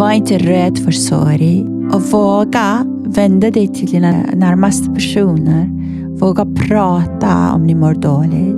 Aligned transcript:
Var 0.00 0.12
inte 0.12 0.38
rädd 0.38 0.78
för 0.78 0.92
sorg 0.92 1.66
och 1.92 2.02
våga 2.02 2.86
vända 3.04 3.50
dig 3.50 3.68
till 3.68 3.86
dina 3.86 4.12
närmaste 4.34 4.90
personer. 4.90 5.70
Våga 6.18 6.46
prata 6.46 7.52
om 7.54 7.66
ni 7.66 7.74
mår 7.74 7.94
dåligt. 7.94 8.56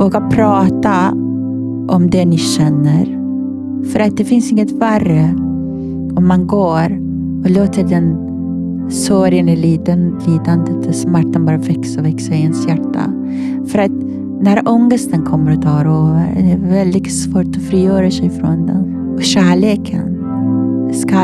Våga 0.00 0.20
prata 0.20 1.10
om 1.88 2.10
det 2.10 2.24
ni 2.24 2.38
känner. 2.38 3.04
För 3.92 4.00
att 4.00 4.16
det 4.16 4.24
finns 4.24 4.52
inget 4.52 4.72
värre 4.72 5.34
om 6.16 6.28
man 6.28 6.46
går 6.46 6.98
och 7.44 7.50
låter 7.50 7.84
den 7.84 8.16
sorgen, 8.90 9.46
lidandet 9.46 10.86
och 10.86 10.94
smärtan 10.94 11.44
bara 11.44 11.56
växa 11.56 12.00
och 12.00 12.06
växa 12.06 12.34
i 12.34 12.40
ens 12.40 12.68
hjärta. 12.68 13.12
För 13.66 13.78
att 13.78 13.92
när 14.40 14.68
ångesten 14.68 15.22
kommer 15.22 15.56
och 15.56 15.62
tar 15.62 15.84
över, 15.84 16.34
är 16.36 16.42
det 16.42 16.68
väldigt 16.70 17.12
svårt 17.12 17.56
att 17.56 17.62
frigöra 17.62 18.10
sig 18.10 18.30
från 18.30 18.66
den. 18.66 19.14
Och 19.14 19.22
kärleken, 19.22 20.17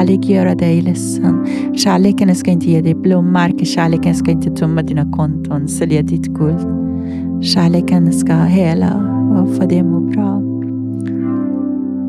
Kärlek 0.05 0.25
göra 0.25 0.55
dig 0.55 0.83
ledsen. 0.83 1.47
Kärleken 1.77 2.35
ska 2.35 2.51
inte 2.51 2.71
ge 2.71 2.81
dig 2.81 2.95
blommor. 2.95 3.65
Kärleken 3.65 4.15
ska 4.15 4.31
inte 4.31 4.51
tömma 4.51 4.83
dina 4.83 5.13
konton, 5.13 5.69
sälja 5.69 6.03
ditt 6.03 6.27
guld. 6.27 6.61
Kärleken 7.43 8.13
ska 8.13 8.35
hela 8.35 8.95
och 9.41 9.57
få 9.57 9.67
dig 9.67 9.81
att 9.81 9.87
må 9.87 10.01
bra. 10.01 10.41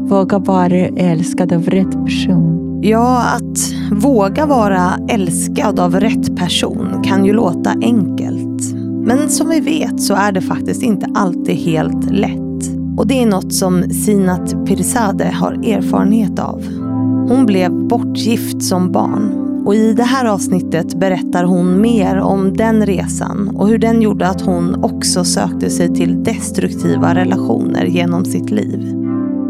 Våga 0.10 0.40
vara 0.40 0.88
älskad 0.98 1.54
av 1.54 1.64
rätt 1.64 2.06
person. 2.06 2.80
Ja, 2.84 3.24
att 3.36 3.74
våga 4.04 4.46
vara 4.46 5.00
älskad 5.10 5.80
av 5.80 5.96
rätt 5.96 6.36
person 6.36 7.04
kan 7.04 7.26
ju 7.26 7.34
låta 7.34 7.70
enkelt. 7.82 8.76
Men 9.06 9.30
som 9.30 9.50
vi 9.50 9.60
vet 9.60 10.02
så 10.02 10.14
är 10.14 10.32
det 10.32 10.42
faktiskt 10.42 10.84
inte 10.84 11.08
alltid 11.16 11.56
helt 11.56 12.12
lätt. 12.12 12.76
Och 12.98 13.08
det 13.08 13.24
är 13.24 13.26
något 13.26 13.54
som 13.54 13.84
Sinat 13.84 14.66
Pirzadeh 14.66 15.34
har 15.34 15.54
erfarenhet 15.54 16.40
av. 16.40 16.85
Hon 17.28 17.46
blev 17.46 17.72
bortgift 17.88 18.64
som 18.64 18.92
barn 18.92 19.46
och 19.66 19.76
i 19.76 19.94
det 19.94 20.04
här 20.04 20.26
avsnittet 20.26 21.00
berättar 21.00 21.44
hon 21.44 21.82
mer 21.82 22.18
om 22.18 22.54
den 22.54 22.86
resan 22.86 23.52
och 23.56 23.68
hur 23.68 23.78
den 23.78 24.02
gjorde 24.02 24.28
att 24.28 24.42
hon 24.42 24.84
också 24.84 25.24
sökte 25.24 25.70
sig 25.70 25.96
till 25.96 26.24
destruktiva 26.24 27.16
relationer 27.16 27.86
genom 27.86 28.26
sitt 28.26 28.52
liv. 28.52 28.80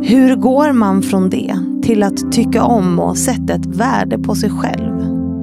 Hur 0.02 0.36
går 0.36 0.74
man 0.74 1.02
från 1.02 1.30
det 1.30 1.56
till 1.84 2.04
att 2.04 2.32
tycka 2.32 2.64
om 2.64 3.00
och 3.00 3.18
sätta 3.18 3.54
ett 3.54 3.66
värde 3.66 4.18
på 4.18 4.36
sig 4.36 4.50
själv? 4.50 4.94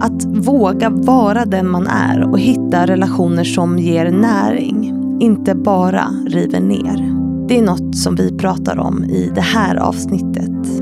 Att 0.00 0.24
våga 0.24 0.91
vara 0.91 1.44
den 1.44 1.70
man 1.70 1.86
är 1.86 2.30
och 2.30 2.39
hitta 2.39 2.86
relationer 2.86 3.44
som 3.44 3.78
ger 3.78 4.11
näring, 4.11 4.94
inte 5.20 5.55
bara 5.55 6.05
river 6.27 6.61
ner. 6.61 7.12
Det 7.48 7.58
är 7.58 7.62
något 7.62 7.96
som 7.96 8.14
vi 8.14 8.39
pratar 8.39 8.78
om 8.78 9.05
i 9.05 9.30
det 9.34 9.41
här 9.41 9.77
avsnittet. 9.77 10.81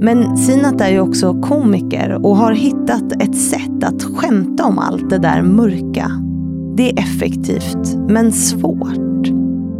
Men 0.00 0.36
Sinat 0.36 0.80
är 0.80 0.88
ju 0.88 1.00
också 1.00 1.40
komiker 1.40 2.26
och 2.26 2.36
har 2.36 2.52
hittat 2.52 3.12
ett 3.22 3.36
sätt 3.36 3.84
att 3.84 4.02
skämta 4.02 4.64
om 4.64 4.78
allt 4.78 5.10
det 5.10 5.18
där 5.18 5.42
mörka. 5.42 6.10
Det 6.76 6.90
är 6.90 6.98
effektivt, 6.98 7.96
men 8.08 8.32
svårt. 8.32 9.26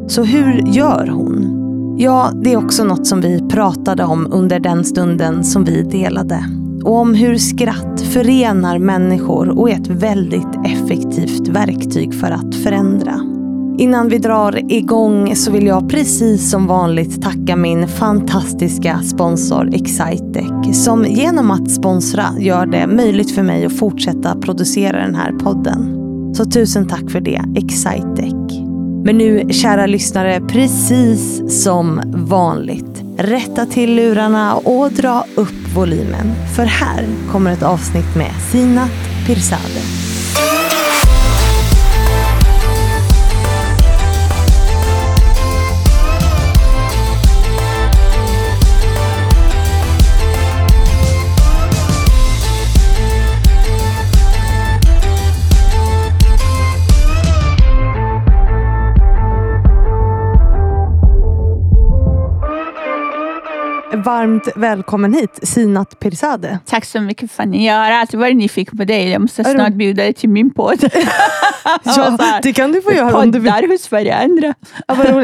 Så 0.07 0.23
hur 0.23 0.67
gör 0.67 1.07
hon? 1.07 1.57
Ja, 1.99 2.31
det 2.43 2.53
är 2.53 2.57
också 2.57 2.85
något 2.85 3.07
som 3.07 3.21
vi 3.21 3.49
pratade 3.49 4.05
om 4.05 4.29
under 4.31 4.61
den 4.61 4.85
stunden 4.85 5.45
som 5.45 5.65
vi 5.65 5.83
delade. 5.83 6.45
Och 6.85 6.97
om 6.97 7.15
hur 7.15 7.37
skratt 7.39 8.01
förenar 8.01 8.79
människor 8.79 9.59
och 9.59 9.71
är 9.71 9.75
ett 9.75 9.89
väldigt 9.89 10.55
effektivt 10.67 11.49
verktyg 11.49 12.15
för 12.15 12.31
att 12.31 12.55
förändra. 12.55 13.36
Innan 13.79 14.09
vi 14.09 14.19
drar 14.19 14.73
igång 14.73 15.37
så 15.37 15.51
vill 15.51 15.67
jag 15.67 15.91
precis 15.91 16.51
som 16.51 16.67
vanligt 16.67 17.23
tacka 17.23 17.57
min 17.57 17.89
fantastiska 17.89 19.03
sponsor 19.03 19.75
Excitec 19.75 20.77
som 20.85 21.05
genom 21.05 21.51
att 21.51 21.71
sponsra 21.71 22.25
gör 22.39 22.67
det 22.67 22.87
möjligt 22.87 23.35
för 23.35 23.43
mig 23.43 23.67
att 23.67 23.79
fortsätta 23.79 24.37
producera 24.41 25.01
den 25.01 25.15
här 25.15 25.33
podden. 25.33 25.97
Så 26.35 26.45
tusen 26.45 26.89
tack 26.89 27.11
för 27.11 27.21
det 27.21 27.41
Excitec. 27.57 28.35
Men 29.05 29.19
nu 29.19 29.49
kära 29.51 29.87
lyssnare, 29.87 30.41
precis 30.41 31.43
som 31.63 32.01
vanligt. 32.15 33.03
Rätta 33.19 33.67
till 33.67 33.95
lurarna 33.95 34.55
och 34.55 34.93
dra 34.93 35.25
upp 35.35 35.75
volymen. 35.75 36.33
För 36.57 36.65
här 36.65 37.07
kommer 37.33 37.53
ett 37.53 37.63
avsnitt 37.63 38.17
med 38.17 38.33
Sinat 38.53 39.27
Pirzadeh. 39.27 40.16
Varmt 64.07 64.49
välkommen 64.57 65.15
hit, 65.15 65.39
Sinat 65.43 65.99
Pirzadeh. 66.01 66.57
Tack 66.65 66.85
så 66.85 67.01
mycket 67.01 67.31
Fanny. 67.31 67.67
Jag 67.67 67.75
har 67.75 67.91
alltid 67.91 68.21
varit 68.21 68.37
nyfiken 68.37 68.79
på 68.79 68.85
dig. 68.85 69.11
Jag 69.11 69.21
måste 69.21 69.45
snart 69.45 69.73
bjuda 69.73 70.03
dig 70.03 70.13
till 70.13 70.29
min 70.29 70.51
podd. 70.55 70.79
ja, 71.85 72.39
det 72.43 72.53
kan 72.53 72.73
du 72.73 72.83
få 72.83 72.93
göra 72.93 73.19
om 73.19 73.31
du 73.31 73.39
vill. 73.39 73.53
Poddar 73.53 73.69
hos 73.69 73.93
varandra. 73.93 74.55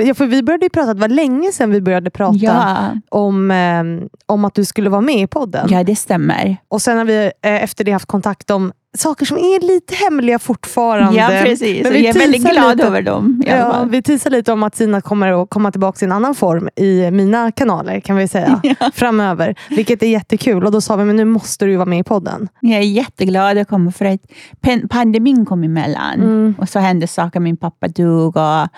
ja, 0.07 0.15
för 0.15 0.27
vi 0.27 0.43
började 0.43 0.69
prata, 0.69 0.95
det 0.95 1.01
var 1.01 1.09
länge 1.09 1.53
sedan 1.53 1.71
vi 1.71 1.81
började 1.81 2.11
prata 2.11 2.39
ja. 2.39 2.95
om, 3.09 3.51
eh, 3.51 3.85
om 4.27 4.45
att 4.45 4.55
du 4.55 4.65
skulle 4.65 4.91
vara 4.91 5.01
med 5.01 5.21
i 5.21 5.27
podden. 5.27 5.69
Ja, 5.71 5.85
det 5.85 5.97
stämmer. 5.97 6.57
Och 6.69 6.83
sen 6.83 6.99
har 6.99 7.05
vi 7.05 7.25
eh, 7.25 7.63
efter 7.63 7.85
det 7.85 7.93
haft 7.93 8.07
kontakt 8.07 8.51
om 8.51 8.73
saker 8.99 9.27
som 9.27 9.37
är 9.37 9.61
lite 9.61 9.95
hemliga 9.95 10.39
fortfarande. 10.39 11.21
Ja, 11.21 11.29
precis. 11.29 11.83
Men 11.83 11.93
vi 11.93 12.05
jag 12.05 12.17
är 12.17 12.21
väldigt 12.21 12.51
glad 12.51 12.77
lite, 12.77 12.87
över 12.87 13.03
dem. 13.03 13.43
Ja, 13.47 13.85
vi 13.91 14.03
teasar 14.03 14.31
lite 14.31 14.53
om 14.53 14.63
att 14.63 14.77
Sina 14.77 15.01
kommer 15.01 15.43
att 15.43 15.51
komma 15.51 15.71
tillbaka 15.71 16.05
i 16.05 16.07
en 16.07 16.13
annan 16.13 16.35
form 16.35 16.69
i 16.77 17.11
mina 17.11 17.53
kanaler 17.53 18.01
kan 18.01 18.17
vi 18.17 18.29
säga 18.29 18.61
ja. 18.81 18.91
framöver. 18.95 19.55
Vilket 19.71 20.03
är 20.03 20.07
jättekul. 20.07 20.65
Och 20.65 20.73
då 20.73 20.81
sa 20.81 20.97
vi, 20.97 21.05
men 21.05 21.17
nu 21.17 21.25
måste 21.25 21.65
du 21.65 21.77
vara 21.77 21.87
med 21.87 21.99
i 21.99 22.05
podden. 22.05 22.49
Jag 22.61 22.79
är 22.79 22.85
jätteglad 22.85 23.59
att 23.59 23.69
komma 23.69 23.93
för 23.93 24.05
att 24.05 24.21
pandemin 24.91 25.47
kom 25.47 25.65
emellan. 25.65 26.15
Mm. 26.15 26.55
Och 26.59 26.69
så 26.69 26.79
hände 26.79 27.07
saker. 27.07 27.41
Min 27.41 27.57
pappa 27.57 27.89
dog. 27.89 28.37
Och 28.37 28.69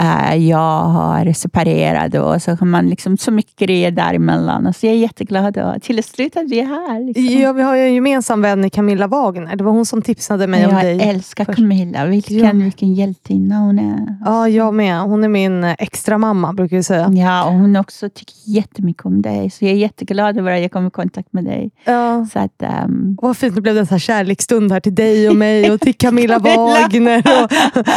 Uh, 0.00 0.36
jag 0.36 0.84
har 0.84 1.32
separerat 1.32 2.14
och 2.14 2.42
så 2.42 2.50
har 2.50 2.66
man 2.66 2.88
liksom 2.88 3.16
så 3.16 3.30
mycket 3.30 3.56
grejer 3.56 3.90
däremellan. 3.90 4.66
Och 4.66 4.76
så 4.76 4.86
jag 4.86 4.94
är 4.94 4.98
jätteglad 4.98 5.58
och 5.58 5.82
till 5.82 6.04
slut 6.04 6.36
att 6.36 6.50
vi 6.50 6.60
är 6.60 6.66
här. 6.66 7.06
Liksom. 7.06 7.40
Ja, 7.40 7.52
vi 7.52 7.62
har 7.62 7.76
ju 7.76 7.82
en 7.82 7.94
gemensam 7.94 8.42
vän 8.42 8.64
i 8.64 8.70
Camilla 8.70 9.06
Wagner. 9.06 9.56
Det 9.56 9.64
var 9.64 9.72
hon 9.72 9.86
som 9.86 10.02
tipsade 10.02 10.46
mig 10.46 10.60
jag 10.60 10.70
om 10.70 10.76
dig. 10.76 10.96
Jag 10.96 11.06
älskar 11.06 11.44
först. 11.44 11.58
Camilla. 11.58 12.06
Vilken, 12.06 12.38
ja. 12.38 12.52
vilken 12.52 12.94
hjältinna 12.94 13.58
hon 13.58 13.78
är. 13.78 14.16
Ja, 14.24 14.48
jag 14.48 14.74
med. 14.74 15.00
Hon 15.00 15.24
är 15.24 15.28
min 15.28 15.64
extra 15.64 16.18
mamma 16.18 16.52
brukar 16.52 16.76
vi 16.76 16.82
säga. 16.82 17.10
Ja, 17.12 17.44
och 17.44 17.52
hon 17.52 17.76
också 17.76 18.08
tycker 18.08 18.34
jättemycket 18.46 19.06
om 19.06 19.22
dig. 19.22 19.50
Så 19.50 19.64
jag 19.64 19.72
är 19.72 19.76
jätteglad 19.76 20.38
över 20.38 20.52
att 20.52 20.62
jag 20.62 20.72
kom 20.72 20.86
i 20.86 20.90
kontakt 20.90 21.32
med 21.32 21.44
dig. 21.44 21.70
Ja. 21.84 22.26
Så 22.32 22.38
att, 22.38 22.62
um... 22.84 23.18
Vad 23.22 23.36
fint, 23.36 23.54
det 23.54 23.60
blev 23.60 23.78
en 23.78 23.86
så 23.86 23.94
här 23.94 23.98
kärleksstund 23.98 24.72
här 24.72 24.80
till 24.80 24.94
dig 24.94 25.28
och 25.28 25.36
mig 25.36 25.70
och 25.70 25.80
till 25.80 25.94
Camilla 25.98 26.38
Wagner. 26.38 27.18
Och 27.18 27.50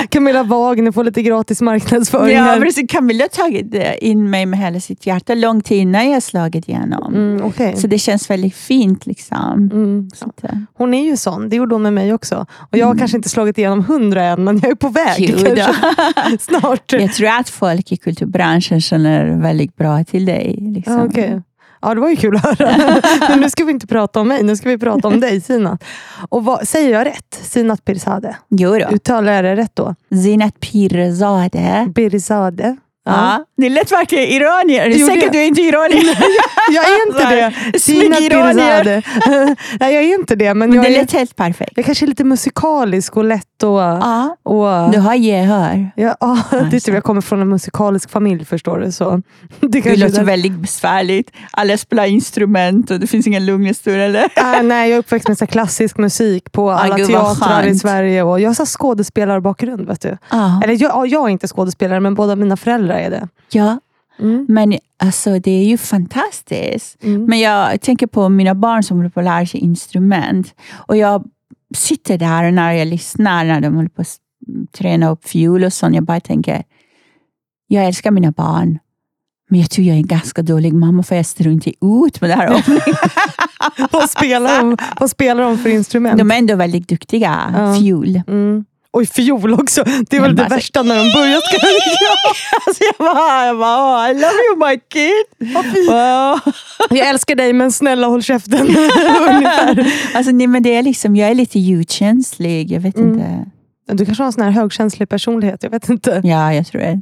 Camilla 0.09 0.44
Wagner 0.44 0.91
får 0.91 1.03
lite 1.03 1.22
gratis 1.22 1.62
marknad 1.62 1.84
marknadsföringen. 1.85 2.46
Ja, 2.46 2.59
precis. 2.59 2.91
Camilla 2.91 3.23
har 3.23 3.29
tagit 3.29 3.75
in 4.01 4.29
mig 4.29 4.46
med 4.46 4.59
hela 4.59 4.79
sitt 4.79 5.06
hjärta 5.06 5.35
långt 5.35 5.72
innan 5.72 6.09
jag 6.09 6.23
slagit 6.23 6.69
igenom. 6.69 7.16
Mm, 7.16 7.46
okay. 7.46 7.75
Så 7.75 7.88
det 7.88 8.00
känns 8.00 8.29
väldigt 8.29 8.56
fint. 8.56 9.06
Liksom. 9.06 9.69
Mm. 9.73 10.09
Att, 10.22 10.44
eh. 10.44 10.50
hon 10.74 10.94
är 10.94 11.03
ju 11.06 11.18
sån, 11.18 11.50
det 11.50 11.56
gjorde 11.56 11.75
hon 11.75 11.81
med 11.81 11.94
mig 11.94 12.13
också. 12.13 12.45
Och 12.72 12.78
Jag 12.78 12.85
har 12.85 12.91
mm. 12.91 13.00
kanske 13.00 13.18
inte 13.18 13.29
slagit 13.29 13.57
igenom 13.57 13.85
hundra 13.85 14.24
än, 14.24 14.44
men 14.44 14.59
jag 14.59 14.72
är 14.72 14.75
på 14.75 14.90
väg. 14.90 15.35
Snart. 16.40 16.94
Jag 16.94 17.13
tror 17.13 17.28
att 17.28 17.50
folk 17.50 17.91
i 17.91 17.97
kulturbranschen 17.97 18.81
känner 18.81 19.41
väldigt 19.41 19.75
bra 19.75 20.03
till 20.03 20.25
dig. 20.25 20.57
Liksom. 20.62 21.01
Okay. 21.01 21.40
Ja, 21.85 21.94
det 21.94 22.01
var 22.01 22.09
ju 22.09 22.16
kul 22.16 22.35
att 22.35 22.59
höra. 22.59 23.01
Men 23.29 23.40
nu 23.40 23.50
ska 23.50 23.63
vi 23.63 23.71
inte 23.71 23.88
prata 23.88 24.19
om 24.19 24.27
mig, 24.27 24.44
nu 24.44 24.56
ska 24.56 24.69
vi 24.69 24.77
prata 24.77 25.07
om 25.07 25.19
dig 25.19 25.42
Sinat. 25.42 25.83
Och 26.30 26.45
vad, 26.45 26.68
säger 26.68 26.92
jag 26.92 27.06
rätt? 27.07 27.39
Sinat 27.42 27.86
Pirzadeh? 27.86 28.36
Jo 28.50 28.77
då. 28.80 28.95
Uttalar 28.95 29.33
jag 29.33 29.44
det 29.44 29.56
rätt 29.56 29.75
då? 29.75 29.95
Zinat 30.24 30.59
Pirzadeh. 30.59 31.92
Pirzadeh. 31.95 32.74
Ja. 33.06 33.46
Det 33.57 33.69
lät 33.69 33.92
verkligen 33.92 34.28
iranier. 34.28 34.90
Jo, 34.90 35.07
Säkert 35.07 35.24
det... 35.24 35.38
du 35.38 35.44
är 35.44 35.48
inte 35.48 35.62
iranier. 35.62 36.18
jag 36.72 36.86
är 36.86 37.07
inte 37.07 37.36
det. 37.36 37.80
Sina 37.80 38.19
iranier. 38.19 39.06
Nej, 39.80 39.94
jag 39.94 40.04
är 40.04 40.19
inte 40.19 40.36
det. 40.36 40.54
Men, 40.54 40.69
men 40.69 40.84
det 40.84 40.90
lät 40.90 41.12
helt 41.12 41.36
perfekt. 41.36 41.72
Jag 41.75 41.86
kanske 41.86 42.06
är 42.06 42.07
lite 42.07 42.24
musikalisk 42.24 43.18
och 43.18 43.24
lätt 43.24 43.63
och... 43.63 43.80
Ja. 43.80 44.38
och 44.44 44.92
du 44.92 45.00
har 45.00 45.16
gehör. 45.16 45.92
Ja, 45.96 46.16
ja, 46.19 46.38
det 46.52 46.75
är 46.75 46.80
typ, 46.80 46.94
jag 46.94 47.04
kommer 47.04 47.22
från 47.22 47.42
en 47.42 47.50
musikalisk 47.50 48.10
familj 48.10 48.46
förstår 48.46 48.80
du. 48.80 48.92
Så 48.92 49.22
det, 49.60 49.81
det 49.81 49.96
låter 49.96 50.16
där. 50.16 50.24
väldigt 50.24 50.54
besvärligt. 50.54 51.31
Alla 51.52 51.78
spelar 51.78 52.06
instrument 52.06 52.92
och 52.92 53.00
det 53.00 53.07
finns 53.07 53.28
ingen 53.28 53.46
lugnstur 53.46 54.00
eller? 54.00 54.24
Äh, 54.24 54.63
nej, 54.63 54.90
jag 54.90 54.96
är 54.96 55.00
uppväxt 55.00 55.28
med 55.28 55.38
så 55.38 55.48
klassisk 55.48 55.98
musik 55.98 56.52
på 56.52 56.72
alla 56.72 56.96
ah, 56.96 56.98
teatrar 56.98 57.68
i 57.68 57.75
Sverige. 57.75 58.24
Och 58.24 58.40
jag 58.40 58.50
har 58.50 58.66
skådespelarbakgrund. 58.66 59.88
Vet 59.88 60.02
du. 60.02 60.18
Ah. 60.30 60.62
Eller 60.63 60.81
jag, 60.81 61.07
jag 61.07 61.25
är 61.25 61.30
inte 61.30 61.48
skådespelare 61.48 62.00
men 62.00 62.16
båda 62.16 62.36
mina 62.36 62.57
föräldrar 62.57 62.94
är 63.00 63.09
det. 63.09 63.27
Ja. 63.51 63.80
Mm. 64.19 64.45
Men 64.50 64.77
alltså, 64.97 65.39
det 65.39 65.51
är 65.51 65.65
ju 65.65 65.77
fantastiskt. 65.77 67.03
Mm. 67.03 67.25
Men 67.25 67.39
jag 67.39 67.81
tänker 67.81 68.07
på 68.07 68.30
mina 68.30 68.56
barn 68.56 68.83
som 68.83 68.97
håller 68.97 69.09
på 69.09 69.19
att 69.19 69.24
lära 69.24 69.45
sig 69.45 69.59
instrument. 69.59 70.56
Och 70.71 70.97
jag 70.97 71.24
sitter 71.75 72.18
där 72.18 72.44
och 72.47 72.53
när 72.53 72.71
jag 72.71 72.88
lyssnar 72.88 73.45
när 73.45 73.62
de 73.62 73.75
håller 73.75 73.89
på 73.89 74.01
att 74.01 74.18
träna 74.71 75.09
upp 75.09 75.27
fiol 75.27 75.63
och 75.63 75.74
sånt. 75.74 75.95
Jag 75.95 76.03
bara 76.03 76.19
tänker, 76.19 76.63
jag 77.68 77.86
älskar 77.86 78.12
mina 78.12 78.31
barn. 78.31 78.80
Men 79.50 79.59
jag 79.59 79.69
tror 79.69 79.88
jag 79.88 79.94
är 79.94 79.97
en 79.97 80.07
ganska 80.07 80.42
dålig 80.42 80.74
mamma 80.74 81.03
för 81.03 81.15
jag 81.15 81.25
struntar 81.25 81.71
ut 82.06 82.21
med 82.21 82.30
det 82.30 82.36
här. 82.36 82.50
vad, 83.92 84.09
spelar 84.09 84.59
de, 84.59 84.77
vad 85.00 85.09
spelar 85.09 85.44
de 85.44 85.57
för 85.57 85.69
instrument? 85.69 86.18
De 86.18 86.31
är 86.31 86.38
ändå 86.38 86.56
väldigt 86.56 86.88
duktiga. 86.88 87.53
Ja. 87.57 87.75
Fiol. 87.75 88.21
Mm. 88.27 88.65
Oj, 88.97 89.06
fiol 89.06 89.53
också. 89.53 89.83
Det 90.09 90.18
är 90.18 90.21
väl 90.21 90.36
det 90.36 90.42
alltså- 90.44 90.56
värsta 90.56 90.83
när 90.83 90.95
de 90.95 91.12
börjar 91.13 91.42
ska 91.42 91.57
Alltså 92.68 92.83
jag 92.83 92.95
bara, 93.15 93.45
jag 93.45 93.57
bara 93.59 94.06
oh, 94.06 94.12
I 94.12 94.13
love 94.13 94.25
you 94.50 94.69
my 94.69 94.80
kid. 94.89 95.56
Wow. 95.89 96.39
Jag 96.89 97.07
älskar 97.09 97.36
dig 97.36 97.53
men 97.53 97.71
snälla 97.71 98.07
håll 98.07 98.24
käften. 98.24 98.68
Alltså, 100.13 100.31
nej, 100.31 100.47
men 100.47 100.63
det 100.63 100.75
är 100.75 100.83
liksom, 100.83 101.15
jag 101.15 101.30
är 101.30 101.36
lite 101.36 101.59
ljudkänslig. 101.59 102.71
Jag 102.71 102.80
vet 102.80 102.95
Mm. 102.97 103.13
inte. 103.13 103.45
Du 103.94 104.06
kanske 104.06 104.24
har 104.24 104.25
en 104.27 104.33
sån 104.33 104.44
här 104.44 104.51
högkänslig 104.51 105.09
personlighet, 105.09 105.63
jag 105.63 105.69
vet 105.69 105.89
inte. 105.89 106.21
Ja, 106.24 106.53
jag 106.53 106.68
tror 106.68 106.81
det. 106.81 107.01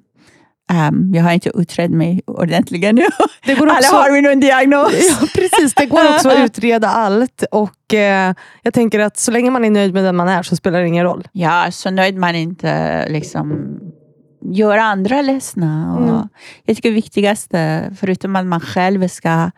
Um, 0.73 1.11
jag 1.15 1.23
har 1.23 1.31
inte 1.31 1.51
utrett 1.55 1.91
mig 1.91 2.21
ordentligt 2.27 2.83
ännu. 2.83 3.01
Det 3.45 3.55
går 3.55 3.67
Alla 3.67 3.77
också, 3.77 3.95
har 3.95 4.11
vi 4.11 4.21
någon 4.21 4.39
diagnos. 4.39 4.91
ja, 5.21 5.27
precis, 5.35 5.73
det 5.73 5.85
går 5.85 6.09
också 6.15 6.29
att 6.29 6.39
utreda 6.45 6.87
allt 6.87 7.43
och 7.51 7.93
eh, 7.93 8.33
jag 8.63 8.73
tänker 8.73 8.99
att 8.99 9.17
så 9.17 9.31
länge 9.31 9.49
man 9.51 9.65
är 9.65 9.69
nöjd 9.69 9.93
med 9.93 10.03
den 10.03 10.15
man 10.15 10.27
är 10.27 10.43
så 10.43 10.55
spelar 10.55 10.81
det 10.81 10.87
ingen 10.87 11.03
roll. 11.05 11.27
Ja, 11.31 11.67
så 11.71 11.91
nöjd 11.91 12.17
man 12.17 12.35
inte 12.35 13.05
liksom 13.09 13.77
gör 14.41 14.77
andra 14.77 15.21
ledsna. 15.21 15.93
Och 15.95 16.03
Mm. 16.09 16.27
Jag 16.65 16.75
tycker 16.75 16.89
det 16.89 16.95
viktigaste, 16.95 17.89
förutom 17.99 18.35
att 18.35 18.45
man 18.45 18.59
själv 18.59 19.07
ska 19.07 19.51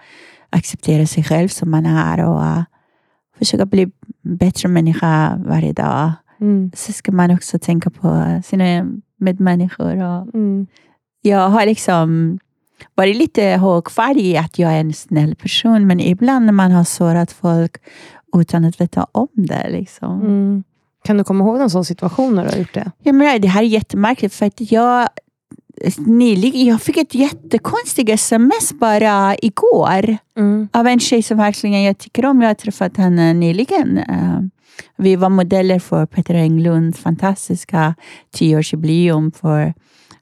acceptera 0.50 1.06
sig 1.08 1.24
själv 1.24 1.48
som 1.48 1.72
man 1.72 1.86
är 1.86 2.26
och 2.26 2.40
uh, 2.42 2.64
försöka 3.40 3.66
bli 3.66 3.88
bättre 4.24 4.70
människa 4.70 5.42
varje 5.46 5.74
dag, 5.74 6.12
Mm. 6.42 6.72
så 6.76 6.94
ska 6.94 7.12
man 7.12 7.32
också 7.32 7.60
tänka 7.60 7.90
på 7.90 8.42
sina 8.46 8.86
medmänniskor. 9.20 9.96
Och 10.04 10.36
Mm. 10.36 10.68
Jag 11.26 11.50
har 11.50 11.66
liksom 11.66 12.40
varit 12.96 13.16
lite 13.16 13.44
högfärdig 13.44 14.22
i 14.26 14.38
att 14.38 14.60
jag 14.60 14.72
är 14.74 14.80
en 14.80 14.94
snäll 14.94 15.36
person, 15.36 15.88
men 15.88 16.00
ibland 16.00 16.46
när 16.46 16.54
man 16.54 16.72
har 16.72 16.84
sårat 16.84 17.32
folk 17.32 17.76
utan 18.38 18.66
att 18.66 18.82
veta 18.82 19.08
om 19.12 19.28
det. 19.34 19.70
Liksom. 19.70 20.22
Mm. 20.22 20.64
Kan 21.04 21.18
du 21.18 21.24
komma 21.24 21.44
ihåg 21.44 21.60
någon 21.60 21.70
sån 21.70 21.86
situation 21.86 22.36
när 22.36 22.44
du 22.44 22.50
har 22.52 22.58
gjort 22.58 22.74
det? 22.74 22.92
Jag 23.04 23.16
menar, 23.16 23.40
det 23.40 23.48
här 23.48 23.62
är 23.62 23.68
jättemärkligt 23.68 24.34
för 24.34 24.46
att 24.46 24.72
jag 24.72 25.08
nyligen, 25.98 26.66
jag 26.66 26.82
fick 26.82 26.98
ett 26.98 27.16
jättekonstigt 27.16 28.10
sms 28.10 28.74
bara 28.80 29.36
igår 29.42 30.18
Mm. 30.38 30.68
av 30.74 30.88
en 30.88 31.00
tjej 31.00 31.24
som 31.24 31.38
verkligen 31.38 31.84
jag 31.84 31.98
tycker 31.98 32.26
om. 32.26 32.42
Jag 32.42 32.50
har 32.50 32.54
träffat 32.54 32.98
henne 32.98 33.34
nyligen. 33.34 33.98
Eh, 33.98 34.40
Vi 34.98 35.16
var 35.16 35.30
modeller 35.30 35.80
för 35.80 36.06
Peter 36.06 36.34
Englunds 36.36 37.00
fantastiska 37.00 37.96
tioårsjubileum 38.34 39.32
för 39.32 39.74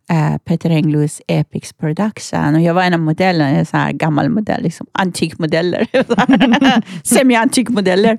eh, 0.10 0.38
Peter 0.38 0.70
Englunds 0.70 1.22
Epics 1.28 1.74
Production. 1.74 2.56
Och 2.56 2.62
jag 2.62 2.74
var 2.74 2.84
en 2.84 2.94
av 2.94 3.00
modellerna, 3.00 3.50
en 3.50 3.66
sån 3.66 3.80
här 3.80 3.92
gammal 3.92 4.30
modell, 4.30 4.64
liksom, 4.64 4.88
antikmodeller. 4.92 5.88
Semi-antikmodeller. 7.04 8.18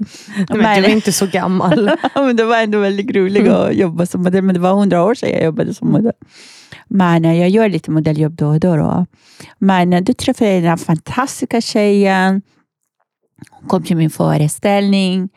Men 0.48 0.82
du 0.82 0.88
är 0.88 0.94
inte 0.94 1.12
så 1.12 1.26
gammal. 1.26 1.90
men 2.14 2.36
det 2.36 2.44
var 2.44 2.62
ändå 2.62 2.78
väldigt 2.78 3.16
roligt 3.16 3.48
att 3.48 3.74
jobba 3.74 4.06
som 4.06 4.22
modell. 4.22 4.42
Men 4.42 4.54
det 4.54 4.60
var 4.60 4.74
hundra 4.74 5.04
år 5.04 5.14
sedan 5.14 5.30
jag 5.30 5.44
jobbade 5.44 5.74
som 5.74 5.90
modell. 5.90 6.12
Men 6.88 7.24
eh, 7.24 7.40
jag 7.40 7.48
gör 7.48 7.68
lite 7.68 7.90
modelljobb 7.90 8.32
då 8.32 8.48
och 8.48 8.60
då. 8.60 8.76
då. 8.76 9.06
Men 9.58 9.92
eh, 9.92 10.00
då 10.00 10.12
träffade 10.12 10.50
jag 10.50 10.62
den 10.62 10.70
här 10.70 10.76
fantastiska 10.76 11.60
tjejen. 11.60 12.42
Hon 13.50 13.68
kom 13.68 13.82
till 13.82 13.96
min 13.96 14.10
föreställning. 14.10 15.28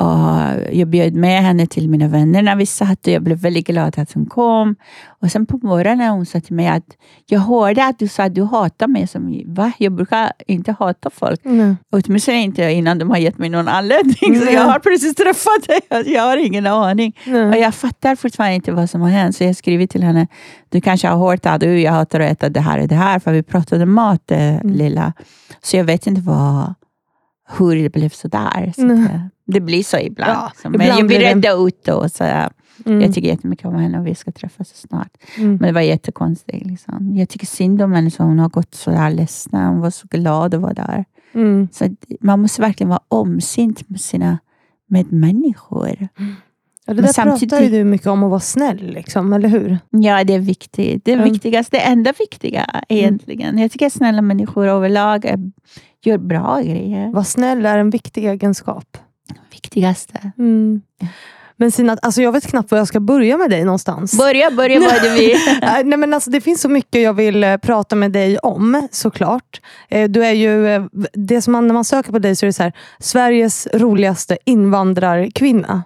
Och 0.00 0.74
jag 0.76 0.88
bjöd 0.88 1.14
med 1.14 1.42
henne 1.42 1.66
till 1.66 1.88
mina 1.88 2.08
vänner 2.08 2.42
när 2.42 2.56
vi 2.56 2.66
satt 2.66 3.06
och 3.06 3.12
jag 3.12 3.22
blev 3.22 3.38
väldigt 3.38 3.66
glad 3.66 3.98
att 3.98 4.12
hon 4.12 4.26
kom. 4.26 4.76
Och 5.22 5.30
sen 5.32 5.46
på 5.46 5.56
morgonen 5.62 6.10
hon 6.12 6.26
sa 6.26 6.40
till 6.40 6.54
mig 6.54 6.66
att 6.68 6.84
jag 7.26 7.40
hörde 7.40 7.86
att 7.86 7.98
du 7.98 8.08
sa 8.08 8.22
att 8.24 8.34
du 8.34 8.42
hatar 8.44 8.86
mig. 8.88 9.06
Som, 9.06 9.42
Va? 9.46 9.72
Jag 9.78 9.92
brukar 9.92 10.32
inte 10.46 10.72
hata 10.78 11.10
folk. 11.10 11.44
Mm. 11.44 11.76
Åtminstone 11.92 12.42
inte 12.42 12.62
innan 12.70 12.98
de 12.98 13.10
har 13.10 13.16
gett 13.18 13.38
mig 13.38 13.48
någon 13.48 13.68
anledning. 13.68 14.40
Så 14.40 14.50
jag 14.52 14.62
har 14.62 14.78
precis 14.78 15.14
träffat 15.14 15.66
dig. 15.68 16.12
Jag 16.14 16.22
har 16.22 16.36
ingen 16.36 16.66
aning. 16.66 17.16
Och 17.20 17.28
Mm. 17.28 17.60
jag 17.60 17.74
fattar 17.74 18.16
fortfarande 18.16 18.54
inte 18.54 18.72
vad 18.72 18.90
som 18.90 19.00
har 19.00 19.08
hänt. 19.08 19.36
Så 19.36 19.44
jag 19.44 19.56
skriver 19.56 19.86
till 19.86 20.02
henne. 20.02 20.26
Du 20.68 20.80
kanske 20.80 21.08
har 21.08 21.16
hört 21.30 21.46
att 21.46 21.60
du, 21.60 21.80
jag 21.80 21.92
hatar 21.92 22.20
att 22.20 22.30
äta 22.32 22.48
det 22.48 22.60
här 22.60 22.80
och 22.82 22.88
det 22.88 22.94
här. 22.94 23.18
För 23.18 23.32
vi 23.32 23.42
pratade 23.42 23.86
mat, 23.86 24.30
eh, 24.30 24.38
Mm. 24.56 24.72
lilla. 24.72 25.12
Så 25.62 25.76
jag 25.76 25.84
vet 25.84 26.06
inte 26.06 26.20
vad, 26.20 26.74
hur 27.58 27.76
det 27.76 27.90
blev 27.92 28.08
så 28.08 28.28
där. 28.28 28.72
Så 28.76 28.84
att, 28.92 29.10
eh, 29.10 29.20
det 29.46 29.60
blir 29.60 29.82
så 29.82 29.98
ibland. 29.98 30.32
Ja, 30.32 30.52
så, 30.62 30.70
men 30.70 30.80
ibland 30.80 31.00
jag 31.00 31.06
blir 31.06 31.18
det- 31.18 31.30
rädda 31.34 31.52
ut 31.52 31.84
då. 31.84 32.08
Så, 32.08 32.24
eh, 32.24 32.46
Mm. 32.86 33.00
Jag 33.00 33.14
tycker 33.14 33.28
jättemycket 33.28 33.66
om 33.66 33.74
henne 33.74 33.98
och 33.98 34.06
vi 34.06 34.14
ska 34.14 34.32
träffas 34.32 34.68
snart. 34.76 35.16
Mm. 35.38 35.50
Men 35.50 35.58
det 35.66 35.72
var 35.72 35.80
jättekonstigt. 35.80 36.66
Liksom. 36.66 37.16
Jag 37.16 37.28
tycker 37.28 37.46
synd 37.46 37.82
om 37.82 37.92
henne. 37.92 38.10
Så 38.10 38.22
hon 38.22 38.38
har 38.38 38.48
gått 38.48 38.74
så 38.74 38.90
där 38.90 39.10
ledsen. 39.10 39.60
Hon 39.66 39.80
var 39.80 39.90
så 39.90 40.06
glad 40.10 40.54
att 40.54 40.60
vara 40.60 40.72
där. 40.74 41.04
Mm. 41.34 41.68
Så 41.72 41.88
man 42.20 42.40
måste 42.42 42.60
verkligen 42.62 42.88
vara 42.88 43.00
omsint 43.08 43.88
med 43.88 44.00
sina 44.00 44.38
medmänniskor. 44.86 46.08
Ja, 46.88 46.94
det 46.94 47.02
där 47.02 47.12
samtidigt- 47.12 47.50
pratar 47.50 47.66
du 47.70 47.84
mycket 47.84 48.06
om 48.06 48.22
att 48.24 48.30
vara 48.30 48.40
snäll, 48.40 48.90
liksom, 48.92 49.32
eller 49.32 49.48
hur? 49.48 49.78
Ja, 49.90 50.24
det 50.24 50.34
är 50.34 50.38
viktigt. 50.38 51.04
Det 51.04 51.12
är 51.12 51.16
Mm. 51.16 51.30
viktigast, 51.32 51.70
det 51.70 51.78
enda 51.80 52.12
viktiga 52.18 52.66
egentligen. 52.88 53.58
Jag 53.58 53.70
tycker 53.72 53.86
att 53.86 53.92
snälla 53.92 54.22
människor 54.22 54.66
överlag 54.66 55.24
är, 55.24 55.38
gör 56.04 56.18
bra 56.18 56.60
grejer. 56.60 57.12
Vara 57.12 57.24
snäll 57.24 57.66
är 57.66 57.78
en 57.78 57.90
viktig 57.90 58.24
egenskap. 58.26 58.96
Viktigaste. 59.52 60.32
Mm. 60.38 60.80
Men 61.60 61.70
Sina, 61.70 61.96
alltså 62.02 62.22
jag 62.22 62.32
vet 62.32 62.46
knappt 62.46 62.70
var 62.70 62.78
jag 62.78 62.88
ska 62.88 63.00
börja 63.00 63.36
med 63.36 63.50
dig 63.50 63.64
någonstans. 63.64 64.18
Börja, 64.18 64.50
börja 64.50 64.78
vill. 64.78 64.88
Nej, 65.62 65.84
Nej, 65.84 65.98
men 65.98 66.14
alltså, 66.14 66.30
det 66.30 66.40
finns 66.40 66.60
så 66.60 66.68
mycket 66.68 67.02
jag 67.02 67.12
vill 67.14 67.44
eh, 67.44 67.56
prata 67.56 67.96
med 67.96 68.12
dig 68.12 68.38
om, 68.38 68.88
såklart. 68.90 69.60
Eh, 69.88 70.08
Du 70.10 70.24
är 70.24 70.32
ju, 70.32 70.68
eh, 70.68 70.82
det 71.12 71.42
som 71.42 71.52
man, 71.52 71.66
när 71.66 71.74
man 71.74 71.84
söker 71.84 72.12
på 72.12 72.18
dig 72.18 72.36
så 72.36 72.44
är 72.44 72.48
det 72.48 72.52
så 72.52 72.62
här, 72.62 72.72
Sveriges 72.98 73.68
roligaste 73.74 74.38
invandrarkvinna. 74.44 75.82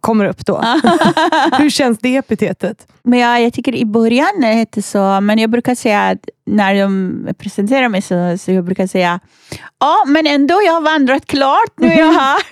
Kommer 0.00 0.24
upp 0.24 0.46
då. 0.46 0.56
Hur 1.58 1.70
känns 1.70 1.98
det 1.98 2.16
epitetet? 2.16 2.86
Men 3.02 3.18
ja, 3.18 3.38
jag 3.38 3.52
tycker 3.52 3.74
i 3.74 3.84
början 3.84 4.42
hette 4.42 4.82
så, 4.82 5.20
men 5.20 5.38
jag 5.38 5.50
brukar 5.50 5.74
säga 5.74 6.02
att 6.02 6.28
när 6.46 6.74
de 6.74 7.28
presenterar 7.38 7.88
mig 7.88 8.02
så, 8.02 8.38
så 8.38 8.52
jag 8.52 8.64
brukar 8.64 8.86
säga 8.86 9.20
ja, 9.80 10.04
men 10.06 10.26
ändå 10.26 10.54
jag 10.66 10.72
har 10.72 10.80
vandrat 10.80 11.26
klart, 11.26 11.72
nu 11.76 11.86
är 11.86 11.98
jag 11.98 12.12
här. 12.12 12.42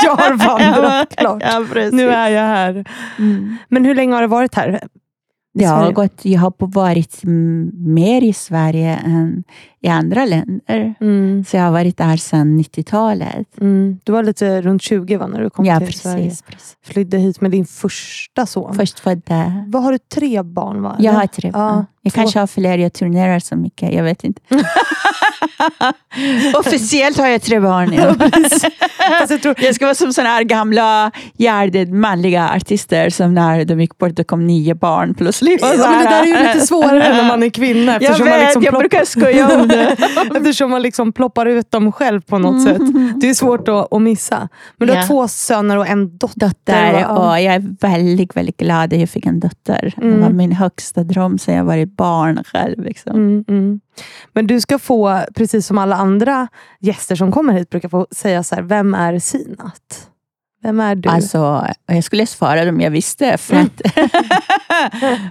Jag 0.04 0.16
har 0.16 0.32
vandrat 0.32 1.16
klart. 1.16 1.42
Ja. 1.42 1.88
Nu 1.92 2.08
är 2.10 2.28
jag 2.28 2.42
här. 2.42 2.84
Mm. 3.18 3.56
Men 3.68 3.84
hur 3.84 3.94
länge 3.94 4.14
har 4.14 4.22
det 4.22 4.28
varit 4.28 4.54
här? 4.54 4.80
Det 5.56 5.64
har 5.64 5.92
gått, 5.92 6.24
jag 6.24 6.40
har 6.40 6.52
varit 6.58 7.20
mer 7.74 8.22
i 8.22 8.32
Sverige 8.32 8.96
än 8.96 9.44
i 9.80 9.88
andra 9.88 10.24
länder. 10.24 10.94
Mm. 11.00 11.44
Så 11.48 11.56
jag 11.56 11.64
har 11.64 11.70
varit 11.72 11.96
där 11.96 12.16
sedan 12.16 12.60
90-talet. 12.60 13.60
Mm. 13.60 13.98
Du 14.04 14.12
var 14.12 14.22
lite 14.22 14.62
runt 14.62 14.82
20 14.82 15.16
va, 15.16 15.26
när 15.26 15.40
du 15.42 15.50
kom 15.50 15.64
Ja, 15.64 15.80
till 15.80 15.92
Sverige. 15.98 16.24
precis. 16.24 16.42
precis. 16.42 16.76
Flydde 16.84 17.18
hit 17.18 17.40
med 17.40 17.50
din 17.50 17.66
första 17.66 18.46
son. 18.46 18.74
Förstfödda. 18.74 19.64
Vad 19.68 19.82
har 19.82 19.92
du? 19.92 19.98
Tre 19.98 20.42
barn 20.42 20.82
va? 20.82 20.96
Jag 20.98 21.12
har 21.12 21.26
tre 21.26 21.50
Ja, 21.54 21.58
barn. 21.58 21.86
Jag 22.06 22.12
två. 22.12 22.20
kanske 22.20 22.38
har 22.40 22.46
fler, 22.46 22.78
jag 22.78 22.92
turnerar 22.92 23.38
så 23.38 23.56
mycket. 23.56 23.92
Jag 23.92 24.02
vet 24.04 24.24
inte. 24.24 24.40
Officiellt 26.58 27.18
har 27.18 27.26
jag 27.28 27.42
tre 27.42 27.60
barn. 27.60 27.92
Ja. 27.92 28.14
Fast 29.20 29.30
jag 29.30 29.42
tror, 29.42 29.54
Jag 29.58 29.74
ska 29.74 29.84
vara 29.86 29.94
som 29.94 30.12
såna 30.12 30.28
här 30.28 30.42
gamla 30.44 31.10
hjärndöd 31.36 31.92
manliga 31.92 32.48
artister 32.56 33.10
som 33.10 33.34
när 33.34 33.64
de 33.64 33.80
gick 33.80 33.98
bort 33.98 34.16
det 34.16 34.24
kom 34.24 34.46
nio 34.46 34.74
barn 34.74 35.14
plötsligt. 35.14 35.60
Ja, 35.62 35.68
men 35.90 35.98
det 35.98 36.10
där 36.10 36.22
är 36.22 36.26
ju 36.26 36.46
lite 36.46 36.60
svårare 36.66 36.98
när 37.16 37.28
man 37.28 37.42
är 37.42 37.50
kvinna. 37.50 37.92
Jag 37.92 38.02
Eftersom 38.02 38.28
man 38.28 38.38
vet, 38.38 38.44
liksom 38.46 38.62
jag 38.62 38.72
plopp- 38.74 38.78
brukar 38.78 39.04
skoja 39.04 39.60
om 39.60 39.68
det. 39.68 39.96
Eftersom 40.36 40.70
man 40.70 40.82
liksom 40.82 41.12
ploppar 41.12 41.46
ut 41.46 41.70
dem 41.70 41.92
själv 41.92 42.20
på 42.20 42.38
något 42.38 42.62
sätt. 42.64 42.80
Det 43.20 43.28
är 43.30 43.34
svårt 43.34 43.68
att, 43.68 43.92
att 43.92 44.02
missa. 44.02 44.48
Men 44.76 44.88
du 44.88 44.94
har 44.94 45.00
Ja. 45.00 45.06
två 45.06 45.28
söner 45.28 45.78
och 45.78 45.86
en 45.86 46.18
dotter. 46.18 46.34
Dotter, 46.34 47.08
och 47.10 47.24
jag 47.40 47.54
är 47.54 47.76
väldigt, 47.80 48.36
väldigt 48.36 48.56
glad 48.56 48.92
att 48.92 49.00
jag 49.00 49.08
fick 49.10 49.26
en 49.26 49.40
dotter. 49.40 49.92
Det 49.96 50.06
var 50.08 50.14
Mm. 50.16 50.36
min 50.36 50.52
högsta 50.52 51.02
dröm 51.04 51.38
sen 51.38 51.54
jag 51.54 51.64
varit 51.64 51.93
barn 51.96 52.44
själv. 52.46 52.82
Liksom. 52.84 53.12
Mm, 53.16 53.44
mm. 53.48 53.80
Men 54.32 54.46
du 54.46 54.60
ska 54.60 54.78
få, 54.78 55.20
precis 55.34 55.66
som 55.66 55.78
alla 55.78 55.96
andra 55.96 56.48
gäster 56.80 57.16
som 57.16 57.32
kommer 57.32 57.52
hit, 57.52 57.70
brukar 57.70 57.88
få 57.88 58.06
säga 58.10 58.42
så 58.42 58.54
här, 58.54 58.62
vem 58.62 58.94
är 58.94 59.18
Sinat? 59.18 60.08
Vem 60.62 60.80
är 60.80 60.94
du? 60.94 61.08
Alltså, 61.08 61.66
jag 61.86 62.04
skulle 62.04 62.26
svara 62.26 62.68
om 62.68 62.80
jag 62.80 62.90
visste. 62.90 63.38
För 63.38 63.56
att, 63.56 63.80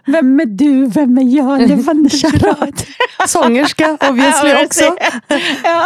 vem 0.05 0.39
är 0.39 0.45
du? 0.45 0.85
Vem 0.87 1.17
är 1.17 1.35
jag? 1.37 1.67
Det 1.69 1.75
var 1.75 2.09
Charlotte. 2.09 2.85
Sångerska 3.27 3.97
obviously 4.09 4.65
också. 4.65 4.83
ja. 5.63 5.85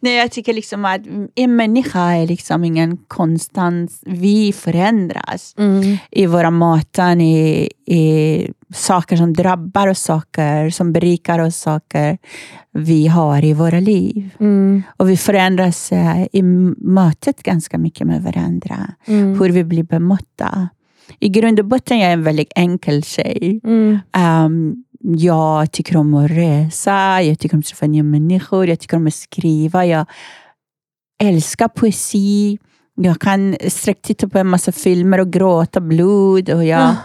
Nej, 0.00 0.14
jag 0.16 0.30
tycker 0.30 0.52
liksom 0.52 0.84
att 0.84 1.00
en 1.34 1.56
människa 1.56 2.00
är 2.00 2.26
liksom 2.26 2.64
ingen 2.64 2.96
konstant. 2.96 3.92
Vi 4.06 4.52
förändras 4.52 5.54
Mm. 5.58 5.96
i 6.10 6.26
våra 6.26 6.50
möten, 6.50 7.20
i, 7.20 7.70
i 7.86 8.50
saker 8.76 9.16
som 9.16 9.32
drabbar 9.32 9.86
oss, 9.86 10.00
saker 10.02 10.70
som 10.70 10.92
berikar 10.92 11.38
oss, 11.38 11.56
saker 11.56 12.18
vi 12.72 13.06
har 13.06 13.44
i 13.44 13.52
våra 13.52 13.80
liv. 13.80 14.30
Mm. 14.40 14.82
Och 14.96 15.10
vi 15.10 15.16
förändras 15.16 15.92
eh, 15.92 16.26
i 16.32 16.42
mötet 16.78 17.42
ganska 17.42 17.78
mycket 17.78 18.06
med 18.06 18.22
varandra. 18.22 18.76
Mm. 19.06 19.40
Hur 19.40 19.50
vi 19.50 19.64
blir 19.64 19.82
bemötta. 19.82 20.68
I 21.18 21.28
grund 21.28 21.58
och 21.58 21.64
botten 21.64 21.98
jag 21.98 22.08
är 22.08 22.12
en 22.12 22.22
väldigt 22.22 22.52
enkel 22.56 23.02
tjej. 23.02 23.60
Mm. 23.64 23.98
Um, 24.44 24.84
jag 25.00 25.72
tycker 25.72 25.96
om 25.96 26.14
att 26.14 26.30
resa, 26.30 27.22
jag 27.22 27.38
tycker 27.38 27.56
om 27.56 27.60
att 27.60 27.66
träffa 27.66 27.86
nya 27.86 28.02
människor, 28.02 28.68
jag 28.68 28.80
tycker 28.80 28.96
om 28.96 29.06
att 29.06 29.14
skriva. 29.14 29.86
Jag 29.86 30.06
älskar 31.22 31.68
poesi. 31.68 32.58
Jag 32.94 33.20
kan 33.20 33.56
sträckt 33.68 34.04
titta 34.04 34.28
på 34.28 34.38
en 34.38 34.46
massa 34.46 34.72
filmer 34.72 35.20
och 35.20 35.32
gråta 35.32 35.80
blod. 35.80 36.50
Och 36.50 36.64
jag, 36.64 36.80
Ah. 36.80 36.96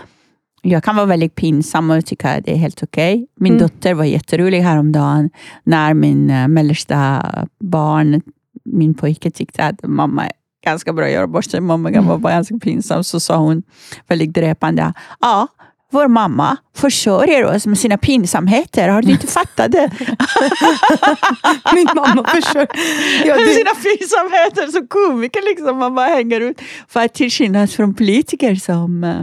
Jag 0.62 0.84
kan 0.84 0.96
vara 0.96 1.06
väldigt 1.06 1.36
pinsam 1.36 1.90
och 1.92 2.06
tycka 2.06 2.30
att 2.30 2.46
det 2.46 2.52
är 2.52 2.56
helt 2.58 2.84
okej. 2.84 3.28
Min 3.40 3.54
Mm. 3.54 3.62
dotter 3.64 3.94
var 3.94 4.04
jätterolig 4.06 4.62
häromdagen 4.62 5.30
när 5.64 5.94
min 5.94 6.30
uh, 6.32 6.48
mellersta 6.48 7.26
barn, 7.60 8.22
min 8.66 8.94
pojke, 8.94 9.32
tyckte 9.32 9.66
att 9.66 9.84
mamma 9.84 10.26
är 10.26 10.32
ganska 10.66 10.94
bra 10.94 11.10
göra. 11.10 11.62
Mamma 11.62 11.90
Mm. 11.90 12.08
var 12.08 12.18
bara 12.18 12.34
ganska 12.34 12.58
pinsam. 12.58 13.04
Så 13.04 13.20
sa 13.20 13.38
hon 13.38 13.64
väldigt 14.08 14.34
dräpande. 14.34 14.94
Ja, 15.20 15.48
vår 15.92 16.08
mamma 16.08 16.58
försörjer 16.76 17.46
oss 17.46 17.66
med 17.66 17.78
sina 17.78 17.98
pinsamheter. 17.98 18.90
Har 18.90 19.02
du 19.02 19.12
inte 19.12 19.28
fattat 19.38 19.72
det? 19.72 19.92
Min 21.76 21.88
mamma 21.96 22.24
försöker... 22.28 22.80
Ja, 23.28 23.36
det, 23.38 23.54
sina 23.54 23.72
pinsamheter 23.84 24.72
som 24.72 24.88
komiker. 24.88 25.42
Liksom, 25.50 25.78
man 25.78 25.96
bara 25.96 26.08
hänger 26.08 26.42
ut. 26.42 26.62
För 26.88 27.06
att 27.06 27.14
till 27.14 27.32
skillnad 27.32 27.70
från 27.72 27.94
politiker 27.94 28.56
som 28.56 29.04
eh, 29.04 29.22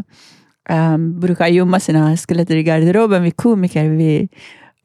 um, 0.68 1.20
brukar 1.20 1.46
gömma 1.46 1.80
sina 1.80 2.16
skelett 2.16 2.50
i 2.50 2.62
garderoben, 2.62 3.22
vi 3.22 3.30
komiker 3.30 3.88
vi 3.88 4.28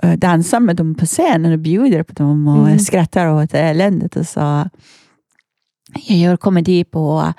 uh, 0.06 0.14
dansar 0.14 0.60
med 0.60 0.76
dem 0.76 0.96
på 0.96 1.06
scenen 1.06 1.52
och 1.52 1.60
bjuder 1.60 2.04
på 2.04 2.14
dem 2.14 2.48
och 2.48 2.68
Mm. 2.68 2.80
skrattar 2.80 3.28
åt 3.28 3.54
eländet. 3.54 4.16
Och 4.16 4.28
så. 4.28 4.70
Jag 6.08 6.18
gör 6.18 6.38
komedi 6.38 6.84
på 6.84 7.34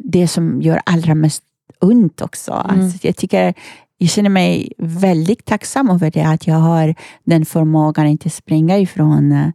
det 0.00 0.28
som 0.28 0.62
gör 0.62 0.80
allra 0.86 1.14
mest 1.14 1.42
ont 1.80 2.20
också. 2.20 2.52
Mm. 2.52 2.84
Alltså, 2.84 3.06
jag 3.06 3.16
tycker 3.16 3.54
jag 3.98 4.10
känner 4.10 4.30
mig 4.30 4.72
väldigt 4.78 5.44
tacksam 5.44 5.90
över 5.90 6.10
det, 6.10 6.22
att 6.22 6.46
jag 6.46 6.54
har 6.54 6.94
den 7.24 7.46
förmågan 7.46 8.06
att 8.06 8.10
inte 8.10 8.30
springa 8.30 8.78
ifrån 8.78 9.32
eh, 9.32 9.48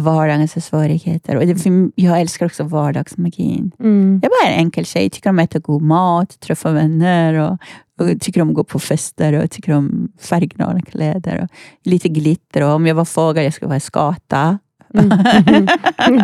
vardagens 0.00 0.66
svårigheter. 0.66 1.36
Och 1.36 1.46
det, 1.46 1.90
jag 1.94 2.20
älskar 2.20 2.46
också 2.46 2.64
vardagsmagin. 2.64 3.72
mm. 3.80 4.20
Jag 4.22 4.32
är 4.32 4.44
bara 4.44 4.52
en 4.54 4.58
enkel 4.60 4.84
tjej, 4.86 5.10
tycker 5.10 5.30
om 5.30 5.38
att 5.38 5.44
äta 5.50 5.58
god 5.58 5.82
mat, 5.82 6.40
träffa 6.40 6.70
vänner 6.72 7.34
och, 7.34 7.52
och 8.00 8.20
tycker 8.20 8.42
om 8.42 8.48
att 8.48 8.54
gå 8.54 8.64
på 8.64 8.78
fester 8.78 9.32
och 9.32 9.50
tycker 9.50 9.72
om 9.72 10.08
färgglada 10.20 10.80
kläder 10.80 11.42
och 11.42 11.48
lite 11.90 12.08
glitter. 12.08 12.62
Och 12.62 12.70
om 12.74 12.86
jag 12.86 12.94
var 12.94 13.04
fågel, 13.04 13.44
jag 13.44 13.54
skulle 13.54 13.68
vara 13.68 13.80
skata. 13.80 14.58
Mm. 14.94 15.10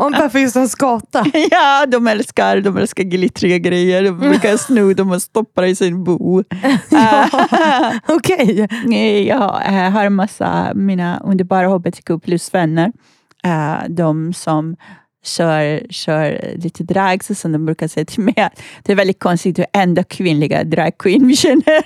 Om 0.00 0.12
varför 0.18 0.38
just 0.38 0.56
en 0.56 0.68
skata? 0.68 1.24
ja, 1.50 1.86
de 1.88 2.06
älskar, 2.08 2.60
de 2.60 2.76
älskar 2.76 3.04
glittriga 3.04 3.58
grejer. 3.58 4.02
De 4.02 4.18
brukar 4.18 4.56
sno 4.66 4.92
dem 4.94 5.10
och 5.10 5.22
stoppa 5.22 5.66
i 5.66 5.74
sin 5.76 6.04
bo. 6.04 6.42
Ja. 6.90 7.28
Okej. 8.08 8.60
Har- 9.32 9.72
jag 9.82 9.90
har 9.90 10.04
en 10.04 10.14
massa 10.14 10.72
mina 10.74 11.20
underbara 11.24 11.68
hbtq 11.68 12.10
plus-vänner. 12.24 12.92
Eh, 13.44 13.76
De 13.88 14.32
som 14.32 14.76
kör, 15.24 15.86
kör 15.90 16.54
lite 16.56 16.84
drag, 16.84 17.24
så 17.24 17.34
som 17.34 17.52
de 17.52 17.64
brukar 17.66 17.88
säga 17.88 18.04
till 18.06 18.20
mig. 18.22 18.34
Det 18.82 18.92
är 18.92 18.96
väldigt 18.96 19.18
konstigt, 19.18 19.56
du 19.56 19.62
är 19.62 19.82
enda 19.82 20.02
kvinnliga 20.04 20.64
dragqueen 20.64 21.26
vi 21.26 21.36
känner. 21.36 21.84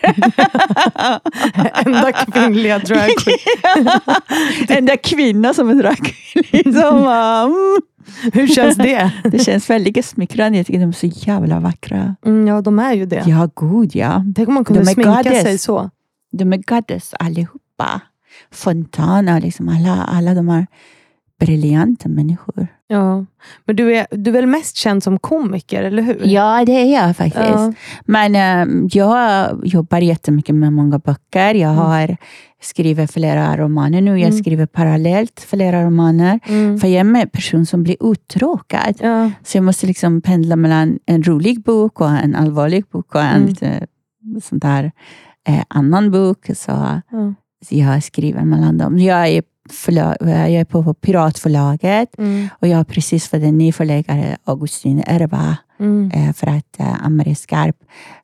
Enda 1.87 2.13
kvinnliga 2.13 2.79
dragqueen. 2.79 3.89
enda 4.79 4.97
kvinna 4.97 5.55
som 5.55 5.69
är 5.71 5.75
dragqueen. 5.75 6.45
Liksom. 6.53 7.09
Mm. 8.19 8.33
Hur 8.33 8.47
känns 8.47 8.77
det? 8.77 9.13
Det 9.25 9.39
känns 9.39 9.71
väldigt 9.71 10.05
smickrande. 10.05 10.59
Jag 10.59 10.67
tycker 10.67 10.81
de 10.81 10.89
är 10.89 10.93
så 10.93 11.07
jävla 11.07 11.61
vackra. 11.61 12.17
Mm, 12.27 12.47
ja, 12.47 12.61
de 12.61 12.79
är 12.79 12.93
ju 12.95 13.07
det. 13.07 13.25
Ja, 13.27 13.49
god 13.55 13.95
ja. 13.95 14.25
Tänk 14.37 14.49
om 14.49 14.55
man 14.55 14.65
kunde 14.65 14.83
De 14.83 14.87
sminka 14.87 15.15
goddess. 15.23 15.43
sig 15.43 15.59
så. 15.59 15.91
De 16.33 16.53
är 16.53 16.57
goddess 16.57 17.15
allihopa. 17.19 18.01
Fontana, 18.53 19.39
liksom 19.39 19.69
alla, 19.69 20.05
alla 20.05 20.35
de 20.35 20.49
här 20.49 20.67
briljanta 21.39 22.09
människor. 22.09 22.67
Ja. 22.87 23.25
Men 23.65 23.77
du 23.77 23.95
är, 23.97 24.07
du 24.11 24.31
är 24.31 24.33
väl 24.35 24.47
mest 24.47 24.77
känd 24.77 25.03
som 25.03 25.19
komiker, 25.19 25.83
eller 25.83 26.03
hur? 26.03 26.21
Ja, 26.25 26.65
det 26.67 26.73
är 26.73 26.93
jag 27.07 27.17
faktiskt. 27.17 27.45
Ja. 27.49 27.73
Men 28.05 28.35
eh, 28.37 28.89
jag 28.93 29.49
jobbar 29.65 29.99
jättemycket 29.99 30.55
med 30.55 30.73
många 30.73 30.99
böcker. 30.99 31.55
Jag 31.55 31.69
har 31.69 32.17
skrivit 32.63 33.11
flera 33.13 33.57
romaner 33.57 34.01
nu. 34.01 34.11
Jag 34.11 34.29
Mm. 34.29 34.39
skriver 34.39 34.67
parallellt 34.67 35.41
flera 35.49 35.85
romaner. 35.85 36.41
Mm. 36.49 36.79
För 36.79 36.89
jag 36.89 36.97
är 37.07 37.21
en 37.23 37.29
person 37.29 37.67
som 37.67 37.83
blir 37.83 37.97
uttråkad. 38.13 38.95
Ja. 39.01 39.31
Så 39.45 39.57
jag 39.59 39.65
måste 39.65 39.87
liksom 39.87 40.21
pendla 40.21 40.57
mellan 40.57 40.99
en 41.07 41.23
rolig 41.23 41.63
bok 41.63 42.01
och 42.01 42.11
en 42.11 42.35
allvarlig 42.35 42.85
bok 42.93 43.15
och 43.15 43.23
en 43.23 43.37
Mm. 43.37 43.49
lite 43.49 43.87
sån 44.43 44.59
där 44.59 44.93
eh, 45.49 45.63
annan 45.69 46.11
bok. 46.11 46.47
Så 46.55 47.01
Ja. 47.11 47.35
jag 47.69 48.03
skriver 48.03 48.45
mellan 48.45 48.79
dem. 48.79 48.99
Jag 48.99 49.29
är, 49.29 49.43
förlag, 49.73 50.17
jag 50.21 50.51
är 50.51 50.65
på 50.65 50.95
Piratförlaget 50.95 52.19
Mm. 52.19 52.49
och 52.59 52.69
jag 52.69 52.77
har 52.77 52.85
precis 52.85 53.29
fått 53.29 53.43
en 53.43 53.59
ny 53.59 53.73
förläggare, 53.73 54.37
Augustin 54.45 55.03
Erba. 55.07 55.57
Mm. 55.81 56.11
Eh, 56.15 56.33
för 56.33 56.47
att 56.47 56.81
eh, 56.81 57.05
Ann-Marie 57.05 57.35
Skarp, 57.35 57.77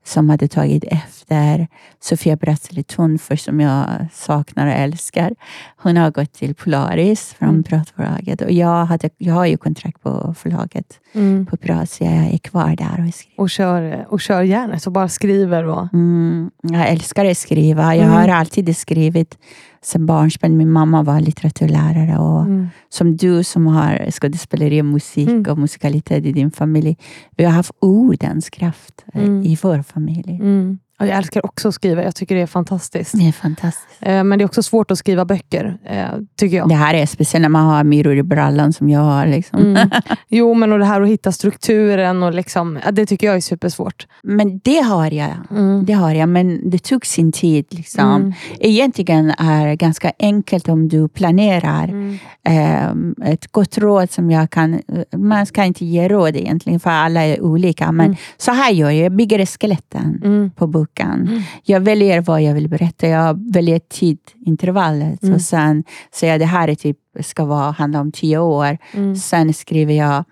som 0.04 0.30
hade 0.30 0.48
tagit 0.48 0.84
efter 0.84 1.66
Sofia 2.00 2.36
Bratteli 2.36 2.84
för 3.18 3.36
som 3.36 3.60
jag 3.60 3.86
saknar 4.12 4.66
och 4.66 4.72
älskar, 4.72 5.34
hon 5.76 5.96
har 5.96 6.10
gått 6.10 6.32
till 6.32 6.54
Polaris 6.54 7.34
från 7.38 7.48
Mm. 7.48 7.62
Piratförlaget. 7.62 8.40
Och 8.40 8.52
jag, 8.52 8.84
hade, 8.86 9.10
jag 9.18 9.34
har 9.34 9.46
ju 9.46 9.56
kontrakt 9.56 10.02
på 10.02 10.34
förlaget 10.38 11.00
Mm. 11.12 11.46
på 11.46 11.56
Pirat, 11.56 11.90
så 11.90 12.04
jag 12.04 12.12
är 12.12 12.38
kvar 12.38 12.76
där 12.76 13.04
och 13.08 13.14
skriver. 13.14 13.40
Och, 13.40 13.50
kör, 13.50 14.06
och 14.08 14.20
kör 14.20 14.42
järnet 14.42 14.86
och 14.86 14.92
bara 14.92 15.08
skriver. 15.08 15.64
Och, 15.64 15.88
Mm, 15.92 16.50
jag 16.62 16.88
älskar 16.88 17.24
att 17.24 17.38
skriva. 17.38 17.96
Jag 17.96 18.04
Mm. 18.06 18.16
har 18.16 18.28
alltid 18.28 18.76
skrivit 18.76 19.38
sedan 19.84 20.06
barnsben. 20.06 20.56
Min 20.56 20.70
mamma 20.70 21.02
var 21.02 21.20
litteraturlärare 21.20 22.18
och 22.18 22.40
mm. 22.42 22.68
som 22.88 23.16
du 23.16 23.44
som 23.44 23.66
har 23.66 24.10
skådespeleri 24.10 24.80
och 24.80 24.84
musik 24.86 25.28
Mm. 25.28 25.50
och 25.52 25.58
musikalitet 25.58 26.24
i 26.24 26.32
din 26.32 26.50
familj. 26.50 26.96
Vi 27.36 27.44
har 27.44 27.52
haft 27.52 27.72
ordens 27.80 28.50
kraft 28.50 29.04
eh, 29.14 29.22
Mm. 29.24 29.42
i 29.42 29.58
vår 29.62 29.82
familj. 29.82 30.38
Mm. 30.42 30.78
Jag 30.98 31.08
älskar 31.08 31.46
också 31.46 31.68
att 31.68 31.74
skriva. 31.74 32.02
Jag 32.04 32.14
tycker 32.14 32.34
det 32.34 32.40
är 32.40 32.46
fantastiskt. 32.46 33.12
Det 33.18 33.28
är 33.28 33.32
fantastiskt. 33.32 33.96
Eh, 34.00 34.24
Men 34.24 34.38
det 34.38 34.42
är 34.42 34.46
också 34.46 34.62
svårt 34.62 34.90
att 34.90 34.98
skriva 34.98 35.24
böcker, 35.24 35.78
eh, 35.84 36.06
tycker 36.36 36.56
jag. 36.56 36.68
Det 36.68 36.74
här 36.74 36.94
är 36.94 37.06
speciellt 37.06 37.42
när 37.42 37.48
man 37.48 37.66
har 37.66 37.84
myror 37.84 38.16
i 38.16 38.22
brallan 38.22 38.72
som 38.72 38.90
jag 38.90 39.00
har. 39.00 39.26
Liksom. 39.26 39.60
Mm. 39.60 39.90
Jo, 40.28 40.54
men 40.54 40.72
och 40.72 40.78
det 40.78 40.84
här 40.84 41.00
att 41.02 41.08
hitta 41.08 41.32
strukturen, 41.32 42.22
och 42.22 42.34
liksom, 42.34 42.78
det 42.92 43.06
tycker 43.06 43.26
jag 43.26 43.36
är 43.36 43.40
supersvårt. 43.40 44.06
Men 44.22 44.58
det 44.64 44.80
har 44.80 45.10
jag. 45.10 45.30
Mm. 45.50 45.84
Det 45.84 45.92
har 45.92 46.14
jag, 46.14 46.28
men 46.28 46.70
det 46.70 46.78
tog 46.78 47.06
sin 47.06 47.32
tid. 47.32 47.66
Liksom. 47.70 48.04
Mm. 48.10 48.32
Egentligen 48.60 49.30
är 49.38 49.66
det 49.66 49.76
ganska 49.76 50.12
enkelt 50.18 50.68
om 50.68 50.88
du 50.88 51.08
planerar. 51.08 51.84
Mm. 51.84 52.18
Ehm, 52.44 53.14
ett 53.24 53.52
gott 53.52 53.78
råd 53.78 54.10
som 54.10 54.30
jag 54.30 54.50
kan... 54.50 54.80
Man 55.16 55.46
ska 55.46 55.64
inte 55.64 55.84
ge 55.84 56.08
råd 56.08 56.36
egentligen, 56.36 56.80
för 56.80 56.90
alla 56.90 57.22
är 57.24 57.40
olika. 57.42 57.92
Men 57.92 58.06
Mm. 58.06 58.16
så 58.36 58.52
här 58.52 58.70
gör 58.72 58.90
jag. 58.90 59.04
Jag 59.04 59.12
bygger 59.16 59.46
skeletten 59.46 60.20
Mm. 60.24 60.50
på 60.50 60.66
boken. 60.66 60.83
Mm. 61.28 61.42
Jag 61.62 61.80
väljer 61.80 62.20
vad 62.20 62.42
jag 62.42 62.54
vill 62.54 62.68
berätta. 62.68 63.08
Jag 63.08 63.52
väljer 63.52 63.78
tidintervallet. 63.78 65.22
Mm. 65.22 65.34
Och 65.34 65.40
sen 65.40 65.84
säger 66.14 66.32
jag 66.32 66.40
det 66.40 66.46
här 66.46 66.68
är 66.68 66.74
typ, 66.74 66.98
ska 67.20 67.44
vara, 67.44 67.70
handla 67.70 68.00
om 68.00 68.12
tio 68.12 68.38
år. 68.38 68.78
Mm. 68.92 69.16
Sen 69.16 69.54
skriver 69.54 69.94
jag 69.94 70.24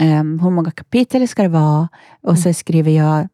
ehm, 0.00 0.40
hur 0.40 0.50
många 0.50 0.70
kapitel 0.70 1.28
ska 1.28 1.42
det 1.42 1.48
vara. 1.48 1.88
Och 2.22 2.38
så 2.38 2.52
skriver 2.52 2.90
jag 2.90 3.28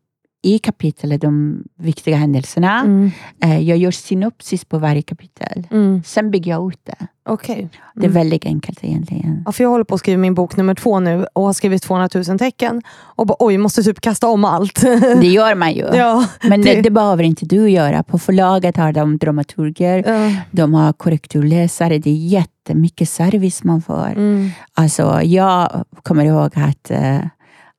i 0.44 0.58
kapitlet 0.58 1.20
de 1.20 1.62
viktiga 1.78 2.16
händelserna. 2.16 2.80
Mm. 2.80 3.10
Eh, 3.44 3.60
jag 3.60 3.78
gör 3.78 3.90
synopsis 3.90 4.64
på 4.64 4.78
varje 4.78 5.02
kapitel. 5.02 5.66
Mm. 5.70 6.02
Sen 6.06 6.30
bygger 6.30 6.50
jag 6.50 6.68
ut 6.72 6.80
det. 6.84 7.06
Okej. 7.28 7.68
Det 7.94 8.00
är 8.00 8.04
Mm. 8.04 8.14
väldigt 8.14 8.46
enkelt 8.46 8.84
egentligen. 8.84 9.42
Ja, 9.46 9.52
för 9.52 9.64
jag 9.64 9.70
håller 9.70 9.84
på 9.84 9.94
att 9.94 10.00
skriva 10.00 10.18
min 10.18 10.34
bok 10.34 10.56
nummer 10.56 10.74
två 10.74 11.00
nu 11.00 11.26
och 11.32 11.42
har 11.44 11.52
skrivit 11.52 11.82
200 11.82 12.08
000 12.28 12.38
tecken. 12.38 12.82
Och 12.98 13.26
bara, 13.26 13.36
oj, 13.38 13.58
måste 13.58 13.82
typ 13.82 14.00
kasta 14.00 14.26
om 14.28 14.44
allt. 14.44 14.80
Det 15.20 15.26
gör 15.26 15.54
man 15.54 15.72
ju. 15.72 15.86
ja. 15.94 16.26
Men 16.48 16.62
det, 16.62 16.74
det- 16.74 16.82
det 16.82 16.90
behöver 16.90 17.24
inte 17.24 17.46
du 17.46 17.70
göra. 17.70 18.02
På 18.02 18.18
förlaget 18.18 18.76
har 18.76 18.92
de 18.92 19.18
dramaturger, 19.18 20.04
de 20.50 20.74
har 20.74 20.92
korrekturläsare. 20.92 21.98
Det 21.98 22.10
är 22.10 22.14
jättemycket 22.14 23.08
service 23.08 23.64
man 23.64 23.82
får. 23.82 24.10
Mm. 24.10 24.50
Alltså, 24.74 25.22
jag 25.22 25.84
kommer 26.02 26.24
ihåg 26.24 26.50
att 26.58 26.90
eh, 26.90 27.18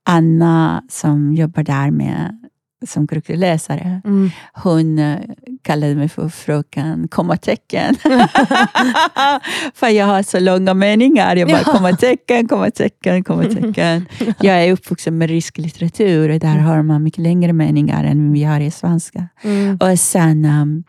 Anna 0.06 0.84
som 0.90 1.34
jobbar 1.34 1.64
där 1.64 1.92
med 1.92 2.40
som 2.88 3.08
kurukläsare. 3.08 4.02
Mm. 4.06 4.32
Hon 4.54 5.00
eh, 5.00 5.18
kallade 5.62 5.96
mig 5.96 6.10
för 6.10 6.30
fröken 6.30 7.08
kommatecken. 7.08 7.96
för 9.74 9.88
jag 9.88 10.06
har 10.06 10.24
så 10.24 10.40
långa 10.40 10.74
meningar. 10.74 11.36
Jag 11.36 11.50
bara 11.50 11.62
Ja. 11.66 11.72
kommatecken, 11.78 12.48
kommatecken, 12.48 13.24
kommatecken. 13.24 14.06
Jag 14.40 14.64
är 14.64 14.72
uppvuxen 14.74 15.18
med 15.18 15.30
rysk 15.30 15.58
litteratur 15.58 16.30
och 16.30 16.40
där 16.40 16.58
har 16.58 16.82
man 16.82 17.04
mycket 17.04 17.20
längre 17.24 17.54
meningar 17.54 18.04
än 18.04 18.34
vi 18.34 18.44
har 18.44 18.60
i 18.60 18.72
svenska. 18.72 19.28
Mm. 19.42 19.78
Och 19.82 20.00
sen, 20.00 20.46
um, 20.46 20.84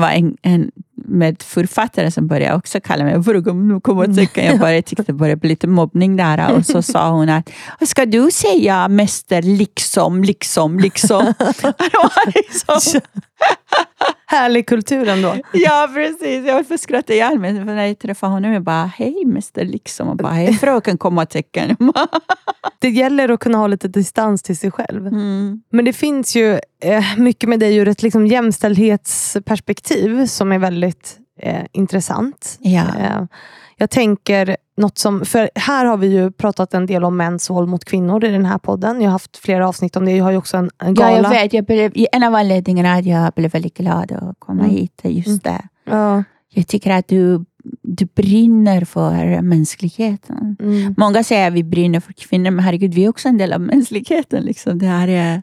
var 0.00 0.10
en, 0.10 0.36
en 0.42 0.70
med 1.04 1.42
författare 1.42 2.10
som 2.10 2.26
började 2.26 2.56
också 2.56 2.80
kalla 2.80 3.04
mig 3.04 3.14
kommatecken. 3.80 4.44
Jag 4.46 4.58
bara 4.58 4.82
tyckte 4.82 5.02
det 5.02 5.12
började 5.12 5.40
bli 5.40 5.50
lite 5.50 5.66
mobbning 5.66 6.16
där. 6.16 6.56
Och 6.56 6.66
så 6.66 6.82
sa 6.82 7.10
hon 7.10 7.28
att, 7.28 7.50
ska 7.86 8.06
du 8.06 8.30
säga 8.30 8.88
mäster 8.88 9.42
liksom, 9.42 10.24
liksom, 10.24 10.78
liksom? 10.78 11.34
Härlig 14.30 14.66
kultur 14.66 15.08
ändå. 15.08 15.36
Ja, 15.52 15.90
precis. 15.94 16.46
Jag 16.46 16.54
höll 16.54 16.64
på 16.64 16.74
att 16.74 16.80
skratta 16.80 17.12
ihjäl 17.12 17.38
mig. 17.38 17.56
För 17.56 17.64
när 17.64 17.86
jag 17.86 17.98
träffade 17.98 18.32
honom, 18.32 18.52
jag 18.52 18.62
bara, 18.62 18.84
hej 18.84 19.24
mäster 19.26 19.64
liksom. 19.64 20.08
Och 20.08 20.16
bara, 20.16 20.32
hej 20.32 20.54
fröken 20.54 20.98
kommatecken. 20.98 21.76
Det 22.78 22.88
gäller 22.88 23.28
att 23.28 23.40
kunna 23.40 23.58
ha 23.58 23.66
lite 23.66 23.88
distans 23.88 24.42
till 24.42 24.56
sig 24.56 24.70
själv. 24.70 25.06
Mm. 25.06 25.62
Men 25.70 25.84
det 25.84 25.92
finns 25.92 26.36
ju 26.36 26.52
eh, 26.82 27.04
mycket 27.16 27.48
med 27.48 27.60
dig 27.60 27.76
ur 27.76 27.88
ett 27.88 28.02
liksom, 28.02 28.26
jämställdhetsperspektiv 28.26 30.26
som 30.26 30.52
är 30.52 30.58
väldigt 30.58 31.18
eh, 31.42 31.64
intressant. 31.72 32.58
Ja. 32.60 32.84
Eh, 32.98 33.22
jag 33.80 33.90
tänker 33.90 34.56
något 34.76 34.98
som, 34.98 35.24
för 35.24 35.50
här 35.54 35.84
har 35.84 35.96
vi 35.96 36.06
ju 36.06 36.30
pratat 36.30 36.74
en 36.74 36.86
del 36.86 37.04
om 37.04 37.16
mäns 37.16 37.50
våld 37.50 37.68
mot 37.68 37.84
kvinnor 37.84 38.24
i 38.24 38.28
den 38.28 38.44
här 38.44 38.58
podden. 38.58 39.00
Jag 39.00 39.08
har 39.08 39.12
haft 39.12 39.36
flera 39.36 39.68
avsnitt 39.68 39.96
om 39.96 40.04
det. 40.04 40.12
Jag 40.12 40.24
har 40.24 40.30
ju 40.30 40.36
också 40.36 40.56
en, 40.56 40.70
en 40.78 40.94
ja, 40.94 41.02
gala. 41.08 41.16
jag 41.16 41.30
vet. 41.30 41.52
Jag 41.52 41.64
blev, 41.64 41.92
en 42.12 42.22
av 42.22 42.34
anledningarna 42.34 42.92
att 42.92 43.06
jag 43.06 43.32
blev 43.32 43.50
väldigt 43.50 43.76
glad 43.76 44.12
att 44.12 44.36
komma 44.38 44.62
Mm. 44.62 44.76
hit 44.76 45.00
just 45.04 45.44
det. 45.44 45.62
Ja. 45.84 46.24
Jag 46.54 46.66
tycker 46.66 46.90
att 46.90 47.08
du, 47.08 47.44
du 47.82 48.04
brinner 48.04 48.84
för 48.84 49.40
mänskligheten. 49.42 50.56
Mm. 50.60 50.94
Många 50.96 51.24
säger 51.24 51.48
att 51.48 51.54
vi 51.54 51.64
brinner 51.64 52.00
för 52.00 52.12
kvinnor, 52.12 52.50
men 52.50 52.64
herregud, 52.64 52.94
vi 52.94 53.04
är 53.04 53.08
också 53.08 53.28
en 53.28 53.38
del 53.38 53.52
av 53.52 53.60
mänskligheten. 53.60 54.44
Liksom. 54.44 54.78
Det, 54.78 54.86
här 54.86 55.08
är, 55.08 55.42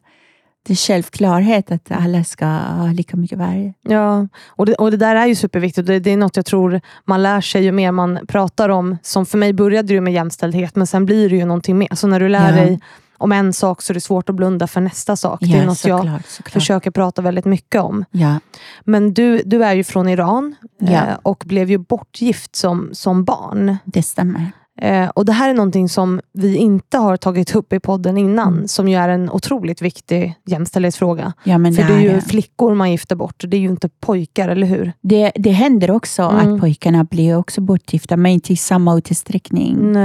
det 0.67 0.73
är 0.73 0.75
självklarhet 0.75 1.71
att 1.71 1.91
alla 1.91 2.23
ska 2.23 2.45
ha 2.47 2.87
lika 2.87 3.17
mycket 3.17 3.37
värde. 3.37 3.73
Ja, 3.81 4.27
och 4.47 4.65
det, 4.65 4.75
och 4.75 4.91
det 4.91 4.97
där 4.97 5.15
är 5.15 5.25
ju 5.25 5.35
superviktigt. 5.35 5.87
Det, 5.87 5.99
det 5.99 6.11
är 6.11 6.17
något 6.17 6.35
jag 6.35 6.45
tror 6.45 6.81
man 7.05 7.23
lär 7.23 7.41
sig 7.41 7.63
ju 7.63 7.71
mer 7.71 7.91
man 7.91 8.19
pratar 8.27 8.69
om. 8.69 8.97
Som 9.03 9.25
för 9.25 9.37
mig 9.37 9.53
började 9.53 9.93
det 9.93 10.01
med 10.01 10.13
jämställdhet, 10.13 10.75
men 10.75 10.87
sen 10.87 11.05
blir 11.05 11.29
det 11.29 11.35
ju 11.35 11.45
någonting 11.45 11.77
mer. 11.77 11.95
Så 11.95 12.07
när 12.07 12.19
du 12.19 12.29
lär 12.29 12.57
Ja. 12.57 12.63
dig 12.65 12.79
om 13.19 13.31
en 13.31 13.53
sak 13.53 13.81
så 13.81 13.91
är 13.91 13.93
det 13.93 14.01
svårt 14.01 14.29
att 14.29 14.35
blunda 14.35 14.67
för 14.67 14.81
nästa 14.81 15.15
sak. 15.15 15.39
det 15.41 15.45
är 15.53 15.57
Ja, 15.57 15.65
något 15.65 15.85
jag 15.85 15.99
såklart, 15.99 16.25
såklart. 16.27 16.53
försöker 16.53 16.91
prata 16.91 17.21
väldigt 17.21 17.45
mycket 17.45 17.81
om. 17.81 18.05
Ja, 18.11 18.39
Men 18.83 19.13
du, 19.13 19.41
du 19.45 19.63
är 19.63 19.73
ju 19.73 19.83
från 19.83 20.09
Iran 20.09 20.55
Ja. 20.79 20.91
eh, 20.93 21.01
och 21.23 21.43
blev 21.47 21.69
ju 21.71 21.77
bortgift 21.77 22.55
som, 22.55 22.89
som 22.93 23.23
barn. 23.23 23.77
det 23.85 24.03
stämmer. 24.03 24.51
Eh, 24.77 25.09
och 25.09 25.25
Det 25.25 25.31
här 25.33 25.49
är 25.49 25.53
någonting 25.53 25.89
som 25.89 26.21
vi 26.33 26.55
inte 26.55 26.97
har 26.97 27.17
tagit 27.17 27.55
upp 27.55 27.73
i 27.73 27.79
podden 27.79 28.17
innan, 28.17 28.53
Mm. 28.53 28.67
som 28.67 28.87
ju 28.89 28.95
är 28.95 29.09
en 29.09 29.29
otroligt 29.31 29.81
viktig 29.81 30.35
jämställdhetsfråga. 30.45 31.33
Ja, 31.43 31.55
För 31.57 31.87
det 31.87 31.93
är 31.93 31.99
ju 31.99 32.09
det. 32.13 32.21
flickor 32.21 32.75
man 32.75 32.91
gifter 32.91 33.15
bort, 33.15 33.43
det 33.47 33.57
är 33.57 33.61
ju 33.61 33.69
inte 33.69 33.89
pojkar, 33.89 34.49
eller 34.49 34.67
hur? 34.67 34.93
Det, 35.01 35.31
det 35.35 35.51
händer 35.51 35.91
också 35.91 36.23
Mm. 36.23 36.53
att 36.53 36.59
pojkarna 36.61 37.03
blir 37.03 37.37
också 37.37 37.61
bortgifta, 37.61 38.17
men 38.17 38.31
inte 38.31 38.53
i 38.53 38.57
samma 38.57 38.97
utsträckning. 38.97 39.95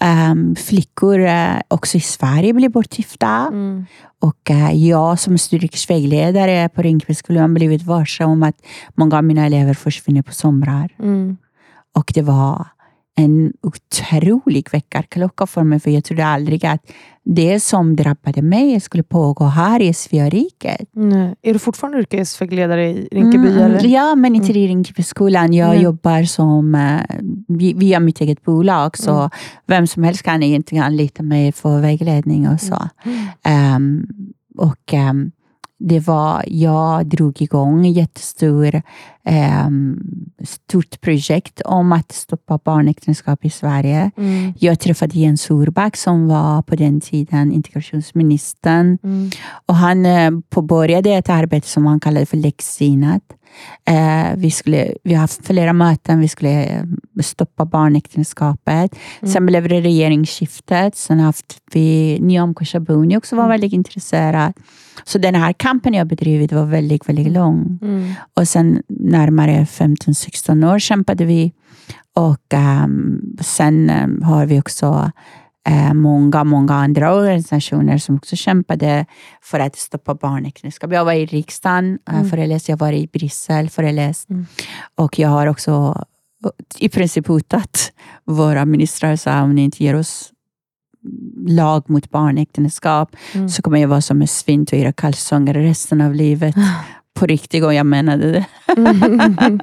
Ehm, 0.00 0.56
flickor 0.56 1.20
eh, 1.20 1.54
också 1.68 1.96
i 1.96 2.00
Sverige 2.00 2.52
blir 2.52 2.68
bortgifta. 2.68 3.28
Mm. 3.52 3.86
Och 4.20 4.50
eh, 4.50 4.72
jag 4.88 5.18
som 5.18 5.38
studievägledare 5.38 6.68
på 6.68 6.82
Rinkebyskolan 6.82 7.42
har 7.42 7.48
blivit 7.48 7.82
varse 7.82 8.24
om 8.24 8.42
att 8.42 8.56
många 8.94 9.16
av 9.16 9.24
mina 9.24 9.46
elever 9.46 9.74
försvinner 9.74 10.22
på 10.22 10.32
somrar. 10.32 10.88
Mm. 10.98 11.36
Och 11.94 12.12
det 12.14 12.22
var 12.22 12.66
en 13.18 13.52
otrolig 13.62 14.68
väckarklocka 14.72 15.46
för 15.46 15.62
mig, 15.62 15.80
för 15.80 15.90
jag 15.90 16.04
trodde 16.04 16.26
aldrig 16.26 16.66
att 16.66 16.92
det 17.24 17.60
som 17.60 17.96
drabbade 17.96 18.42
mig 18.42 18.80
skulle 18.80 19.02
pågå 19.02 19.44
här 19.44 19.80
i 19.82 19.94
Sveariket. 19.94 20.88
Nej. 20.92 21.34
Är 21.42 21.52
du 21.52 21.58
fortfarande 21.58 21.98
yrkesvägledare 21.98 22.88
i 22.90 23.08
Rinkeby? 23.12 23.48
Mm, 23.48 23.58
eller? 23.62 23.84
Ja, 23.88 24.14
men 24.14 24.34
inte 24.34 24.52
i 24.52 24.66
Rinkebyskolan. 24.68 25.52
Jag 25.52 25.68
Nej. 25.68 25.82
jobbar 25.82 26.22
som, 26.24 26.74
eh, 26.74 27.00
vi- 27.48 27.72
via 27.72 28.00
mitt 28.00 28.20
eget 28.20 28.42
bolag, 28.44 28.98
så 28.98 29.18
Mm. 29.18 29.30
vem 29.66 29.86
som 29.86 30.02
helst 30.04 30.22
kan 30.22 30.42
egentligen 30.42 30.84
anlita 30.84 31.22
mig 31.22 31.52
för 31.52 31.80
vägledning 31.80 32.48
och 32.48 32.60
så. 32.60 32.88
Ehm, 33.44 34.06
och 34.58 34.94
ehm, 34.94 35.30
det 35.82 36.00
var, 36.00 36.44
jag 36.46 37.06
drog 37.06 37.42
igång 37.42 37.86
ett 37.86 37.96
jättestort 37.96 38.74
um, 39.66 40.00
stort 40.44 41.00
projekt 41.00 41.60
om 41.60 41.92
att 41.92 42.12
stoppa 42.12 42.58
barnäktenskap 42.64 43.44
i 43.44 43.50
Sverige. 43.50 44.10
Mm. 44.16 44.52
Jag 44.58 44.80
träffade 44.80 45.18
Jens 45.18 45.50
Orback 45.50 45.96
som 45.96 46.28
var 46.28 46.62
på 46.62 46.76
den 46.76 47.00
tiden 47.00 47.52
integrationsministern. 47.52 48.98
Mm. 49.02 49.30
Och 49.66 49.76
han 49.76 50.06
eh, 50.06 50.30
påbörjade 50.50 51.10
ett 51.10 51.28
arbete 51.28 51.68
som 51.68 51.86
han 51.86 52.00
kallade 52.00 52.26
för 52.26 52.36
läxsinat. 52.36 53.22
Eh, 53.84 54.36
vi, 54.36 54.50
skulle, 54.50 54.94
vi 55.04 55.14
har 55.14 55.20
haft 55.20 55.46
flera 55.46 55.72
möten, 55.72 56.20
vi 56.20 56.28
skulle 56.28 56.64
eh, 56.64 56.84
stoppa 57.20 57.64
barnäktenskapet. 57.64 58.94
Mm. 59.22 59.32
Sen 59.32 59.46
blev 59.46 59.68
det 59.68 59.80
regeringsskiftet. 59.80 60.96
Sen 60.96 61.20
haft 61.20 61.58
vi 61.72 62.18
Nyam 62.20 62.54
Khoshabuni 62.54 63.16
också 63.16 63.36
var 63.36 63.42
Mm. 63.44 63.50
väldigt 63.50 63.72
intresserad. 63.72 64.52
Så 65.04 65.18
den 65.18 65.34
här 65.34 65.52
kampen 65.52 65.94
jag 65.94 66.06
bedrivit 66.06 66.52
var 66.52 66.64
väldigt, 66.66 67.08
väldigt 67.08 67.32
lång. 67.32 67.78
Mm. 67.82 68.12
Och 68.36 68.48
sen 68.48 68.82
närmare 68.88 69.64
15-16 69.64 70.64
år 70.74 70.78
kämpade 70.78 71.24
vi. 71.24 71.52
Och 72.16 72.54
ehm, 72.54 73.20
sen 73.40 73.90
ehm, 73.90 74.22
har 74.22 74.46
vi 74.46 74.60
också 74.60 75.10
eh, 75.68 75.94
många, 75.94 76.44
många 76.44 76.74
andra 76.74 77.14
organisationer 77.14 77.98
som 77.98 78.16
också 78.16 78.36
kämpade 78.36 79.06
för 79.42 79.60
att 79.60 79.76
stoppa 79.76 80.14
barnäktenskap. 80.14 80.92
Jag 80.92 81.04
var 81.04 81.12
i 81.12 81.26
riksdagen, 81.26 81.84
Mm. 81.84 81.98
mm. 82.20 82.30
föreläst, 82.30 82.68
jag 82.68 82.76
var 82.76 82.92
i 82.92 83.06
Bryssel, 83.12 83.70
föreläst. 83.70 84.30
Mm. 84.30 84.46
Och 84.94 85.18
jag 85.18 85.28
har 85.28 85.46
också 85.46 86.04
i 86.78 86.88
princip 86.88 87.26
hotat 87.26 87.92
våra 88.24 88.64
ministrar, 88.64 89.16
sa 89.16 89.42
om 89.42 89.54
ni 89.54 89.62
inte 89.62 89.84
ger 89.84 89.96
oss 89.96 90.32
lag 91.48 91.90
mot 91.90 92.10
barnäktenskap 92.10 93.16
Mm. 93.34 93.48
så 93.48 93.62
kommer 93.62 93.78
jag 93.78 93.88
vara 93.88 94.00
som 94.00 94.20
en 94.22 94.28
svin 94.28 94.66
till 94.66 94.78
era 94.78 94.92
kalsonger 94.92 95.54
resten 95.54 96.00
av 96.00 96.14
livet. 96.14 96.54
På 97.14 97.26
riktigt, 97.26 97.64
och 97.64 97.74
jag 97.74 97.86
menade 97.86 98.32
det. 98.32 98.46
Mm. 98.76 99.60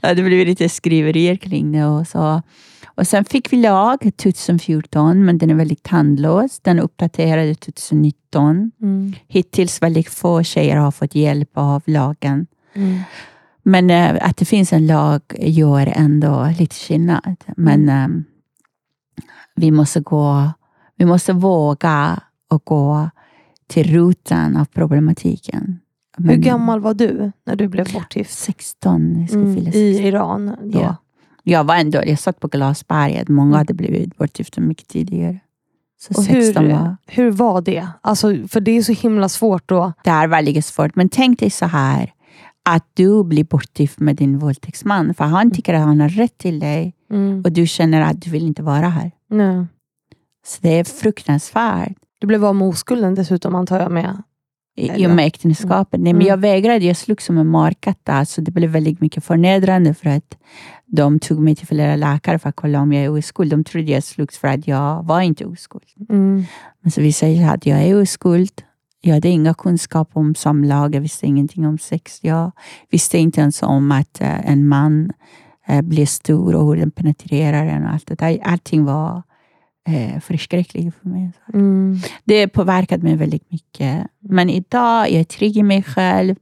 Det 0.00 0.22
blev 0.22 0.46
lite 0.46 0.68
skriverier 0.68 1.36
kring 1.36 1.72
det. 1.72 1.84
Och, 1.84 2.06
så. 2.06 2.42
och 2.84 3.06
sen 3.06 3.24
fick 3.24 3.52
vi 3.52 3.56
lag 3.56 4.10
2014, 4.16 5.24
men 5.24 5.38
den 5.38 5.50
är 5.50 5.54
väldigt 5.54 5.82
tandlös. 5.82 6.60
Den 6.60 6.78
uppdaterade 6.78 7.54
2019. 7.54 8.70
Mm. 8.82 9.12
Hittills 9.28 9.82
väldigt 9.82 10.08
få 10.08 10.42
tjejer 10.42 10.76
har 10.76 10.90
fått 10.90 11.14
hjälp 11.14 11.50
av 11.54 11.82
lagen. 11.86 12.46
Mm. 12.74 13.00
Men 13.64 13.90
eh, 13.90 14.28
att 14.28 14.36
det 14.36 14.44
finns 14.44 14.72
en 14.72 14.86
lag 14.86 15.20
gör 15.38 15.92
ändå 15.96 16.52
lite 16.58 16.74
skillnad. 16.76 17.36
Men 17.56 17.88
eh, 17.88 18.08
vi 19.56 19.70
måste 19.70 20.00
gå, 20.00 20.50
vi 20.96 21.04
måste 21.04 21.32
våga 21.32 22.20
och 22.50 22.64
gå 22.64 23.10
till 23.66 23.94
roten 23.94 24.56
av 24.56 24.64
problematiken. 24.64 25.80
Hur 26.16 26.24
Men 26.24 26.40
gammal 26.40 26.80
var 26.80 26.94
du 26.94 27.32
när 27.46 27.56
du 27.56 27.68
blev 27.68 27.92
bortgift? 27.92 28.38
16. 28.38 29.20
Jag 29.20 29.28
ska 29.28 29.38
Mm. 29.38 29.54
fylla 29.56 29.70
I 29.70 29.94
16. 29.94 30.06
Iran? 30.06 30.56
Då. 30.62 30.80
Ja. 30.80 30.96
Jag 31.42 31.64
var 31.64 31.74
ändå, 31.76 32.02
jag 32.06 32.18
satt 32.18 32.40
på 32.40 32.48
Glasberget. 32.48 33.28
Många 33.28 33.56
hade 33.56 33.74
blivit 33.74 34.16
bortgifta 34.16 34.60
mycket 34.60 34.88
tidigare. 34.88 35.38
Så 36.00 36.14
Och 36.18 36.24
16 36.24 36.64
hur, 36.64 36.72
var... 36.72 36.96
hur 37.06 37.30
var 37.30 37.60
det? 37.60 37.88
Alltså, 38.00 38.34
för 38.48 38.60
det 38.60 38.70
är 38.70 38.82
så 38.82 38.92
himla 38.92 39.28
svårt 39.28 39.68
då. 39.68 39.92
Det 40.04 40.10
är 40.10 40.28
väldigt 40.28 40.64
svårt. 40.64 40.96
Men 40.96 41.08
tänk 41.08 41.38
dig 41.40 41.50
så 41.50 41.66
här. 41.66 42.12
Att 42.68 42.86
du 42.94 43.24
blir 43.24 43.44
bortgift 43.44 44.00
med 44.00 44.16
din 44.16 44.38
våldtäktsman. 44.38 45.14
För 45.14 45.24
han 45.24 45.50
tycker 45.50 45.74
att 45.74 45.82
han 45.82 46.00
har 46.00 46.08
rätt 46.08 46.38
till 46.38 46.58
dig. 46.60 46.94
Mm. 47.10 47.42
Och 47.44 47.52
du 47.52 47.66
känner 47.66 48.00
att 48.02 48.22
du 48.22 48.30
vill 48.30 48.46
inte 48.46 48.62
vara 48.62 48.88
här. 48.88 49.10
Nej. 49.30 49.66
Så 50.46 50.58
det 50.60 50.78
är 50.78 50.84
fruktansvärt. 50.84 51.92
Du 52.18 52.26
blev 52.26 52.44
av 52.44 52.54
med 52.56 52.68
oskulden 52.68 53.14
dessutom 53.14 53.54
antar 53.54 53.80
jag 53.80 53.92
med. 53.92 54.22
I, 54.76 55.06
och 55.06 55.10
med 55.10 55.26
äktenskapet. 55.26 56.00
Nej, 56.00 56.12
men 56.12 56.22
Mm. 56.22 56.26
jag 56.28 56.36
vägrade. 56.36 56.84
Jag 56.84 56.96
slogs 56.96 57.24
som 57.24 57.38
en 57.38 57.46
markatta. 57.46 58.24
Så 58.24 58.40
det 58.40 58.50
blev 58.50 58.70
väldigt 58.70 59.00
mycket 59.00 59.24
förnedrande 59.24 59.94
för 59.94 60.10
att 60.10 60.38
de 60.86 61.18
tog 61.18 61.38
mig 61.38 61.56
till 61.56 61.66
flera 61.66 61.96
läkare 61.96 62.38
för 62.38 62.48
att 62.48 62.56
kolla 62.56 62.80
om 62.80 62.92
jag 62.92 63.04
är 63.04 63.10
oskuld. 63.10 63.50
De 63.50 63.64
trodde 63.64 63.90
jag 63.92 64.02
slogs 64.04 64.38
för 64.38 64.48
att 64.48 64.66
jag 64.68 65.02
var 65.02 65.20
inte 65.20 65.44
oskuld. 65.44 65.84
Mm. 66.08 66.44
Men 66.82 66.90
så 66.90 67.00
visade 67.00 67.32
det 67.32 67.38
sig 67.38 67.46
att 67.48 67.66
jag 67.66 67.82
är 67.82 68.00
oskuld. 68.02 68.62
Jag 69.06 69.14
hade 69.14 69.28
inga 69.28 69.54
kunskap 69.54 70.10
om 70.12 70.34
samlag. 70.34 70.94
Jag 70.94 71.00
visste 71.00 71.26
ingenting 71.26 71.66
om 71.66 71.78
sex. 71.78 72.18
Jag 72.22 72.52
visste 72.90 73.18
inte 73.18 73.40
ens 73.40 73.62
om 73.62 73.92
att 73.92 74.20
eh, 74.20 74.50
en 74.50 74.68
man 74.68 75.12
eh, 75.66 75.82
blir 75.82 76.06
stor 76.06 76.54
och 76.54 76.66
hur 76.66 76.76
den 76.76 76.90
penetrerar 76.90 77.66
en. 77.66 77.84
Och 77.84 77.92
allt 77.92 78.06
det 78.06 78.14
där. 78.14 78.38
Allting 78.44 78.84
var 78.84 79.22
eh, 79.88 80.20
förskräckligt 80.20 80.94
för 81.02 81.08
mig. 81.08 81.32
Mm. 81.54 81.98
Det 82.24 82.48
påverkat 82.48 83.02
mig 83.02 83.16
väldigt 83.16 83.50
mycket. 83.50 84.06
Men 84.20 84.50
idag 84.50 85.10
jag 85.10 85.20
är 85.20 85.24
trygg 85.24 85.56
i 85.56 85.62
mig 85.62 85.82
själv. 85.82 86.36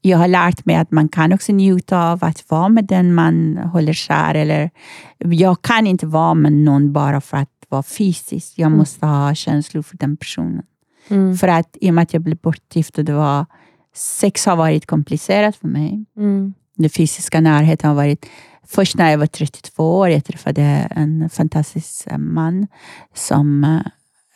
Jag 0.00 0.18
har 0.18 0.28
lärt 0.28 0.64
mig 0.64 0.76
att 0.76 0.90
man 0.90 1.08
kan 1.08 1.32
också 1.32 1.52
njuta 1.52 2.12
av 2.12 2.24
att 2.24 2.50
vara 2.50 2.68
med 2.68 2.84
den 2.84 3.14
man 3.14 3.56
håller 3.56 3.92
kär. 3.92 4.34
Eller, 4.34 4.70
jag 5.18 5.62
kan 5.62 5.86
inte 5.86 6.06
vara 6.06 6.34
med 6.34 6.52
någon 6.52 6.92
bara 6.92 7.20
för 7.20 7.36
att 7.36 7.48
vara 7.68 7.82
fysisk. 7.82 8.52
Jag 8.56 8.72
måste 8.72 9.06
ha 9.06 9.34
känslor 9.34 9.82
för 9.82 9.96
den 9.96 10.16
personen. 10.16 10.62
Mm. 11.08 11.36
För 11.36 11.48
att 11.48 11.76
i 11.80 11.90
och 11.90 11.94
med 11.94 12.02
att 12.02 12.12
jag 12.12 12.22
blev 12.22 12.36
bortgift 12.36 12.98
och 12.98 13.04
det 13.04 13.12
var, 13.12 13.46
sex 13.94 14.46
har 14.46 14.56
varit 14.56 14.86
komplicerat 14.86 15.56
för 15.56 15.68
mig. 15.68 16.04
Mm. 16.16 16.54
Den 16.76 16.90
fysiska 16.90 17.40
närheten 17.40 17.88
har 17.88 17.94
varit... 17.94 18.26
Först 18.64 18.96
när 18.96 19.10
jag 19.10 19.18
var 19.18 19.26
32 19.26 19.98
år, 19.98 20.08
jag 20.08 20.24
träffade 20.24 20.62
en 20.90 21.30
fantastisk 21.30 22.06
eh, 22.06 22.18
man 22.18 22.66
som, 23.14 23.80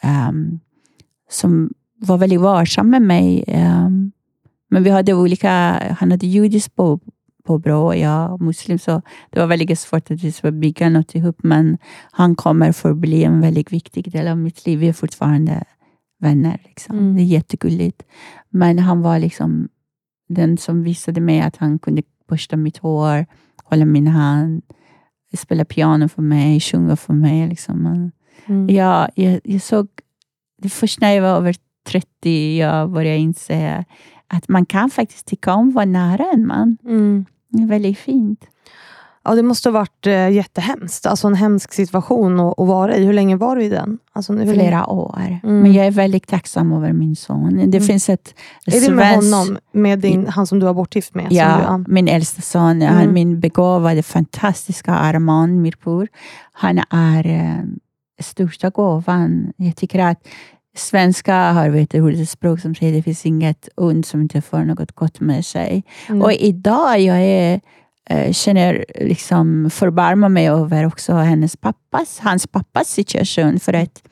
ehm, 0.01 0.61
som 1.31 1.71
var 1.99 2.19
väldigt 2.19 2.41
varsam 2.41 2.91
med 2.91 3.03
mig. 3.03 3.45
ehm, 3.47 4.13
men 4.71 4.83
vi 4.83 4.91
hade 4.91 5.15
olika... 5.15 5.51
Han 5.99 6.11
hade 6.11 6.27
judiskt 6.27 6.77
på, 6.77 7.01
påbrå 7.45 7.87
och 7.87 7.97
jag 7.97 8.41
muslim, 8.41 8.79
så 8.79 9.03
det 9.31 9.41
var 9.41 9.47
väldigt 9.47 9.79
svårt 9.79 10.11
att 10.11 10.23
vi 10.23 10.33
skulle 10.33 10.53
bygga 10.53 10.89
något 10.89 11.15
ihop. 11.15 11.39
Men 11.43 11.79
han 12.11 12.35
kommer 12.35 12.73
för 12.73 12.91
att 12.91 12.97
bli 12.97 13.25
en 13.25 13.41
väldigt 13.41 13.73
viktig 13.73 14.13
del 14.13 14.29
av 14.29 14.39
mitt 14.39 14.67
liv. 14.67 14.79
Vi 14.79 14.89
är 14.89 14.93
fortfarande 14.93 15.65
vänner. 16.19 16.61
Liksom. 16.65 16.99
Mm. 16.99 17.17
Det 17.17 17.23
är 17.23 17.25
jättegulligt. 17.25 18.03
Men 18.51 18.79
han 18.79 19.03
var 19.03 19.19
liksom 19.19 19.69
den 20.29 20.59
som 20.59 20.83
visade 20.83 21.21
mig 21.21 21.41
att 21.41 21.57
han 21.57 21.79
kunde 21.79 22.03
borsta 22.29 22.57
mitt 22.57 22.77
hår, 22.77 23.27
hålla 23.65 23.85
min 23.85 24.07
hand, 24.07 24.63
spela 25.37 25.65
piano 25.65 26.09
för 26.09 26.23
mig, 26.23 26.61
sjunga 26.61 26.97
för 26.97 27.13
mig. 27.13 27.49
Liksom. 27.49 28.11
Mm. 28.47 28.69
jag, 28.71 29.11
jag, 29.15 29.41
jag 29.45 29.63
såg, 29.63 29.89
det 30.63 30.69
först 30.69 31.01
när 31.01 31.13
jag 31.13 31.23
var 31.23 31.37
över 31.37 31.57
30 31.87 32.59
jag 32.59 32.91
började 32.91 33.19
inse 33.19 33.85
att 34.27 34.49
man 34.49 34.67
kan 34.67 34.91
faktiskt 34.91 35.27
tycka 35.27 35.55
om 35.55 35.69
att 35.69 35.75
vara 35.75 35.85
nära 35.85 36.25
en 36.33 36.47
man. 36.47 36.79
Mm. 36.85 37.27
Det 37.49 37.63
är 37.63 37.67
väldigt 37.67 37.99
fint. 37.99 38.47
Ja, 39.29 39.35
det 39.35 39.43
måste 39.43 39.69
ha 39.69 39.73
varit 39.73 40.07
eh, 40.07 40.29
jättehemskt. 40.31 41.07
Alltså 41.07 41.27
en 41.27 41.35
hemsk 41.35 41.73
situation 41.73 42.41
att, 42.41 42.59
att 42.61 42.67
vara 42.67 42.97
i. 42.97 43.05
Hur 43.05 43.13
länge 43.13 43.37
var 43.37 43.57
du 43.57 43.63
i 43.65 43.69
den? 43.69 43.99
Alltså, 44.13 44.33
länge- 44.33 44.53
Flera 44.53 44.87
år. 44.87 45.39
Mm. 45.43 45.61
Men 45.61 45.73
jag 45.73 45.87
är 45.87 45.91
väldigt 45.91 46.27
tacksam 46.27 46.73
över 46.73 46.93
min 46.93 47.17
son. 47.17 47.57
Det 47.57 47.63
Mm. 47.77 47.81
finns 47.83 48.09
ett 48.09 48.35
Är 48.67 48.81
det 48.81 48.95
med 48.95 49.15
honom? 49.15 49.59
Med 49.73 49.99
din, 49.99 50.27
han 50.27 50.47
som 50.47 50.59
du 50.59 50.67
var 50.67 50.75
bortgift 50.75 51.15
med? 51.15 51.27
Ja, 51.31 51.83
du, 51.87 51.93
min 51.93 52.09
äldsta 52.09 52.43
son, 52.43 52.83
Mm. 52.83 52.95
han, 52.95 53.13
min 53.13 53.41
begåvade, 53.41 54.03
fantastiska 54.03 54.93
Arman 54.95 55.63
Mirpur. 55.63 56.09
Han 56.53 56.81
är 56.91 57.27
eh, 57.27 57.65
största 58.23 58.71
gåvan. 58.71 59.53
Jag 59.57 59.77
tycker 59.77 59.99
att 59.99 60.19
svenska 60.77 61.53
har 61.53 61.69
vet, 61.69 61.95
ett 61.95 62.01
roligt 62.01 62.31
språk 62.31 62.61
som 62.61 62.75
säger 62.75 62.93
det 62.93 63.03
finns 63.03 63.27
inget 63.27 63.69
ont 63.77 64.07
som 64.07 64.21
inte 64.21 64.41
för 64.43 64.65
något 64.65 64.93
gott 64.93 65.21
med 65.21 65.45
sig. 65.47 65.85
Mm. 66.09 66.23
Och 66.23 66.33
idag 66.33 67.01
jag 67.01 67.17
är, 67.23 67.61
känner 68.33 68.85
liksom 69.01 69.71
förbarmar 69.71 70.29
mig 70.29 70.49
över 70.49 70.87
också 70.87 71.13
hennes 71.15 71.57
pappas, 71.57 72.19
hans 72.19 72.47
pappas 72.47 72.89
situation. 72.89 73.61
För 73.61 73.73
att 73.73 74.03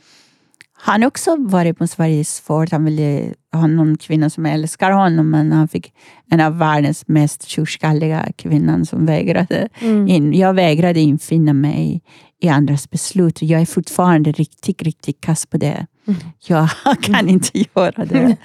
han 0.77 1.05
också 1.05 1.37
varit 1.39 1.79
på 1.79 1.87
Sverige 1.87 2.25
svårt. 2.25 2.73
Han 2.73 2.85
ville 2.85 3.33
ha 3.53 3.67
någon 3.67 3.97
kvinna 3.99 4.31
som 4.31 4.47
älskar 4.47 4.91
honom, 4.91 5.31
men 5.31 5.53
han 5.53 5.69
fick 5.69 5.93
en 6.31 6.41
av 6.41 6.59
världens 6.59 7.09
mest 7.09 7.49
tjurskalliga 7.49 8.29
kvinnan 8.37 8.87
som 8.87 9.07
vägrade. 9.07 9.69
Mm. 9.81 10.09
In. 10.09 10.33
Jag 10.35 10.55
vägrade 10.55 11.01
infinna 11.01 11.53
mig 11.53 12.03
i 12.41 12.49
andras 12.49 12.91
beslut. 12.91 13.43
Jag 13.43 13.61
är 13.61 13.67
fortfarande 13.67 14.33
riktigt, 14.33 14.83
riktigt 14.83 15.21
kass 15.21 15.47
på 15.47 15.57
det. 15.57 15.87
Mm. 16.07 16.21
Jag 16.47 16.69
kan 17.03 17.29
inte 17.29 17.51
göra 17.75 18.05
det. 18.05 18.37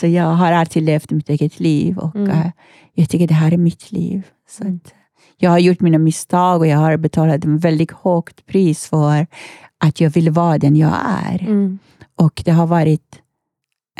Så 0.00 0.06
jag 0.06 0.24
har 0.26 0.52
alltid 0.52 0.82
levt 0.82 1.10
mitt 1.10 1.28
eget 1.28 1.60
liv 1.60 1.98
och 1.98 2.16
Mm. 2.16 2.30
eh, 2.30 2.50
jag 2.94 3.08
tycker 3.08 3.26
det 3.28 3.34
här 3.34 3.52
är 3.52 3.56
mitt 3.56 3.92
liv. 3.92 4.22
Så 4.50 4.62
Mm. 4.64 4.80
att 4.84 4.92
jag 5.36 5.50
har 5.50 5.58
gjort 5.58 5.80
mina 5.80 5.98
misstag 5.98 6.60
och 6.60 6.66
jag 6.66 6.78
har 6.78 6.96
betalat 6.96 7.34
ett 7.36 7.44
väldigt 7.44 7.92
högt 7.92 8.46
pris 8.46 8.86
för 8.86 9.26
att 9.84 10.00
jag 10.00 10.10
vill 10.10 10.30
vara 10.30 10.58
den 10.58 10.76
jag 10.76 10.94
är. 11.30 11.42
Mm. 11.42 11.78
Och 12.16 12.42
det 12.44 12.50
har 12.50 12.66
varit 12.66 13.20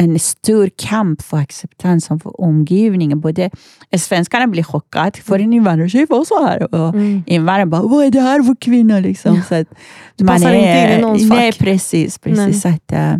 en 0.00 0.18
stor 0.18 0.70
kamp 0.76 1.22
för 1.22 1.36
acceptans 1.36 2.10
av 2.10 2.20
omgivningen. 2.24 3.20
Både 3.20 3.50
svenskarna 3.96 4.46
blir 4.46 4.62
chockade, 4.62 5.18
för 5.18 5.38
en 5.38 5.52
invandrartjej 5.52 6.06
var 6.08 6.24
så 6.24 6.46
här. 6.46 6.74
Och 6.74 6.88
Mm. 6.94 7.22
invandrarna 7.26 7.66
bara, 7.70 7.82
vad 7.82 8.04
är 8.06 8.10
det 8.10 8.20
här 8.20 8.42
för 8.42 8.54
kvinna? 8.60 9.00
Liksom. 9.00 9.42
Så 9.48 9.54
att 9.54 9.68
Du 10.16 10.26
passar 10.26 10.52
inte 10.54 10.92
in 10.92 10.98
i 10.98 11.02
någons 11.02 11.22
Nej, 11.22 11.52
fack. 11.52 11.58
precis. 11.58 12.18
precis. 12.18 12.64
Nej. 12.64 12.74
Att, 12.74 12.92
eh, 12.92 13.16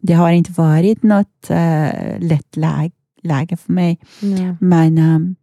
det 0.00 0.12
har 0.14 0.30
inte 0.30 0.52
varit 0.52 1.02
något 1.02 1.50
uh, 1.50 2.18
lätt 2.18 2.56
läge, 2.56 2.90
läge 3.22 3.56
för 3.56 3.72
mig. 3.72 3.98
Ja. 4.20 4.56
Men 4.60 4.98
um, 4.98 5.36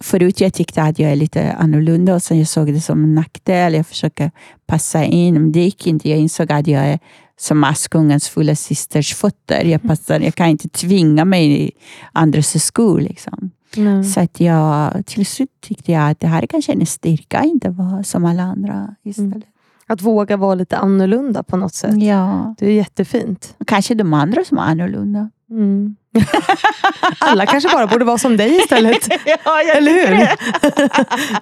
förut 0.00 0.40
jag 0.40 0.54
tyckte 0.54 0.82
att 0.82 0.98
jag 0.98 1.12
är 1.12 1.16
lite 1.16 1.52
annorlunda 1.52 2.14
och 2.14 2.22
sen 2.22 2.38
jag 2.38 2.48
såg 2.48 2.72
det 2.72 2.80
som 2.80 3.04
en 3.04 3.14
nackdel. 3.14 3.74
Jag 3.74 3.86
försöker 3.86 4.30
passa 4.66 5.04
in, 5.04 5.34
men 5.34 5.52
det 5.52 5.60
gick 5.60 5.86
inte. 5.86 6.10
Jag 6.10 6.18
insåg 6.18 6.52
att 6.52 6.66
jag 6.66 6.82
är 6.82 6.98
som 7.36 7.64
Askungens 7.64 8.28
fulla 8.28 8.54
systers 8.54 9.14
fötter. 9.14 9.64
Jag, 9.64 9.82
passar, 9.82 10.20
jag 10.20 10.34
kan 10.34 10.48
inte 10.48 10.68
tvinga 10.68 11.24
mig 11.24 11.62
i 11.62 11.70
andras 12.12 12.64
skor. 12.64 13.00
Liksom. 13.00 13.50
Nej. 13.76 14.04
Så 14.04 14.20
att 14.20 14.40
jag, 14.40 15.02
till 15.06 15.26
slut 15.26 15.50
tyckte 15.60 15.92
jag 15.92 16.10
att 16.10 16.20
det 16.20 16.26
här 16.26 16.42
är 16.42 16.46
kanske 16.46 16.72
en 16.72 16.86
styrka, 16.86 17.42
inte 17.44 17.70
vara 17.70 18.02
som 18.02 18.24
alla 18.24 18.42
andra 18.42 18.94
istället. 19.04 19.51
Att 19.86 20.02
våga 20.02 20.36
vara 20.36 20.54
lite 20.54 20.76
annorlunda 20.78 21.42
på 21.42 21.56
något 21.56 21.74
sätt. 21.74 22.02
Ja, 22.02 22.54
Det 22.58 22.66
är 22.66 22.70
jättefint. 22.72 23.56
kanske 23.66 23.94
de 23.94 24.14
andra 24.14 24.44
som 24.44 24.58
är 24.58 24.62
annorlunda. 24.62 25.30
Mm. 25.50 25.96
Alla 27.18 27.46
kanske 27.46 27.68
bara 27.72 27.86
borde 27.86 28.04
vara 28.04 28.18
som 28.18 28.36
dig 28.36 28.56
istället. 28.56 29.08
ja, 29.44 29.60
Eller 29.76 29.92
hur? 29.92 30.28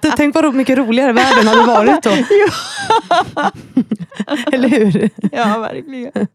Du, 0.01 0.11
Tänk 0.17 0.35
vad 0.35 0.55
mycket 0.55 0.77
roligare 0.77 1.11
världen 1.13 1.47
hade 1.47 1.63
varit 1.63 2.03
då. 2.03 2.11
Eller 4.51 4.69
hur? 4.69 5.09
Ja, 5.31 5.57
verkligen. 5.59 6.27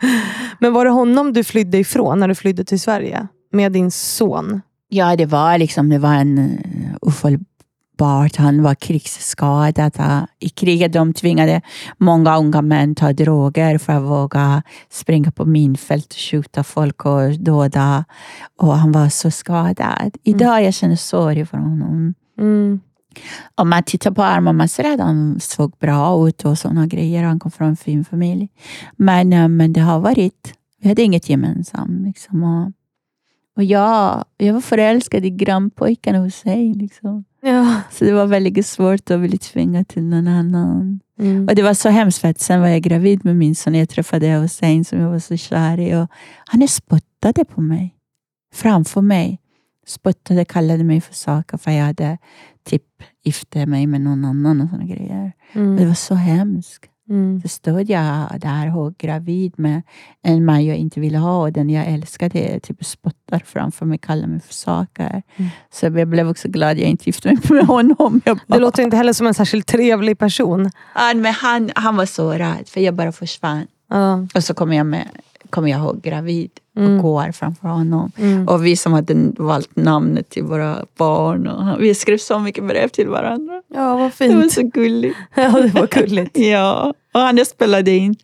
Men 0.58 0.72
var 0.72 0.84
det 0.84 0.90
honom 0.90 1.32
du 1.32 1.44
flydde 1.44 1.78
ifrån 1.78 2.20
när 2.20 2.28
du 2.28 2.34
flydde 2.34 2.64
till 2.64 2.80
Sverige? 2.80 3.26
Med 3.52 3.72
din 3.72 3.90
son? 3.90 4.60
Ja, 4.88 5.16
det 5.16 5.26
var 5.26 5.58
liksom 5.58 5.88
det 5.90 5.98
var 5.98 6.14
en 6.14 6.38
uh, 6.38 6.96
ofelbart. 7.96 8.36
Han 8.36 8.62
var 8.62 8.74
krigsskadad. 8.74 10.26
I 10.40 10.48
kriget 10.48 10.92
de 10.92 11.12
tvingade 11.12 11.60
många 11.98 12.38
unga 12.38 12.62
män 12.62 12.94
ta 12.94 13.12
droger 13.12 13.78
för 13.78 13.92
att 13.92 14.02
våga 14.02 14.62
springa 14.90 15.30
på 15.30 15.44
minfält 15.44 16.12
och 16.12 16.18
skjuta 16.18 16.64
folk 16.64 17.06
och 17.06 17.30
döda. 17.38 18.04
Och 18.58 18.76
han 18.76 18.92
var 18.92 19.08
så 19.08 19.30
skadad. 19.30 20.16
Idag 20.24 20.62
jag 20.62 20.74
känner 20.74 20.96
sorg 20.96 21.46
för 21.46 21.58
honom. 21.58 22.14
Mm. 22.38 22.80
Om 23.54 23.68
man 23.68 23.82
tittar 23.82 24.10
på 24.10 24.22
Arma, 24.22 24.52
man 24.52 24.68
ser 24.68 24.92
att 24.94 25.00
han 25.00 25.40
såg 25.40 25.72
bra 25.80 26.28
ut 26.28 26.44
och 26.44 26.58
sådana 26.58 26.86
grejer. 26.86 27.24
Han 27.24 27.38
kom 27.38 27.50
från 27.50 27.68
en 27.68 27.76
fin 27.76 28.04
familj. 28.04 28.48
Men, 28.96 29.32
eh, 29.32 29.48
men 29.48 29.72
det 29.72 29.80
har 29.80 30.00
varit, 30.00 30.54
vi 30.80 30.88
hade 30.88 31.02
inget 31.02 31.28
gemensamt. 31.28 32.06
Liksom. 32.06 32.42
Och, 32.42 32.72
och 33.56 33.64
jag, 33.64 34.24
jag 34.36 34.54
var 34.54 34.60
förälskad 34.60 35.24
i 35.24 35.30
grannpojken 35.30 36.14
Hussein. 36.14 36.72
Liksom. 36.72 37.24
Ja. 37.42 37.80
Så 37.90 38.04
det 38.04 38.12
var 38.12 38.26
väldigt 38.26 38.66
svårt 38.66 39.10
att 39.10 39.20
bli 39.20 39.38
tvingad 39.38 39.88
till 39.88 40.02
någon 40.02 40.28
annan. 40.28 41.00
Mm. 41.18 41.48
Och 41.48 41.54
det 41.54 41.62
var 41.62 41.74
så 41.74 41.88
hemskt 41.88 42.18
för 42.18 42.28
att 42.28 42.40
sen 42.40 42.60
var 42.60 42.68
jag 42.68 42.82
gravid 42.82 43.24
med 43.24 43.36
min 43.36 43.54
son. 43.54 43.74
Jag 43.74 43.88
träffade 43.88 44.26
Hussein 44.28 44.84
som 44.84 45.00
jag 45.00 45.10
var 45.10 45.18
så 45.18 45.36
kär 45.36 45.80
i. 45.80 45.94
Och 45.94 46.06
han 46.46 46.68
spottade 46.68 47.44
på 47.44 47.60
mig. 47.60 47.94
Framför 48.54 49.00
mig. 49.00 49.40
Spottade, 49.86 50.44
kallade 50.44 50.84
mig 50.84 51.00
för 51.00 51.14
saker 51.14 51.58
för 51.58 51.70
jag 51.70 51.84
hade 51.84 52.18
typ 52.64 52.82
gifte 53.24 53.66
mig 53.66 53.86
med 53.86 54.00
någon 54.00 54.24
annan 54.24 54.60
och 54.60 54.68
såna 54.70 54.84
grejer. 54.84 55.32
Och 55.54 55.60
det 55.60 55.60
Mm. 55.60 55.88
var 55.88 55.94
så 55.94 56.14
hemskt. 56.14 56.84
Mm. 57.08 57.40
Så 57.42 57.48
stod 57.48 57.90
jag 57.90 58.26
där 58.40 58.66
höggravid 58.66 59.52
med 59.56 59.82
en 60.22 60.44
man 60.44 60.64
jag 60.64 60.76
inte 60.76 61.00
ville 61.00 61.18
ha 61.18 61.40
och 61.40 61.52
den 61.52 61.70
jag 61.70 61.86
älskade 61.86 62.60
typ 62.60 62.84
spottar 62.84 63.42
framför 63.46 63.86
mig, 63.86 63.98
kallar 63.98 64.26
mig 64.26 64.40
för 64.40 64.54
saker. 64.54 65.22
Mm. 65.36 65.50
Så 65.70 65.86
jag 65.86 66.08
blev 66.08 66.28
också 66.28 66.48
glad 66.48 66.70
att 66.70 66.78
jag 66.78 66.88
inte 66.88 67.04
gifte 67.06 67.28
mig 67.28 67.38
med 67.50 67.66
honom. 67.66 68.20
Jag 68.24 68.38
bara, 68.46 68.58
låter 68.58 68.82
inte 68.82 68.96
heller 68.96 69.12
som 69.12 69.26
en 69.26 69.34
särskilt 69.34 69.66
trevlig 69.66 70.18
person. 70.18 70.70
Ja, 70.94 71.12
men 71.14 71.32
han, 71.34 71.70
han 71.74 71.96
var 71.96 72.06
så 72.06 72.30
rädd 72.32 72.68
för 72.68 72.80
jag 72.80 72.94
bara 72.94 73.12
försvann. 73.12 73.66
Ja. 73.90 74.26
Och 74.34 74.44
så 74.44 74.54
kom 74.54 74.72
jag, 74.72 74.86
med, 74.86 75.08
kom 75.50 75.68
jag 75.68 75.80
ihåg 75.80 76.02
gravid 76.02 76.50
och 76.76 76.82
Mm. 76.82 77.02
går 77.02 77.32
framför 77.32 77.68
honom. 77.68 78.12
Mm. 78.16 78.48
Och 78.48 78.66
vi 78.66 78.76
som 78.76 78.92
hade 78.92 79.14
valt 79.36 79.76
namnet 79.76 80.28
till 80.30 80.44
våra 80.44 80.84
barn. 80.96 81.46
Och 81.46 81.82
vi 81.82 81.94
skrev 81.94 82.18
så 82.18 82.38
mycket 82.38 82.64
brev 82.64 82.88
till 82.88 83.08
varandra. 83.08 83.55
Ja, 83.76 83.96
vad 83.96 84.12
Det 84.18 84.34
var 84.34 84.42
fint. 84.42 84.52
så 84.52 84.62
gulligt. 84.62 85.16
Ja, 85.34 85.48
det 85.60 85.68
var 85.68 85.86
gulligt. 85.86 86.38
Ja, 86.38 86.94
och 87.14 87.20
han 87.20 87.44
spelade 87.44 87.90
in 87.90 88.14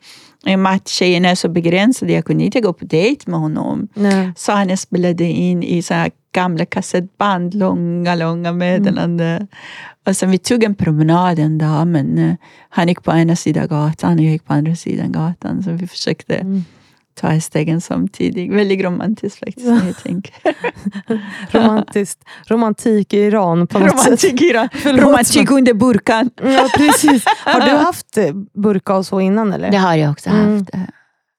I 0.46 0.54
och 0.54 0.58
med 0.58 0.72
att 0.72 0.88
tjejerna 0.88 1.28
är 1.28 1.34
så 1.34 1.48
begränsade, 1.48 2.12
jag 2.12 2.24
kunde 2.24 2.44
inte 2.44 2.60
gå 2.60 2.72
på 2.72 2.84
dejt 2.84 3.30
med 3.30 3.40
honom. 3.40 3.88
Nej. 3.94 4.32
Så 4.36 4.52
han 4.52 4.76
spelade 4.76 5.24
in 5.24 5.62
i 5.62 5.82
så 5.82 5.94
gamla 6.34 6.64
kassettband, 6.64 7.54
långa, 7.54 8.14
långa 8.14 8.52
meddelanden. 8.52 9.48
Och 10.06 10.16
sen 10.16 10.30
vi 10.30 10.38
tog 10.38 10.64
en 10.64 10.74
promenad 10.74 11.38
en 11.38 11.58
dag, 11.58 11.86
men 11.86 12.18
eh, 12.18 12.34
han 12.68 12.88
gick 12.88 13.02
på 13.02 13.12
ena 13.12 13.36
sidan 13.36 13.68
gatan 13.68 14.18
och 14.18 14.24
jag 14.24 14.32
gick 14.32 14.44
på 14.46 14.52
andra 14.52 14.76
sidan 14.76 15.12
gatan. 15.12 15.62
Så 15.62 15.70
vi 15.70 15.86
försökte 15.86 16.34
Mm. 16.34 16.64
Ta 17.14 17.40
stegen 17.40 17.80
samtidigt. 17.80 18.52
Väldigt 18.52 18.80
romantiskt 18.84 19.38
faktiskt, 19.38 19.66
när 19.66 19.86
jag 19.86 19.96
tänker. 20.02 20.34
Romantiskt. 21.58 22.24
Romantik 22.46 23.14
i 23.14 23.18
Iran 23.18 23.66
på 23.66 23.78
något 23.78 23.98
sätt. 23.98 24.06
Romantik, 24.06 24.42
Ira. 24.42 24.68
Förlåt, 24.72 25.00
romantik 25.02 25.50
under 25.50 25.74
burkan. 25.74 26.30
Ja, 26.42 26.68
precis. 26.76 27.24
Har 27.44 27.60
du 27.60 27.76
haft 27.84 28.18
eh, 28.18 28.34
burka 28.62 28.94
och 28.94 29.06
så 29.06 29.20
innan 29.20 29.52
eller? 29.52 29.70
Det 29.70 29.76
har 29.76 29.94
jag 29.94 30.10
också 30.12 30.30
Mm. 30.30 30.58
haft. 30.58 30.70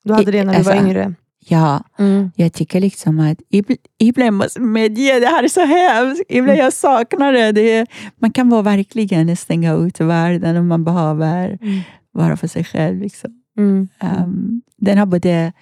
Du 0.04 0.14
hade 0.14 0.32
det 0.32 0.44
när 0.44 0.54
du 0.58 0.64
var 0.64 0.72
Alltså, 0.74 0.88
yngre? 0.88 1.14
Ja, 1.48 1.84
Mm. 2.00 2.32
jag 2.36 2.54
tycker 2.54 2.80
liksom 2.80 3.20
att 3.20 3.38
ibl- 3.54 3.78
ibland 4.00 4.38
måste 4.38 4.62
man 4.62 4.72
medge 4.72 5.20
det 5.20 5.28
här 5.28 5.44
är 5.44 5.48
så 5.48 5.66
hemskt. 5.66 6.24
Ibland 6.30 6.60
jag 6.60 6.74
saknar 6.74 7.34
det. 7.34 7.52
det 7.52 7.72
är, 7.78 7.88
man 8.22 8.32
kan 8.32 8.50
vara 8.50 8.62
verkligen 8.62 9.38
stänga 9.38 9.74
ut 9.74 10.00
världen 10.00 10.58
om 10.58 10.68
man 10.68 10.84
behöver 10.84 11.58
Mm. 11.62 11.80
vara 12.12 12.38
för 12.38 12.48
sig 12.48 12.64
själv. 12.64 13.00
Liksom. 13.02 13.32
Mm. 13.58 13.88
Um, 14.04 14.62
den 14.78 14.98
har 14.98 15.06
både, 15.06 15.54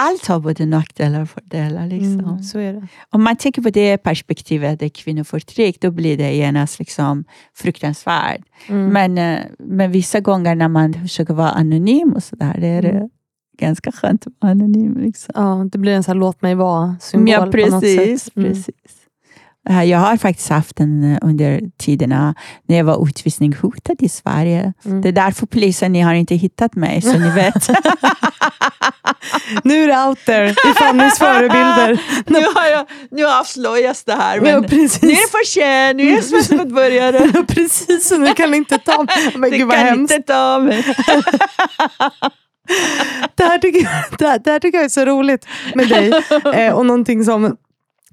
allt 0.00 0.26
har 0.26 0.40
både 0.40 0.66
nackdelar 0.66 1.22
och 1.22 1.28
fördelar. 1.30 1.86
Liksom. 1.86 2.38
Mm. 2.54 2.86
Om 3.10 3.22
man 3.24 3.36
tänker 3.36 3.62
på 3.62 3.70
det 3.70 3.98
perspektivet, 3.98 4.80
det 4.80 4.88
kvinnoförtryck, 4.90 5.80
då 5.80 5.90
blir 5.90 6.16
det 6.16 6.34
genast 6.36 6.78
liksom 6.78 7.24
fruktansvärt. 7.54 8.40
Mm. 8.68 8.88
Men, 8.88 9.18
eh, 9.38 9.44
men 9.58 9.90
vissa 9.92 10.20
gånger 10.20 10.54
när 10.54 10.68
man 10.68 10.94
försöker 10.94 11.34
vara 11.34 11.50
anonym 11.50 12.12
och 12.12 12.22
sådär, 12.22 12.56
det 12.60 12.66
är 12.66 12.82
det 12.82 12.88
Mm. 12.90 13.08
ganska 13.58 13.92
skönt 13.92 14.26
att 14.26 14.32
vara 14.40 14.52
anonym. 14.52 14.98
Liksom. 15.00 15.32
Ja, 15.36 15.66
det 15.72 15.78
blir 15.78 15.92
en 15.92 16.02
sån 16.02 16.12
här 16.12 16.20
låt 16.20 16.42
mig 16.42 16.54
vara-symbol 16.54 17.28
Ja, 17.32 17.38
på 17.38 17.44
något 17.44 17.52
precis. 17.52 18.22
sätt. 18.24 18.36
Mm. 18.36 18.48
precis. 18.48 18.74
Eh, 19.70 19.84
Jag 19.84 19.98
har 19.98 20.16
faktiskt 20.16 20.48
haft 20.48 20.76
den 20.76 21.12
eh, 21.12 21.18
under 21.22 21.60
tiderna 21.78 22.34
när 22.68 22.76
jag 22.76 22.84
var 22.84 23.08
utvisningshotad 23.08 23.96
i 23.98 24.08
Sverige. 24.08 24.72
Mm. 24.84 25.02
Det 25.02 25.08
är 25.08 25.12
därför 25.12 25.46
polisen 25.46 25.92
ni 25.92 26.00
har 26.00 26.14
inte 26.14 26.34
hittat 26.34 26.74
mig, 26.74 27.02
så 27.02 27.18
ni 27.18 27.30
vet. 27.30 27.70
Nu 29.64 29.84
är 29.84 29.88
det 29.88 30.06
out 30.08 30.18
there 30.26 30.50
i 30.50 30.74
Fannys 30.76 31.18
förebilder. 31.18 32.00
nu, 32.26 32.38
har 32.54 32.66
jag, 32.66 32.86
nu 33.10 33.26
avslöjas 33.26 34.04
det 34.04 34.14
här. 34.14 34.40
Men 34.40 34.50
Ja, 34.50 34.62
precis. 34.68 35.02
nu 35.02 35.08
är 35.08 35.12
det 35.14 35.30
för 35.30 35.46
sent, 35.46 35.96
nu 35.96 36.08
är 36.08 36.14
jag 36.14 36.24
svenskmedborgare. 36.24 37.30
Ja, 37.34 37.42
precis, 37.48 38.10
nu 38.18 38.34
kan 38.34 38.54
inte 38.54 38.78
ta 38.78 39.02
mig. 39.02 39.32
Men 39.36 39.50
gud 39.50 39.66
vad 39.68 39.76
kan 39.76 39.86
hemskt. 39.86 40.14
inte 40.14 40.26
ta 40.32 40.58
mig. 40.58 40.84
Det 43.34 43.44
här, 43.44 43.58
tycker 43.58 43.80
jag, 43.82 44.18
det, 44.18 44.26
här, 44.28 44.38
det 44.38 44.50
här 44.50 44.58
tycker 44.58 44.78
jag 44.78 44.84
är 44.84 44.88
så 44.88 45.04
roligt 45.04 45.46
med 45.74 45.88
dig. 45.88 46.12
Eh, 46.54 46.72
och 46.74 46.86
någonting 46.86 47.24
som, 47.24 47.56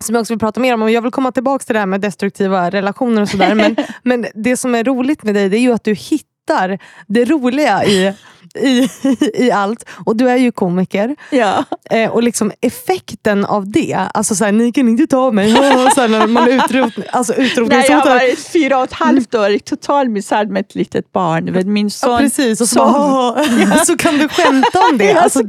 som 0.03 0.15
jag 0.15 0.21
också 0.21 0.33
vill 0.33 0.39
prata 0.39 0.59
mer 0.59 0.73
om. 0.73 0.81
Och 0.81 0.91
jag 0.91 1.01
vill 1.01 1.11
komma 1.11 1.31
tillbaka 1.31 1.63
till 1.63 1.73
det 1.73 1.79
här 1.79 1.85
med 1.85 2.01
destruktiva 2.01 2.69
relationer 2.69 3.21
och 3.21 3.29
sådär. 3.29 3.55
Men, 3.55 3.75
men 4.03 4.25
det 4.35 4.57
som 4.57 4.75
är 4.75 4.83
roligt 4.83 5.23
med 5.23 5.35
dig 5.35 5.49
det 5.49 5.57
är 5.57 5.61
ju 5.61 5.73
att 5.73 5.83
du 5.83 5.93
hittar 5.93 6.79
det 7.07 7.25
roliga 7.25 7.85
i, 7.85 8.13
i, 8.55 8.89
i 9.33 9.51
allt. 9.51 9.85
Och 10.05 10.15
du 10.15 10.29
är 10.29 10.37
ju 10.37 10.51
komiker. 10.51 11.15
Ja. 11.29 11.65
Eh, 11.89 12.09
och 12.09 12.23
liksom 12.23 12.51
effekten 12.61 13.45
av 13.45 13.71
det, 13.71 14.07
alltså 14.13 14.35
såhär, 14.35 14.51
ni 14.51 14.71
kan 14.71 14.89
inte 14.89 15.07
ta 15.07 15.31
mig. 15.31 15.51
så 15.95 16.01
här, 16.01 16.07
när 16.07 16.27
man 16.27 16.49
utrot, 16.49 16.93
alltså 17.11 17.33
Nej, 17.37 17.85
jag 17.89 17.97
har 17.97 18.09
varit 18.09 18.39
fyra 18.39 18.77
och 18.77 18.83
ett 18.83 18.93
halvt 18.93 19.35
år 19.35 19.49
i 19.49 19.59
total 19.59 20.09
misär 20.09 20.45
med 20.45 20.59
ett 20.59 20.75
litet 20.75 21.11
barn. 21.11 21.53
Vet, 21.53 21.67
min 21.67 21.91
son, 21.91 22.11
Ja, 22.11 22.17
precis, 22.17 22.61
och 22.61 22.69
så, 22.69 22.79
bara, 22.79 23.75
så 23.85 23.97
kan 23.97 24.17
du 24.17 24.29
skämta 24.29 24.79
om 24.91 24.97
det. 24.97 25.13
Alltså, 25.13 25.41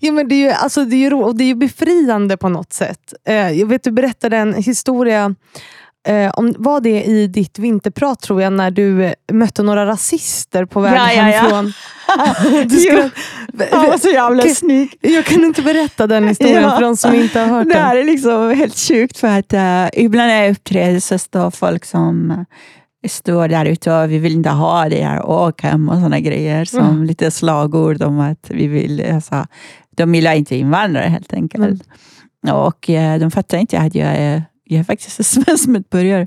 ja, 0.00 0.12
men 0.12 0.28
det, 0.28 0.34
är 0.34 0.48
ju, 0.48 0.50
alltså, 0.50 0.84
det, 0.84 0.96
är 0.96 1.10
ju, 1.10 1.14
och 1.14 1.36
det 1.36 1.44
är 1.44 1.48
ju 1.48 1.54
befriande 1.54 2.36
på 2.36 2.48
något 2.48 2.72
sätt. 2.72 3.14
Eh, 3.28 3.50
jag 3.50 3.66
vet 3.66 3.82
du 3.82 3.90
berättade 3.90 4.36
en 4.36 4.54
historia, 4.54 5.34
eh, 6.04 6.30
om, 6.34 6.54
var 6.58 6.80
det 6.80 7.04
i 7.04 7.26
ditt 7.26 7.58
vinterprat 7.58 8.20
tror 8.20 8.42
jag, 8.42 8.52
när 8.52 8.70
du 8.70 9.04
eh, 9.04 9.12
mötte 9.32 9.62
några 9.62 9.86
rasister 9.86 10.64
på 10.64 10.80
väg 10.80 10.92
Ja, 10.96 11.12
ja, 11.12 11.16
ja. 11.16 11.22
hemifrån. 11.22 11.72
Du 12.68 12.76
ska, 12.80 13.10
Han 13.72 13.86
var 13.86 13.98
så 13.98 14.08
jävla 14.08 14.42
snygg. 14.42 14.94
jag 15.00 15.24
kan 15.24 15.44
inte 15.44 15.62
berätta 15.62 16.06
den 16.06 16.28
historien 16.28 16.62
Ja. 16.62 16.70
för 16.74 16.80
de 16.82 16.96
som 16.96 17.14
inte 17.14 17.40
har 17.40 17.46
hört 17.46 17.66
Det 17.68 17.74
den. 17.74 17.82
här 17.82 17.96
är 17.96 18.04
liksom 18.04 18.50
helt 18.50 18.78
sjukt 18.78 19.18
för 19.18 19.28
att 19.28 19.52
uh, 19.54 19.88
ibland 20.04 20.28
när 20.28 20.42
jag 20.42 20.50
uppträder 20.50 21.00
så 21.00 21.18
står 21.18 21.50
folk 21.50 21.84
som 21.84 22.30
eh, 22.30 23.08
står 23.08 23.48
där 23.48 23.64
ute 23.64 23.92
och 23.94 24.10
vi 24.10 24.18
vill 24.18 24.32
inte 24.34 24.50
ha 24.50 24.88
det 24.88 25.04
här, 25.04 25.26
åk 25.30 25.62
hem 25.62 25.88
och 25.88 25.94
sådana 25.96 26.20
grejer. 26.20 26.64
Som 26.64 26.80
Mm. 26.80 27.04
lite 27.04 27.30
slagord 27.30 28.02
om 28.02 28.20
att 28.20 28.50
vi 28.50 28.66
vill, 28.66 29.04
alltså, 29.14 29.46
de 29.96 30.14
gillar 30.14 30.34
inte 30.34 30.56
invandrare 30.56 31.08
helt 31.08 31.32
enkelt. 31.32 31.82
Och 32.52 32.90
eh, 32.90 33.18
de 33.18 33.30
fattar 33.30 33.58
inte 33.58 33.78
att 33.78 33.94
jag 33.94 34.08
är, 34.16 34.42
jag 34.64 34.80
är 34.80 34.84
faktiskt 34.84 35.18
en 35.18 35.24
svensk 35.24 35.66
medborgare. 35.66 36.26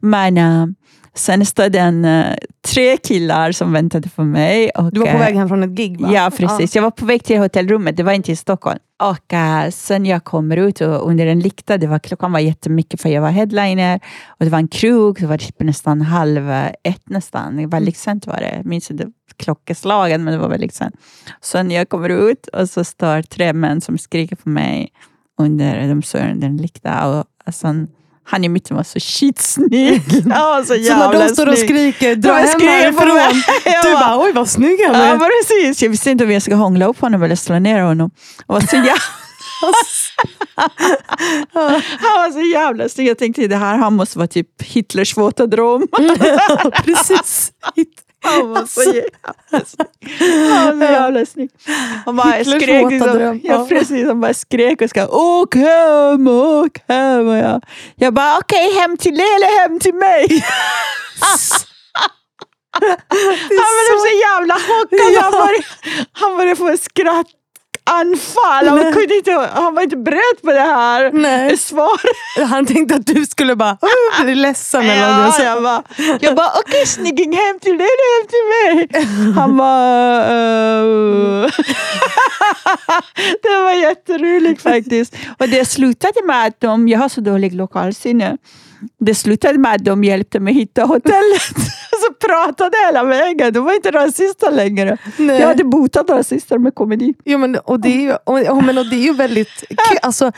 Men 0.00 0.38
uh, 0.38 0.66
sen 1.14 1.46
stod 1.46 1.72
det 1.72 1.78
en, 1.78 2.04
eh, 2.04 2.34
tre 2.68 2.96
killar 2.96 3.52
som 3.52 3.72
väntade 3.72 4.08
på 4.08 4.24
mig. 4.24 4.70
Och, 4.70 4.92
Du 4.92 5.00
var 5.00 5.06
på 5.06 5.12
eh, 5.12 5.18
väg 5.18 5.36
hem 5.36 5.48
från 5.48 5.62
ett 5.62 5.70
gig 5.70 6.00
va? 6.00 6.10
Ja, 6.12 6.30
precis. 6.36 6.76
Jag 6.76 6.82
var 6.82 6.90
på 6.90 7.06
väg 7.06 7.24
till 7.24 7.38
hotellrummet, 7.38 7.96
det 7.96 8.02
var 8.02 8.12
inte 8.12 8.32
i 8.32 8.36
Stockholm. 8.36 8.78
Och 9.02 9.32
uh, 9.32 9.70
sen 9.70 10.06
jag 10.06 10.24
kommer 10.24 10.56
ut 10.56 10.80
och 10.80 11.08
under 11.08 11.26
en 11.26 11.40
lykta, 11.40 11.78
det 11.78 11.86
var, 11.86 11.98
klockan 11.98 12.32
var 12.32 12.40
jättemycket 12.40 13.00
för 13.00 13.08
jag 13.08 13.22
var 13.22 13.30
headliner 13.30 14.00
och 14.26 14.44
det 14.44 14.50
var 14.50 14.58
en 14.58 14.68
krog, 14.68 15.20
det 15.20 15.26
var 15.26 15.38
typ 15.38 15.60
nästan 15.60 16.02
halv 16.02 16.50
ett 16.82 17.08
nästan. 17.08 17.56
Det 17.56 17.62
var 17.62 17.70
väldigt 17.70 17.96
sent 17.96 18.26
var 18.26 18.36
det. 18.36 18.54
Jag 18.56 18.66
minns 18.66 18.90
inte 18.90 19.06
klockeslagen, 19.36 20.24
men 20.24 20.32
det 20.34 20.38
var 20.38 20.48
väldigt 20.48 20.74
sent. 20.74 20.94
När 21.54 21.74
jag 21.74 21.88
kommer 21.88 22.08
ut 22.08 22.46
och 22.46 22.68
så 22.68 22.84
står 22.84 23.22
tre 23.22 23.52
män 23.52 23.80
som 23.80 23.98
skriker 23.98 24.36
på 24.36 24.48
mig 24.48 24.90
under, 25.38 25.88
de 25.88 26.02
står 26.02 26.18
under 26.18 26.46
en 26.46 26.56
lykta 26.56 27.06
och, 27.06 27.24
och 27.46 27.54
sen, 27.54 27.88
han 28.24 28.44
i 28.44 28.48
mitten 28.48 28.76
var 28.76 28.84
så 28.84 29.00
skitsnygg. 29.00 30.02
Han 30.22 30.48
var 30.48 30.60
så 30.60 30.66
Så 30.74 30.96
när 30.96 31.12
de 31.12 31.34
står 31.34 31.46
och 31.48 31.58
skriker 31.58 32.14
dra 32.16 32.32
hem 32.32 32.60
härifrån, 32.60 33.42
du 33.82 33.92
bara, 33.92 34.18
oj 34.24 34.32
vad 34.32 34.48
snygg 34.48 34.80
han 34.86 34.94
är. 34.94 35.06
Ja, 35.08 35.28
precis. 35.42 35.82
Jag 35.82 35.90
visste 35.90 36.10
inte 36.10 36.24
om 36.24 36.30
jag 36.30 36.42
skulle 36.42 36.56
hångla 36.56 36.86
upp 36.86 37.00
honom 37.00 37.22
eller 37.22 37.36
slå 37.36 37.58
ner 37.58 37.80
honom. 37.82 38.10
Han 38.46 38.54
var 38.54 38.60
så 38.60 38.76
jävla, 38.76 38.92
han 42.00 42.12
var 42.16 42.32
så 42.32 42.40
jävla 42.40 42.88
snygg. 42.88 43.08
Jag 43.08 43.18
tänkte 43.18 43.46
det 43.46 43.56
här 43.56 43.76
han 43.76 43.94
måste 43.94 44.18
vara 44.18 44.28
typ 44.28 44.62
Hitlers 44.62 45.16
våta 45.16 45.46
dröm. 45.46 45.86
Precis. 46.84 47.52
Han 48.22 48.50
var 48.50 48.66
så 48.66 48.82
jävla 48.82 49.66
snygg. 49.66 50.50
Han 50.50 50.78
var 50.78 50.86
jävla 50.86 51.26
snygg. 51.26 51.50
Han 52.04 52.16
bara 52.16 52.44
skrek. 52.44 52.90
Liksom, 52.90 53.40
ja, 53.42 53.66
precis. 53.68 54.06
Han 54.06 54.20
bara 54.20 54.34
skrek 54.34 54.82
och 54.82 54.90
ska 54.90 55.08
åk 55.08 55.54
hem, 55.54 56.28
åk 56.28 56.78
hem. 56.88 57.28
Och 57.28 57.36
jag, 57.36 57.62
jag 57.96 58.14
bara 58.14 58.38
okej, 58.38 58.74
hem 58.74 58.96
till 58.96 59.14
dig 59.14 59.26
eller 59.34 59.60
hem 59.60 59.80
till 59.80 59.94
mig? 59.94 60.44
Han 62.80 63.72
blev 63.76 63.98
så 64.00 64.18
jävla 64.20 64.54
chockad. 64.54 65.12
Ja. 65.12 65.50
Han, 66.12 66.36
började, 66.36 66.56
få 66.56 66.68
ett 66.68 66.82
skrattanfall. 67.86 68.68
Han, 68.68 68.92
kunde 68.92 69.14
inte, 69.16 69.30
han 69.54 69.74
var 69.74 69.82
inte 69.82 69.96
beredd 69.96 70.42
på 70.42 70.52
det 70.52 70.60
här 70.60 71.10
Nej. 71.12 71.56
svaret. 71.56 72.48
Han 72.50 72.66
tänkte 72.66 72.94
att 72.94 73.06
du 73.06 73.26
skulle 73.26 73.56
bara 73.56 73.78
"Åh, 73.82 74.24
bli 74.24 74.34
ledsen. 74.34 74.80
Eller 74.82 75.24
Ja, 75.24 75.32
sa. 75.32 75.42
jag 75.42 75.62
bara, 75.62 75.82
jag 76.20 76.36
bara 76.36 76.50
okej 76.60 76.86
snygging, 76.86 77.32
hem 77.32 77.58
till 77.60 77.78
dig 77.78 77.86
eller 77.86 78.18
hem 78.18 78.28
till 78.28 78.46
mig? 78.52 78.88
Han 79.36 79.56
bara... 79.56 80.20
eh. 80.26 81.50
det 83.42 83.56
var 83.62 83.72
jätteroligt 83.72 84.62
faktiskt. 84.62 85.14
Och 85.38 85.48
det 85.48 85.64
slutade 85.64 86.22
med 86.26 86.46
att 86.46 86.60
de, 86.60 86.88
jag 86.88 86.98
har 86.98 87.08
så 87.08 87.20
dålig 87.20 87.52
lokalsinne, 87.54 88.36
det 89.00 89.14
slutade 89.14 89.58
med 89.58 89.74
att 89.74 89.84
de 89.84 90.04
hjälpte 90.04 90.40
mig 90.40 90.54
hitta 90.54 90.84
hotellet. 90.84 91.42
Så 92.06 92.26
pratade 92.26 92.76
hela 92.86 93.04
vägen. 93.04 93.52
De 93.52 93.64
var 93.64 93.74
inte 93.74 93.90
rasister 93.90 94.50
längre. 94.50 94.98
Nej. 95.16 95.40
Jag 95.40 95.48
hade 95.48 95.64
botat 95.64 96.10
rasister 96.10 96.58
med 96.58 96.74
komedi. 96.74 97.14
Jo, 97.24 97.38
men, 97.38 97.56
och, 97.56 97.80
det 97.80 97.88
är 97.88 98.00
ju, 98.00 98.12
och, 98.24 98.64
men, 98.64 98.78
och 98.78 98.86
det 98.86 98.96
är 98.96 99.04
ju 99.04 99.12
väldigt 99.12 99.64
kul. 99.68 99.98
Alltså, 100.02 100.32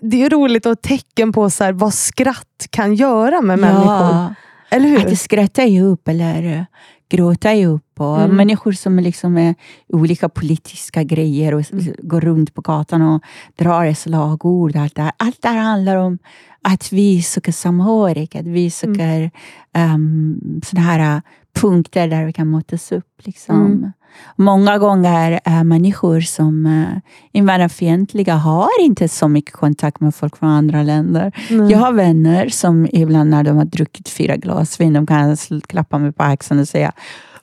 det 0.00 0.22
är 0.22 0.30
roligt 0.30 0.66
och 0.66 0.82
tecken 0.82 1.32
på 1.32 1.50
så 1.50 1.64
här, 1.64 1.72
vad 1.72 1.94
skratt 1.94 2.66
kan 2.70 2.94
göra 2.94 3.40
med 3.40 3.58
människor. 3.58 4.34
Eller 4.70 4.88
hur? 4.88 5.12
Att 5.12 5.18
skratta 5.18 5.64
ihop 5.64 6.08
eller 6.08 6.66
gråta 7.08 7.54
ihop. 7.54 7.82
Och 7.96 8.20
Mm. 8.22 8.36
Människor 8.36 8.72
som 8.72 8.98
liksom 8.98 9.36
är 9.38 9.54
olika 9.88 10.28
politiska 10.28 11.02
grejer 11.02 11.54
och 11.54 11.72
Mm. 11.72 11.94
går 12.02 12.20
runt 12.20 12.54
på 12.54 12.60
gatan 12.60 13.02
och 13.02 13.22
drar 13.56 13.92
slagord. 13.94 14.76
Allt 14.76 14.94
det, 14.94 15.02
här. 15.02 15.12
allt 15.16 15.42
det 15.42 15.48
här 15.48 15.58
handlar 15.58 15.96
om 15.96 16.18
att 16.62 16.92
vi 16.92 17.22
söker 17.22 17.52
samhörighet, 17.52 18.34
att 18.40 18.46
vi 18.46 18.70
söker 18.70 19.30
um, 19.78 20.60
såna 20.64 20.82
här 20.82 21.22
punkter 21.60 22.08
där 22.08 22.24
vi 22.24 22.32
kan 22.32 22.50
mötas 22.50 22.92
upp. 22.92 23.06
Liksom. 23.22 23.66
Mm. 23.66 23.92
Många 24.36 24.78
gånger 24.78 25.40
är 25.44 25.64
människor 25.64 26.20
som 26.20 26.66
uh, 26.66 26.98
invandrarfientliga 27.32 28.34
har 28.34 28.80
inte 28.80 29.08
så 29.08 29.28
mycket 29.28 29.52
kontakt 29.52 30.00
med 30.00 30.14
folk 30.14 30.36
från 30.36 30.48
andra 30.48 30.82
länder. 30.82 31.32
Nej. 31.50 31.70
Jag 31.70 31.78
har 31.78 31.92
vänner 31.92 32.48
som 32.48 32.88
ibland 32.92 33.30
när 33.30 33.44
de 33.44 33.56
har 33.56 33.64
druckit 33.64 34.08
fyra 34.08 34.36
glas 34.36 34.80
vin, 34.80 34.92
de 34.92 35.06
kan 35.06 35.36
klappa 35.66 35.98
mig 35.98 36.12
på 36.12 36.22
axeln 36.22 36.60
och 36.60 36.68
säga 36.68 36.92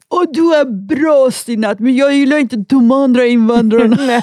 och 0.07 0.33
du 0.33 0.55
är 0.55 0.65
bra 0.65 1.31
Stinat, 1.31 1.79
men 1.79 1.95
jag 1.95 2.13
gillar 2.13 2.37
inte 2.37 2.55
de 2.55 2.91
andra 2.91 3.25
invandrarna. 3.25 3.95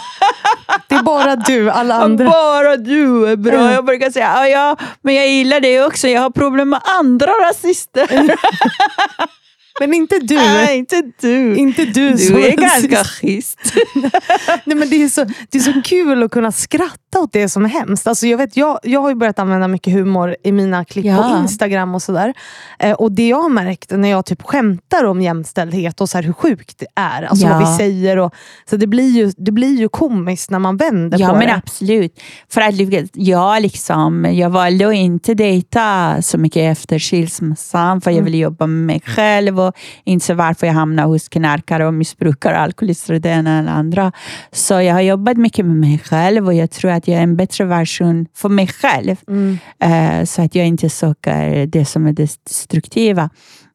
Det 0.89 0.95
är 0.95 1.03
bara 1.03 1.37
du, 1.37 1.71
alla 1.71 1.95
andra. 1.95 2.25
Bara 2.25 2.77
du 2.77 3.27
är 3.27 3.37
bra. 3.37 3.55
Ja. 3.55 3.73
Jag 3.73 3.85
brukar 3.85 4.11
säga, 4.11 4.31
ja, 4.35 4.49
ja, 4.49 4.77
men 5.03 5.15
jag 5.15 5.29
gillar 5.29 5.61
det 5.61 5.85
också. 5.85 6.09
Jag 6.09 6.21
har 6.21 6.31
problem 6.31 6.71
med 6.71 6.81
andra 7.01 7.27
rasister. 7.27 8.07
Men 9.81 9.95
inte 9.95 10.19
du. 10.19 10.35
Nej, 10.35 10.79
inte 10.79 11.03
du. 11.21 11.57
Inte 11.57 11.85
du, 11.85 12.19
som 12.19 12.37
Du 12.37 12.47
är 12.47 12.57
ganska 12.57 13.05
schysst. 13.05 13.59
Nej, 14.65 14.77
men 14.77 14.91
det, 14.91 15.03
är 15.03 15.09
så, 15.09 15.25
det 15.51 15.59
är 15.59 15.63
så 15.63 15.83
kul 15.85 16.23
att 16.23 16.31
kunna 16.31 16.53
skratta 16.53 17.19
åt 17.21 17.33
det 17.33 17.49
som 17.49 17.65
är 17.65 17.69
hemskt. 17.69 18.07
Alltså, 18.07 18.27
jag, 18.27 18.39
vet, 18.39 18.57
jag, 18.57 18.79
jag 18.83 19.01
har 19.01 19.09
ju 19.09 19.15
börjat 19.15 19.39
använda 19.39 19.69
mycket 19.69 19.93
humor 19.93 20.37
i 20.45 20.53
mina 20.53 20.85
klipp 20.85 21.05
Ja. 21.05 21.17
på 21.33 21.39
Instagram 21.43 21.95
och 21.95 22.03
sådär. 22.03 22.35
Eh, 22.79 22.93
och 22.93 23.13
det 23.13 23.29
jag 23.29 23.43
har 23.43 23.49
märkt 23.49 23.91
när 23.91 24.09
jag 24.09 24.27
typ 24.27 24.43
skämtar 24.43 25.05
om 25.05 25.21
jämställdhet 25.21 26.01
och 26.01 26.09
så 26.09 26.19
här 26.19 26.23
hur 26.25 26.33
sjukt 26.33 26.79
det 26.79 26.87
är. 26.97 27.23
Alltså 27.23 27.47
Ja. 27.47 27.59
vad 27.59 27.71
vi 27.71 27.77
säger. 27.77 28.17
Och, 28.19 28.35
så 28.71 28.77
det 28.77 28.87
blir, 28.87 29.11
ju, 29.11 29.33
det 29.37 29.53
blir 29.53 29.79
ju 29.81 29.89
komiskt 29.89 30.51
när 30.51 30.59
man 30.59 30.77
vänder 30.77 31.19
Ja, 31.21 31.29
på 31.29 31.37
men 31.37 31.47
det. 31.47 31.55
absolut. 31.55 32.21
För 32.51 32.61
att 32.61 32.75
jag, 33.15 33.63
liksom, 33.63 34.25
jag 34.33 34.51
valde 34.51 34.89
att 34.89 34.95
inte 34.95 35.35
dejta 35.35 36.17
så 36.23 36.39
mycket 36.39 36.73
efter 36.79 36.99
skilsmässan, 36.99 38.01
för 38.01 38.11
jag 38.11 38.23
ville 38.23 38.37
jobba 38.37 38.67
med 38.67 38.87
mig 38.87 39.01
själv 39.07 39.61
och 39.69 39.77
inse 40.05 40.35
varför 40.35 40.67
jag 40.67 40.75
hamnade 40.75 41.09
hos 41.09 41.29
knarkare 41.29 41.87
och 41.87 41.95
missbrukare, 41.95 42.59
alkoholister 42.59 43.15
och 43.15 43.21
det 43.21 43.29
ena 43.29 43.59
eller 43.59 43.73
andra. 43.73 44.13
Så 44.53 44.75
jag 44.75 44.95
har 44.95 45.01
jobbat 45.01 45.37
mycket 45.37 45.67
med 45.67 45.77
mig 45.77 45.99
själv 45.99 46.47
och 46.47 46.55
jag 46.55 46.71
tror 46.71 46.91
att 46.91 47.09
jag 47.09 47.19
är 47.19 47.23
en 47.23 47.37
bättre 47.37 47.65
version 47.65 48.27
för 48.35 48.49
mig 48.49 48.67
själv. 48.67 49.17
Mm. 49.29 49.59
Eh, 49.79 50.25
så 50.25 50.43
att 50.43 50.55
jag 50.55 50.67
inte 50.67 50.91
söker 50.91 51.67
det 51.67 51.85
som 51.85 52.07
är 52.07 52.13
destruktiva. 52.13 53.31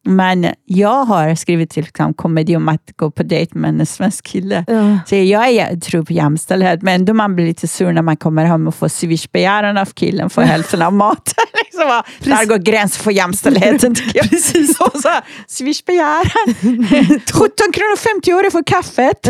Men 0.08 0.46
jag 0.64 1.04
har 1.04 1.34
skrivit 1.34 1.70
till 1.70 1.84
exempel 1.84 2.14
komedi 2.14 2.56
om 2.56 2.68
att 2.68 2.96
gå 2.96 3.10
på 3.10 3.22
dejt 3.22 3.58
med 3.58 3.80
en 3.80 3.86
svensk 3.86 4.26
kille. 4.26 4.64
Ja. 4.66 4.98
Så 5.06 5.16
jag 5.16 5.48
är, 5.48 5.76
tror 5.76 6.02
på 6.02 6.12
jämställdhet, 6.12 6.82
men 6.82 6.94
ändå 6.94 7.14
man 7.14 7.36
blir 7.36 7.46
lite 7.46 7.68
sur 7.68 7.92
när 7.92 8.02
man 8.02 8.16
kommer 8.16 8.44
hem 8.44 8.68
och 8.68 8.74
får 8.74 8.88
swishbegäran 8.88 9.76
av 9.76 9.86
killen 9.86 10.30
för 10.30 10.42
hälften 10.42 10.82
av 10.82 10.92
maten. 10.92 11.34
liksom, 11.64 12.02
där 12.30 12.44
går 12.44 12.58
gränsen 12.58 13.02
för 13.02 13.10
jämställdheten 13.10 13.94
tycker 13.94 14.18
jag. 14.18 14.30
Precis. 14.30 14.76
Så 15.02 15.08
här, 15.08 15.22
swishbegäran, 15.46 16.54
17 17.32 17.50
kronor 17.72 17.96
50 17.96 18.32
öre 18.32 18.50
för 18.50 18.62
kaffet. 18.62 19.22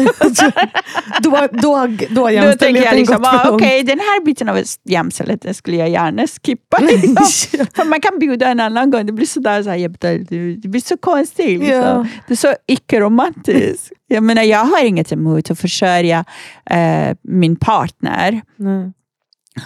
Då, 1.21 1.49
då, 1.53 1.59
då 1.61 1.77
har 1.77 1.89
Då 1.89 2.27
tänker 2.27 2.33
jämställdheten 2.33 2.85
jag 2.85 2.97
liksom, 2.97 3.17
gått 3.17 3.27
ah, 3.27 3.51
okej 3.51 3.83
den 3.83 3.99
här 3.99 4.25
biten 4.25 4.49
av 4.49 4.63
jämställdheten 4.85 5.55
skulle 5.55 5.77
jag 5.77 5.89
gärna 5.89 6.27
skippa. 6.27 6.79
Liksom. 6.79 7.67
man 7.87 8.01
kan 8.01 8.19
bjuda 8.19 8.49
en 8.49 8.61
annan 8.61 8.91
gång, 8.91 9.07
det 9.07 9.13
blir 9.13 9.27
sådär, 9.27 9.63
så 9.63 9.71
här, 9.71 9.77
jag 9.77 9.91
betalar- 9.91 10.68
det 10.69 10.71
blir 10.71 10.81
så 10.81 10.97
konstigt. 10.97 11.61
Liksom. 11.61 11.69
Ja. 11.69 12.07
Det 12.27 12.35
är 12.35 12.37
så 12.37 12.55
icke-romantiskt. 12.67 13.93
Jag 14.11 14.23
menar, 14.23 14.43
jag 14.43 14.65
har 14.65 14.85
inget 14.85 15.13
emot 15.13 15.51
att 15.51 15.59
försörja 15.59 16.25
eh, 16.71 17.17
min 17.23 17.57
partner. 17.57 18.43
Nej. 18.57 18.93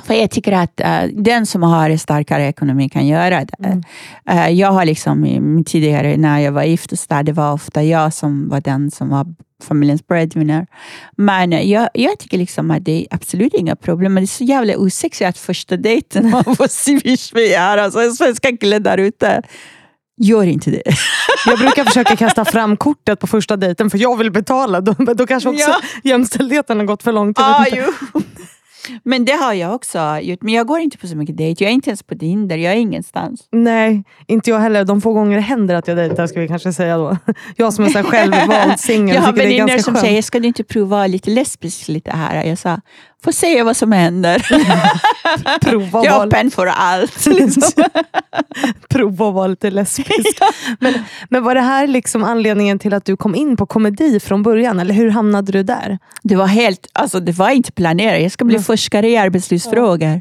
För 0.04 0.14
jag 0.14 0.30
tycker 0.30 0.52
att 0.52 0.80
eh, 0.80 1.02
den 1.12 1.46
som 1.46 1.62
har 1.62 1.90
en 1.90 1.98
starkare 1.98 2.46
ekonomi 2.48 2.88
kan 2.88 3.06
göra 3.06 3.44
det. 3.44 3.66
Mm. 3.66 3.82
Eh, 4.28 4.48
jag 4.48 4.72
har 4.72 4.84
liksom 4.84 5.62
tidigare, 5.66 6.16
när 6.16 6.38
jag 6.38 6.52
var 6.52 6.62
gift, 6.62 6.98
så 6.98 7.22
det 7.22 7.32
var 7.32 7.52
ofta 7.52 7.82
jag 7.82 8.14
som 8.14 8.48
var 8.48 8.60
den 8.60 8.90
som 8.90 9.08
var 9.08 9.26
familjens 9.62 10.06
breadwinner. 10.06 10.66
Men 11.16 11.68
jag, 11.68 11.88
jag 11.94 12.18
tycker 12.18 12.38
liksom 12.38 12.70
att 12.70 12.84
det 12.84 13.00
är 13.00 13.06
absolut 13.10 13.54
inga 13.54 13.76
problem. 13.76 14.14
Men 14.14 14.22
det 14.22 14.24
är 14.24 14.26
så 14.26 14.44
jävla 14.44 14.76
osexigt 14.76 15.28
att 15.28 15.38
första 15.38 15.76
dejten 15.76 16.30
man 16.30 16.44
får 16.44 16.68
swishbegär. 16.68 17.78
Alltså 17.78 18.10
svenska 18.12 18.56
killar 18.56 18.80
där 18.80 18.98
ute, 18.98 19.42
gör 20.16 20.44
inte 20.44 20.70
det. 20.70 20.82
Jag 21.46 21.58
brukar 21.58 21.84
försöka 21.84 22.16
kasta 22.16 22.44
fram 22.44 22.76
kortet 22.76 23.20
på 23.20 23.26
första 23.26 23.56
dejten 23.56 23.90
för 23.90 23.98
jag 23.98 24.16
vill 24.16 24.30
betala. 24.30 24.80
Då, 24.80 24.92
då 25.14 25.26
kanske 25.26 25.48
också 25.48 25.70
Ja. 25.70 25.80
jämställdheten 26.10 26.78
har 26.78 26.84
gått 26.84 27.02
för 27.02 27.12
långt. 27.12 27.38
Ah. 27.40 27.64
Men 29.04 29.24
det 29.24 29.32
har 29.32 29.52
jag 29.52 29.74
också 29.74 30.18
gjort. 30.22 30.42
Men 30.42 30.54
jag 30.54 30.66
går 30.66 30.80
inte 30.80 30.98
på 30.98 31.06
så 31.06 31.16
mycket 31.16 31.36
dejt. 31.36 31.64
Jag 31.64 31.70
är 31.70 31.74
inte 31.74 31.90
ens 31.90 32.02
på 32.02 32.14
Tinder. 32.14 32.56
Jag 32.56 32.72
är 32.72 32.76
ingenstans. 32.76 33.48
Nej, 33.52 34.04
inte 34.26 34.50
jag 34.50 34.58
heller. 34.58 34.84
De 34.84 35.00
få 35.00 35.12
gånger 35.12 35.36
det 35.36 35.42
händer 35.42 35.74
att 35.74 35.88
jag 35.88 35.96
dejtar 35.96 36.26
ska 36.26 36.40
vi 36.40 36.48
kanske 36.48 36.72
säga 36.72 36.96
då. 36.98 37.16
Jag 37.56 37.72
som 37.72 37.84
är 37.84 37.88
så 37.88 38.02
självvald 38.02 38.80
singel 38.80 39.14
Jag 39.14 39.22
har 39.22 39.32
ganska 39.32 39.78
som 39.78 39.94
skönt. 39.94 40.06
säger, 40.06 40.22
ska 40.22 40.40
du 40.40 40.48
inte 40.48 40.64
prova 40.64 41.06
lite 41.06 41.30
lesbisk 41.30 41.88
lite 41.88 42.10
här? 42.10 42.44
Jag 42.44 42.58
sa, 42.58 42.80
får 43.24 43.32
se 43.32 43.62
vad 43.62 43.76
som 43.76 43.92
händer. 43.92 44.46
prova 45.60 46.04
Jag 46.04 46.22
är 46.22 46.26
öppen 46.26 46.50
för 46.50 46.66
allt. 46.66 47.26
Liksom. 47.26 47.84
prova 48.88 49.28
att 49.28 49.34
vara 49.34 49.46
lite 49.46 49.70
lesbisk. 49.70 50.38
men, 50.80 50.94
men 51.30 51.44
var 51.44 51.54
det 51.54 51.60
här 51.60 51.86
liksom 51.86 52.24
anledningen 52.24 52.78
till 52.78 52.94
att 52.94 53.04
du 53.04 53.16
kom 53.16 53.34
in 53.34 53.56
på 53.56 53.66
komedi 53.66 54.20
från 54.20 54.42
början? 54.42 54.80
Eller 54.80 54.94
hur 54.94 55.10
hamnade 55.10 55.52
du 55.52 55.62
där? 55.62 55.98
Det 56.22 56.36
var 56.36 56.46
helt, 56.46 56.86
alltså 56.92 57.20
det 57.20 57.32
var 57.32 57.50
inte 57.50 57.72
planerat. 57.72 58.22
Jag 58.22 58.32
ska 58.32 58.44
bli 58.44 58.54
Mm. 58.54 58.64
forskare 58.64 59.08
i 59.08 59.16
arbetslivsfrågor. 59.16 60.20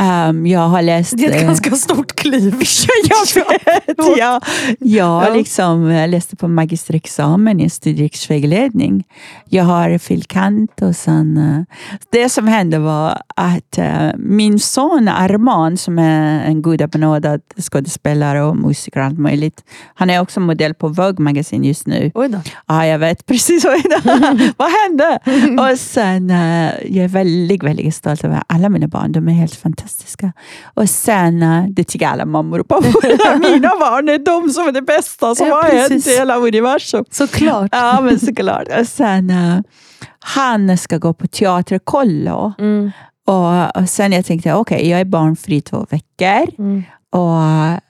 Um, 0.00 0.46
jag 0.46 0.60
har 0.68 0.82
läst... 0.82 1.16
Det 1.16 1.24
är 1.24 1.30
ett 1.30 1.40
eh, 1.42 1.46
ganska 1.46 1.70
stort 1.70 2.16
kliv. 2.16 2.54
jag 3.08 3.44
vet! 3.48 3.98
Jag, 3.98 4.16
jag 4.16 4.42
Ja. 4.78 5.34
liksom 5.34 5.90
eh, 5.90 6.08
läste 6.08 6.36
på 6.36 6.48
magisterexamen 6.48 7.60
i 7.60 7.70
studievägledning. 7.70 9.04
Jag 9.48 9.64
har 9.64 9.98
filkant 9.98 10.82
och 10.82 10.96
sen... 10.96 11.36
eh, 11.36 11.76
Det 12.10 12.28
som 12.28 12.48
hände 12.48 12.78
var 12.78 13.18
att 13.36 13.78
eh, 13.78 14.08
min 14.16 14.58
son 14.58 15.08
Arman, 15.08 15.76
som 15.76 15.98
är 15.98 16.44
en 16.44 16.62
gudabenådad 16.62 17.40
skådespelare 17.60 18.42
och 18.42 18.56
musiker 18.56 19.00
och 19.00 19.06
allt 19.06 19.18
möjligt. 19.18 19.64
Han 19.94 20.10
är 20.10 20.20
också 20.20 20.40
modell 20.40 20.74
på 20.74 20.88
Vogue 20.88 21.24
magasin 21.24 21.64
just 21.64 21.86
nu. 21.86 22.10
Oj 22.14 22.28
då. 22.28 22.38
Ja, 22.66 22.86
jag 22.86 22.98
vet 22.98 23.26
precis 23.26 23.64
vad, 23.64 23.82
vad 24.56 24.68
hände. 24.70 25.18
Och 25.62 25.78
sen, 25.78 26.30
eh, 26.30 26.70
jag 26.88 27.04
är 27.04 27.08
väldigt, 27.08 27.62
väldigt 27.62 27.94
stolt 27.94 28.24
över 28.24 28.42
alla 28.46 28.68
mina 28.68 28.88
barn. 28.88 29.12
De 29.12 29.28
är 29.28 29.32
helt 29.32 29.54
fantastiska. 29.54 29.81
Och 30.74 30.88
sen, 30.88 31.42
eh, 31.42 31.64
det 31.68 31.84
tycker 31.84 32.06
alla 32.06 32.26
mammor 32.26 32.58
och 32.58 32.68
pappor. 32.68 33.38
Mina 33.52 33.68
barn 33.68 34.08
är 34.08 34.18
de 34.18 34.50
som 34.50 34.68
är 34.68 34.72
det 34.72 34.82
bästa 34.82 35.34
som 35.34 35.46
Ja, 35.46 35.54
har 35.54 35.70
hänt 35.70 36.06
i 36.06 36.10
hela 36.10 36.36
universum. 36.36 37.04
Såklart. 37.10 37.68
Ja, 37.72 38.00
men 38.00 38.20
såklart. 38.20 38.68
Och 38.80 38.86
sen, 38.86 39.30
eh, 39.30 39.58
han 40.18 40.78
ska 40.78 40.98
gå 40.98 41.12
på 41.12 41.26
teaterkollo. 41.26 42.52
Mm. 42.58 42.90
Och, 43.26 43.76
och 43.76 43.88
sen 43.88 44.12
jag 44.12 44.26
tänkte, 44.26 44.54
okej, 44.54 44.88
jag 44.88 45.00
är 45.00 45.04
barnfri 45.04 45.60
två 45.60 45.86
veckor. 45.90 46.54
Mm. 46.58 46.82
Och 47.10 47.80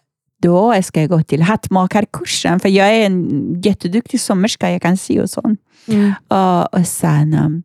då 0.42 0.82
ska 0.82 1.00
jag 1.00 1.10
gå 1.10 1.22
till 1.22 1.42
hattmakarkursen, 1.42 2.60
för 2.60 2.68
jag 2.68 2.88
är 2.88 3.06
en 3.06 3.60
jätteduktig 3.64 4.20
sömmerska, 4.20 4.70
jag 4.70 4.82
kan 4.82 4.96
sy 4.96 5.20
och 5.20 5.30
sånt. 5.30 5.60
Mm. 5.88 6.12
Och, 6.28 6.74
och 6.74 6.86
sen, 6.86 7.34
um, 7.34 7.62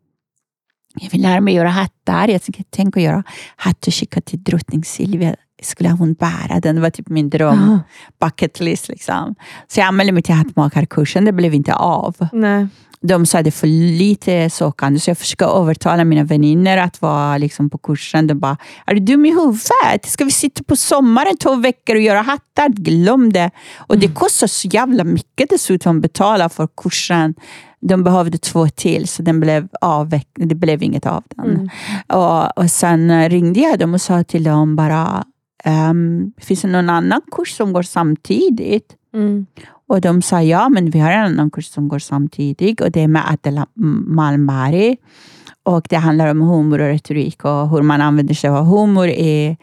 jag 1.00 1.10
vill 1.10 1.22
lära 1.22 1.40
mig 1.40 1.54
göra 1.54 1.68
hattar. 1.68 2.28
Jag 2.28 2.42
tänkte, 2.42 2.64
tänk 2.70 2.96
att 2.96 3.02
göra 3.02 3.22
hatt 3.56 3.86
och 3.86 3.94
skicka 3.94 4.20
till 4.20 4.42
drottning 4.42 4.84
Silvia. 4.84 5.36
Skulle 5.62 5.88
hon 5.90 6.14
bära 6.14 6.60
den? 6.60 6.74
Det 6.74 6.80
var 6.80 6.90
typ 6.90 7.08
min 7.08 7.30
dröm. 7.30 7.58
Aha. 7.58 7.80
Bucket 8.20 8.60
list 8.60 8.88
liksom. 8.88 9.34
Så 9.68 9.80
jag 9.80 9.86
anmälde 9.86 10.12
mig 10.12 10.22
till 10.22 10.34
hattmakarkursen. 10.34 11.24
Det 11.24 11.32
blev 11.32 11.54
inte 11.54 11.74
av. 11.74 12.16
Nej. 12.32 12.66
De 13.00 13.26
sa 13.26 13.38
att 13.38 13.44
det 13.44 13.48
är 13.48 13.52
för 13.52 13.66
lite 13.98 14.50
sökande, 14.50 15.00
så 15.00 15.10
jag 15.10 15.18
försökte 15.18 15.44
övertala 15.44 16.04
mina 16.04 16.24
vänner 16.24 16.78
att 16.78 17.02
vara 17.02 17.38
liksom 17.38 17.70
på 17.70 17.78
kursen. 17.78 18.26
De 18.26 18.34
bara, 18.34 18.56
är 18.86 18.94
du 18.94 19.00
dum 19.00 19.26
i 19.26 19.30
huvudet? 19.30 20.06
Ska 20.06 20.24
vi 20.24 20.30
sitta 20.30 20.64
på 20.64 20.76
sommaren 20.76 21.36
två 21.36 21.56
veckor 21.56 21.96
och 21.96 22.02
göra 22.02 22.20
hattar? 22.20 22.68
Glöm 22.68 23.32
det. 23.32 23.50
Och 23.76 23.98
det 23.98 24.08
kostar 24.08 24.46
så 24.46 24.68
jävla 24.68 25.04
mycket 25.04 25.50
dessutom 25.50 25.96
att 25.96 26.02
betala 26.02 26.48
för 26.48 26.68
kursen. 26.82 27.34
De 27.80 28.04
behövde 28.04 28.38
två 28.38 28.68
till, 28.68 29.08
så 29.08 29.22
den 29.22 29.40
blev 29.40 29.68
avveck- 29.80 30.34
det 30.46 30.54
blev 30.54 30.82
inget 30.82 31.06
av 31.06 31.24
den. 31.28 31.50
Mm. 31.50 31.68
Och, 32.08 32.58
och 32.58 32.70
sen 32.70 33.10
eh, 33.10 33.28
ringde 33.28 33.60
jag 33.60 33.78
dem 33.78 33.94
och 33.94 34.00
sa 34.00 34.24
till 34.24 34.44
dem 34.44 34.76
bara, 34.76 35.24
ehm, 35.64 36.32
finns 36.38 36.62
det 36.62 36.68
någon 36.68 36.90
annan 36.90 37.20
kurs 37.32 37.56
som 37.56 37.72
går 37.72 37.82
samtidigt? 37.82 38.94
Mm. 39.14 39.46
Och 39.88 40.00
de 40.00 40.22
sa 40.22 40.42
ja, 40.42 40.68
men 40.68 40.90
vi 40.90 40.98
har 40.98 41.10
en 41.12 41.24
annan 41.24 41.50
kurs 41.50 41.66
som 41.66 41.88
går 41.88 41.98
samtidigt 41.98 42.80
och 42.80 42.90
det 42.90 43.00
är 43.00 43.08
med 43.08 43.22
Adela 43.30 43.66
Malmari. 44.06 44.96
Och 45.62 45.86
det 45.90 45.96
handlar 45.96 46.30
om 46.30 46.40
humor 46.40 46.78
och 46.80 46.86
retorik 46.86 47.44
och 47.44 47.68
hur 47.70 47.82
man 47.82 48.00
använder 48.00 48.34
sig 48.34 48.50
av 48.50 48.64
humor 48.64 49.08
i 49.08 49.56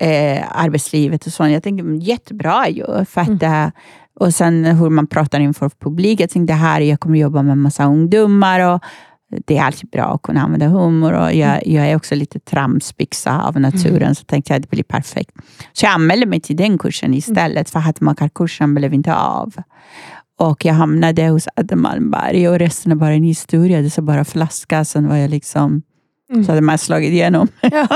eh, 0.00 0.44
arbetslivet 0.62 1.26
och 1.26 1.32
sånt. 1.32 1.52
Jag 1.52 1.62
tänkte 1.62 1.84
"Men 1.84 2.00
jättebra 2.00 2.68
ju. 2.68 3.04
För 3.04 3.20
att, 3.20 3.42
eh, 3.42 3.66
och 4.14 4.34
sen 4.34 4.64
hur 4.64 4.90
man 4.90 5.06
pratar 5.06 5.40
inför 5.40 5.68
publik. 5.68 6.20
Jag 6.20 6.30
tänkte 6.30 6.54
här, 6.54 6.80
jag 6.80 7.00
kommer 7.00 7.18
jobba 7.18 7.42
med 7.42 7.58
massa 7.58 7.84
ungdomar 7.84 8.74
och 8.74 8.82
det 9.46 9.58
är 9.58 9.62
alltid 9.62 9.90
bra 9.90 10.04
att 10.04 10.22
kunna 10.22 10.42
använda 10.42 10.66
humor 10.66 11.12
och 11.12 11.34
jag, 11.34 11.66
jag 11.66 11.86
är 11.88 11.96
också 11.96 12.14
lite 12.14 12.38
tramspixa 12.38 13.42
av 13.42 13.60
naturen, 13.60 14.14
så 14.14 14.24
tänkte 14.24 14.52
jag 14.52 14.56
att 14.56 14.62
det 14.62 14.70
blir 14.70 14.84
perfekt. 14.84 15.36
Så 15.72 15.86
jag 15.86 15.92
anmälde 15.92 16.26
mig 16.26 16.40
till 16.40 16.56
den 16.56 16.78
kursen 16.78 17.14
istället, 17.14 17.70
för 17.70 17.78
hattmakarkursen 17.78 18.74
blev 18.74 18.94
inte 18.94 19.14
av. 19.14 19.54
Och 20.38 20.64
jag 20.64 20.74
hamnade 20.74 21.28
hos 21.28 21.48
Adam 21.56 21.82
Malmberg 21.82 22.48
och 22.48 22.58
resten 22.58 22.92
är 22.92 22.96
bara 22.96 23.14
en 23.14 23.24
historia. 23.24 23.80
Det 23.80 23.86
är 23.86 23.90
så 23.90 24.02
bara 24.02 24.24
flaska. 24.24 24.84
Sen 24.84 25.08
var 25.08 25.16
jag 25.16 25.30
liksom 25.30 25.82
så 26.46 26.52
hade 26.52 26.60
man 26.60 26.78
slagit 26.78 27.12
igenom. 27.12 27.48
Ja. 27.72 27.88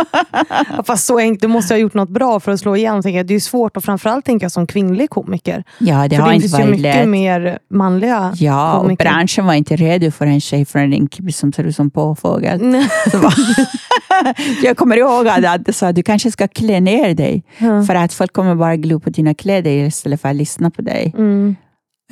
Fast 0.87 1.07
så 1.07 1.19
enkelt, 1.19 1.43
du 1.43 1.49
måste 1.49 1.75
ha 1.75 1.79
gjort 1.79 1.95
något 1.95 2.09
bra 2.09 2.41
för 2.41 2.53
att 2.53 2.61
slå 2.61 2.77
igenom. 2.77 3.03
Tänker 3.03 3.17
jag. 3.17 3.27
Det 3.27 3.35
är 3.35 3.41
svårt 3.41 3.77
att 3.77 3.85
framförallt 3.85 4.25
tänka 4.25 4.51
som 4.51 4.67
kvinnlig 4.67 5.11
komiker. 5.11 5.65
Ja, 5.79 6.09
det 6.09 6.17
för 6.17 6.23
har 6.23 6.29
det 6.31 6.35
inte 6.35 6.49
finns 6.49 6.59
ju 6.61 6.63
varit 6.63 6.71
mycket 6.71 6.97
lätt. 6.97 7.09
mer 7.09 7.59
manliga 7.71 8.33
Ja, 8.37 8.75
och 8.77 8.83
komiker. 8.83 9.05
branschen 9.05 9.47
var 9.47 9.55
inte 9.55 9.77
redo 9.77 10.11
för 10.11 10.27
en 10.27 10.41
tjej 10.41 10.65
från 10.65 10.91
Rinkeby 10.91 11.33
som 11.33 11.53
ser 11.53 11.65
ut 11.65 11.77
som 11.77 11.91
påfågel. 11.91 12.61
Jag 14.63 14.77
kommer 14.77 14.97
ihåg 14.97 15.29
att 15.29 15.45
Adde 15.45 15.73
sa 15.73 15.93
du 15.93 16.03
kanske 16.03 16.31
ska 16.31 16.49
klä 16.49 16.81
ner 16.81 17.15
dig. 17.15 17.45
Ja. 17.59 17.83
För 17.85 17.95
att 17.95 18.13
folk 18.13 18.33
kommer 18.33 18.55
bara 18.55 18.77
glo 18.77 19.01
på 19.01 19.11
dina 19.11 19.35
kläder 19.35 19.71
istället 19.71 20.21
för 20.21 20.29
att 20.29 20.37
lyssna 20.37 20.71
på 20.71 20.83
dig. 20.83 21.15
Mm. 21.19 21.57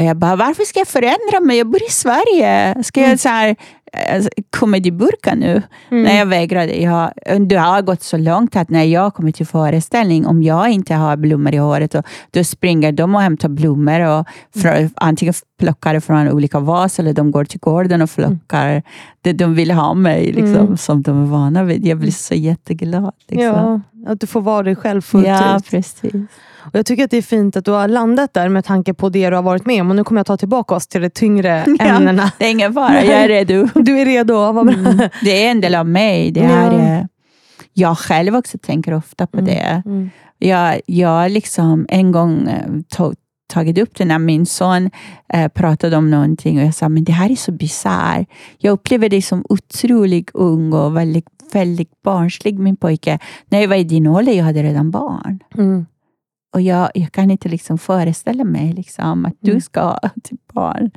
Och 0.00 0.04
jag 0.04 0.16
bara, 0.16 0.36
varför 0.36 0.64
ska 0.64 0.78
jag 0.80 0.88
förändra 0.88 1.40
mig? 1.40 1.58
Jag 1.58 1.66
bor 1.70 1.82
i 1.82 1.90
Sverige. 1.90 2.82
Ska 2.84 3.00
jag 3.00 3.20
så 3.20 3.28
här, 3.28 3.56
eh, 4.08 4.24
komediburka 4.50 5.34
nu? 5.34 5.62
Mm. 5.90 6.02
Nej, 6.02 6.18
jag 6.18 6.26
vägrade. 6.26 6.80
Jag, 6.82 7.10
det 7.48 7.56
har 7.56 7.82
gått 7.82 8.02
så 8.02 8.16
långt 8.16 8.56
att 8.56 8.70
när 8.70 8.82
jag 8.84 9.14
kommer 9.14 9.32
till 9.32 9.46
föreställning, 9.46 10.26
om 10.26 10.42
jag 10.42 10.70
inte 10.70 10.94
har 10.94 11.16
blommor 11.16 11.54
i 11.54 11.56
håret, 11.56 11.94
och, 11.94 12.04
då 12.30 12.44
springer 12.44 12.92
de 12.92 13.14
och 13.14 13.20
hämtar 13.20 13.48
blommor 13.48 14.00
och 14.00 14.26
för, 14.62 14.88
antingen 14.94 15.34
plockar 15.58 16.00
från 16.00 16.28
olika 16.30 16.60
vas 16.60 16.98
eller 16.98 17.12
de 17.12 17.30
går 17.30 17.44
till 17.44 17.60
gården 17.60 18.02
och 18.02 18.10
plockar 18.14 18.82
det 19.22 19.32
de 19.32 19.54
vill 19.54 19.70
ha 19.70 19.94
mig, 19.94 20.32
liksom, 20.32 20.54
Mm. 20.56 20.76
som 20.76 21.02
de 21.02 21.22
är 21.22 21.26
vana 21.26 21.64
vid. 21.64 21.86
Jag 21.86 21.98
blir 21.98 22.10
så 22.10 22.34
jätteglad. 22.34 23.12
Liksom. 23.28 23.46
Ja, 23.46 23.80
att 24.12 24.20
du 24.20 24.26
får 24.26 24.40
vara 24.40 24.62
dig 24.62 24.76
själv 24.76 25.00
fullt 25.00 25.26
ja 25.26 25.56
ut. 25.56 25.70
precis. 25.70 26.02
Och 26.66 26.74
jag 26.78 26.86
tycker 26.86 27.04
att 27.04 27.10
det 27.10 27.16
är 27.16 27.22
fint 27.22 27.56
att 27.56 27.64
du 27.64 27.70
har 27.70 27.88
landat 27.88 28.34
där 28.34 28.48
med 28.48 28.64
tanke 28.64 28.94
på 28.94 29.08
det 29.08 29.30
du 29.30 29.36
har 29.36 29.42
varit 29.42 29.66
med 29.66 29.80
om. 29.80 29.90
Och 29.90 29.96
nu 29.96 30.04
kommer 30.04 30.18
jag 30.18 30.26
ta 30.26 30.36
tillbaka 30.36 30.74
oss 30.74 30.86
till 30.86 31.02
de 31.02 31.10
tyngre 31.10 31.64
Ja. 31.78 31.84
ämnena. 31.84 32.30
Det 32.38 32.44
är 32.46 32.50
ingen 32.50 32.74
fara, 32.74 33.04
jag 33.04 33.14
är 33.24 33.28
redo. 33.28 33.68
Du 33.84 33.98
är 34.00 34.04
redo? 34.04 34.34
Mm. 34.60 34.98
Det 35.22 35.44
är 35.46 35.50
en 35.50 35.60
del 35.60 35.74
av 35.74 35.88
mig. 35.88 36.30
Det 36.30 36.40
är, 36.40 36.72
Ja. 36.72 36.78
eh, 36.98 37.04
Jag 37.72 37.98
själv 37.98 38.36
också 38.36 38.58
tänker 38.58 38.94
ofta 38.94 39.26
på 39.26 39.40
det. 39.40 39.82
Mm. 39.86 40.10
Jag, 40.38 40.80
jag 40.86 41.30
liksom 41.30 41.86
en 41.88 42.12
gång 42.12 42.48
eh, 42.48 42.80
tog, 42.88 43.14
tagit 43.52 43.78
upp 43.78 43.94
det 43.98 44.04
när 44.04 44.18
min 44.18 44.46
son 44.46 44.90
eh, 45.32 45.48
pratade 45.48 45.96
om 45.96 46.10
någonting 46.10 46.58
och 46.60 46.66
jag 46.66 46.74
sa, 46.74 46.88
men 46.88 47.04
det 47.04 47.12
här 47.12 47.30
är 47.30 47.36
så 47.36 47.52
bisarrt. 47.52 48.28
Jag 48.58 48.72
upplever 48.72 49.08
dig 49.08 49.22
som 49.22 49.44
otroligt 49.48 50.30
ung 50.34 50.72
och 50.72 50.96
väldigt, 50.96 51.26
väldigt 51.52 52.02
barnslig, 52.02 52.58
min 52.58 52.76
pojke. 52.76 53.18
När 53.48 53.60
jag 53.60 53.68
var 53.68 53.76
i 53.76 53.84
din 53.84 54.06
ålder, 54.06 54.32
jag 54.32 54.44
hade 54.44 54.62
redan 54.62 54.90
barn. 54.90 55.38
Mm. 55.58 55.86
Och 56.54 56.60
jag, 56.60 56.90
jag 56.94 57.12
kan 57.12 57.30
inte 57.30 57.48
liksom 57.48 57.78
föreställa 57.78 58.44
mig 58.44 58.72
liksom, 58.72 59.24
att 59.24 59.34
du 59.40 59.50
Mm. 59.50 59.60
ska 59.60 59.98
till 60.22 60.36
barn. 60.52 60.90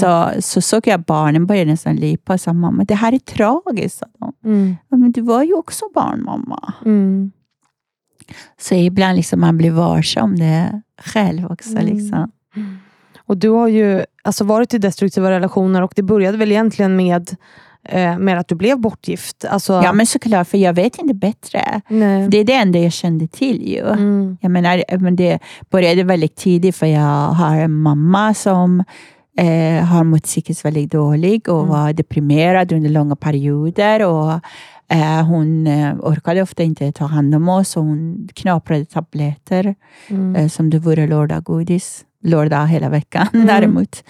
Så, 0.00 0.30
så 0.42 0.60
såg 0.60 0.86
jag 0.86 1.00
barnen 1.00 1.46
börja 1.46 1.64
nästan 1.64 1.96
lipa 1.96 2.32
och 2.34 2.40
sa, 2.40 2.52
mamma, 2.52 2.84
det 2.84 2.94
här 2.94 3.12
är 3.12 3.18
tragiskt. 3.18 4.02
Mm. 4.44 4.76
"Ja, 4.88 4.96
Men 4.96 5.12
du 5.12 5.20
var 5.20 5.42
ju 5.42 5.54
också 5.54 5.84
barn, 5.94 6.22
mamma. 6.24 6.74
Mm. 6.84 7.32
Så 8.60 8.74
ibland 8.74 9.16
liksom 9.16 9.40
man 9.40 9.58
blir 9.58 9.70
varse 9.70 10.20
om 10.20 10.36
det 10.36 10.82
själv 11.04 11.46
också. 11.46 11.70
Mm. 11.70 11.84
Liksom. 11.84 12.30
Och 13.18 13.36
du 13.36 13.48
har 13.48 13.68
ju 13.68 14.04
alltså 14.24 14.44
varit 14.44 14.74
i 14.74 14.78
destruktiva 14.78 15.30
relationer 15.30 15.82
och 15.82 15.92
det 15.96 16.02
började 16.02 16.38
väl 16.38 16.52
egentligen 16.52 16.96
med, 16.96 17.36
med 18.18 18.38
att 18.38 18.48
du 18.48 18.54
blev 18.54 18.78
bortgift? 18.80 19.44
Alltså, 19.44 19.72
Ja, 19.72 19.92
men 19.92 20.06
såklart, 20.06 20.48
för 20.48 20.58
jag 20.58 20.72
vet 20.72 20.98
inte 20.98 21.14
bättre. 21.14 21.80
nej. 21.88 22.28
Det 22.28 22.38
är 22.38 22.44
det 22.44 22.52
enda 22.54 22.78
jag 22.78 22.92
kände 22.92 23.28
till. 23.28 23.68
ju. 23.68 23.86
Mm. 23.88 24.36
Jag 24.40 24.50
menar, 24.50 24.98
men 24.98 25.16
det 25.16 25.38
började 25.70 26.02
väldigt 26.04 26.36
tidigt, 26.36 26.76
för 26.76 26.86
jag 26.86 27.28
har 27.28 27.56
en 27.56 27.72
mamma 27.72 28.34
som 28.34 28.84
eh, 29.38 29.84
har 29.84 30.04
mått 30.04 30.22
psykiskt 30.22 30.64
väldigt 30.64 30.92
dålig 30.92 31.48
och 31.48 31.58
Mm. 31.62 31.70
var 31.70 31.92
deprimerad 31.92 32.72
under 32.72 32.90
långa 32.90 33.16
perioder. 33.16 34.06
Och, 34.06 34.32
eh, 34.88 35.24
hon 35.26 35.66
eh, 35.66 35.94
orkade 36.00 36.42
ofta 36.42 36.62
inte 36.62 36.92
ta 36.92 37.04
hand 37.06 37.34
om 37.34 37.48
oss 37.48 37.76
och 37.76 37.82
hon 37.84 38.28
knaprade 38.34 38.84
tabletter 38.84 39.74
Mm. 40.08 40.36
eh, 40.36 40.48
som 40.48 40.70
det 40.70 40.78
vore 40.78 41.06
lördagsgodis. 41.06 42.04
Lördag 42.22 42.66
hela 42.66 42.88
veckan 42.88 43.26
Mm. 43.34 43.46
däremot. 43.46 44.04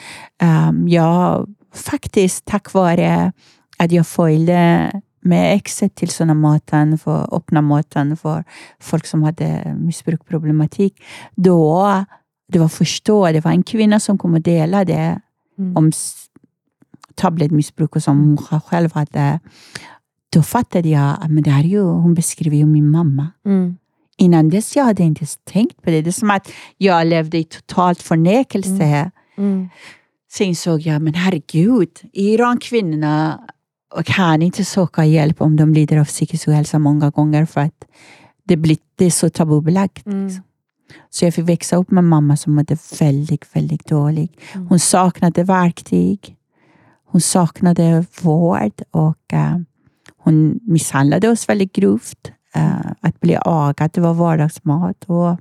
Um, 0.68 0.88
jag 0.88 1.46
faktiskt 1.74 2.44
tack 2.44 2.72
vare 2.72 3.32
att 3.76 3.92
jag 3.92 4.06
följde 4.06 4.92
med 5.20 5.54
exet 5.54 5.94
till 5.94 6.08
sådana 6.08 6.34
möten, 6.34 6.98
för 6.98 7.34
öppna 7.34 7.62
möten 7.62 8.16
för 8.16 8.44
folk 8.80 9.06
som 9.06 9.22
hade 9.22 9.76
missbruksproblematik. 9.80 11.02
Då 11.34 12.04
det 12.52 12.58
var 12.58 12.68
förstå, 12.68 13.26
det 13.32 13.44
var 13.44 13.50
en 13.50 13.62
kvinna 13.62 14.00
som 14.00 14.18
kom 14.18 14.34
och 14.34 14.40
delade 14.40 15.20
Mm. 15.58 15.76
om 15.76 15.92
tabletmissbruk 17.14 17.96
och 17.96 18.02
som 18.02 18.36
hon 18.50 18.60
själv 18.60 18.92
hade. 18.94 19.40
Då 20.32 20.42
fattade 20.42 20.88
jag 20.88 21.16
att 21.20 21.30
men 21.30 21.42
det 21.42 21.50
här 21.50 21.64
är 21.64 21.68
ju, 21.68 21.82
hon 21.82 22.14
beskriver 22.14 22.56
ju 22.56 22.66
min 22.66 22.90
mamma. 22.90 23.28
Mm. 23.46 23.76
Innan 24.16 24.48
dess 24.50 24.76
jag 24.76 24.84
hade 24.84 25.02
inte 25.02 25.20
ens 25.20 25.38
tänkt 25.44 25.82
på 25.82 25.90
det. 25.90 26.02
Det 26.02 26.10
är 26.10 26.12
som 26.12 26.30
att 26.30 26.50
jag 26.76 27.06
levde 27.06 27.38
i 27.38 27.44
totalt 27.44 28.02
förnekelse. 28.02 29.10
Mm. 29.38 29.68
Sen 30.32 30.46
insåg 30.46 30.80
jag, 30.80 31.02
men 31.02 31.14
herregud, 31.14 31.90
Iran-kvinnorna 32.12 33.40
kan 34.04 34.42
inte 34.42 34.64
söka 34.64 35.04
hjälp 35.04 35.40
om 35.40 35.56
de 35.56 35.74
lider 35.74 35.96
av 35.96 36.04
psykisk 36.04 36.48
ohälsa 36.48 36.78
många 36.78 37.10
gånger 37.10 37.44
för 37.44 37.60
att 37.60 37.84
det, 38.44 38.56
blir, 38.56 38.76
det 38.94 39.04
är 39.04 39.10
så 39.10 39.30
tabubelagt. 39.30 40.06
Mm. 40.06 40.26
liksom. 40.26 40.42
Så 41.10 41.24
jag 41.24 41.34
fick 41.34 41.48
växa 41.48 41.76
upp 41.76 41.90
med 41.90 42.04
mamma 42.04 42.36
som 42.36 42.54
mådde 42.54 42.76
väldigt, 43.00 43.56
väldigt 43.56 43.86
dålig. 43.86 44.38
Mm. 44.54 44.66
Hon 44.66 44.78
saknade 44.78 45.44
verktyg. 45.44 46.36
Hon 47.06 47.20
saknade 47.20 48.04
vård 48.22 48.82
och 48.90 49.32
eh, 49.32 49.58
hon 50.16 50.60
misshandlade 50.62 51.28
oss 51.28 51.48
väldigt 51.48 51.72
grovt. 51.72 52.32
Eh, 52.54 52.92
att 53.00 53.20
bli 53.20 53.38
agad, 53.44 53.90
det 53.94 54.00
var 54.00 54.14
vardagsmat. 54.14 55.04
Och 55.04 55.38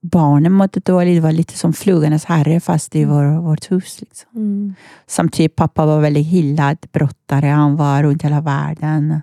barnen 0.00 0.52
mådde 0.52 0.80
dåligt. 0.80 1.16
Det 1.16 1.20
var 1.20 1.32
lite 1.32 1.58
som 1.58 1.72
flugornas 1.72 2.24
herre 2.24 2.60
fast 2.60 2.96
i 2.96 3.04
vår, 3.04 3.40
vårt 3.40 3.70
hus. 3.70 4.00
Liksom. 4.00 4.30
Mm. 4.34 4.74
Samtidigt 5.06 5.56
pappa 5.56 5.86
var 5.86 6.00
väldigt 6.00 6.26
hyllad 6.26 6.78
brottare. 6.92 7.46
Han 7.46 7.76
var 7.76 8.02
runt 8.02 8.22
hela 8.22 8.40
världen. 8.40 9.20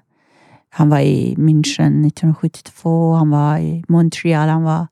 Han 0.69 0.89
var 0.89 0.99
i 0.99 1.35
München 1.37 2.07
1972. 2.07 3.13
Han 3.13 3.29
var 3.29 3.57
i 3.57 3.83
Montreal. 3.87 4.49
Han 4.49 4.63
var 4.63 4.87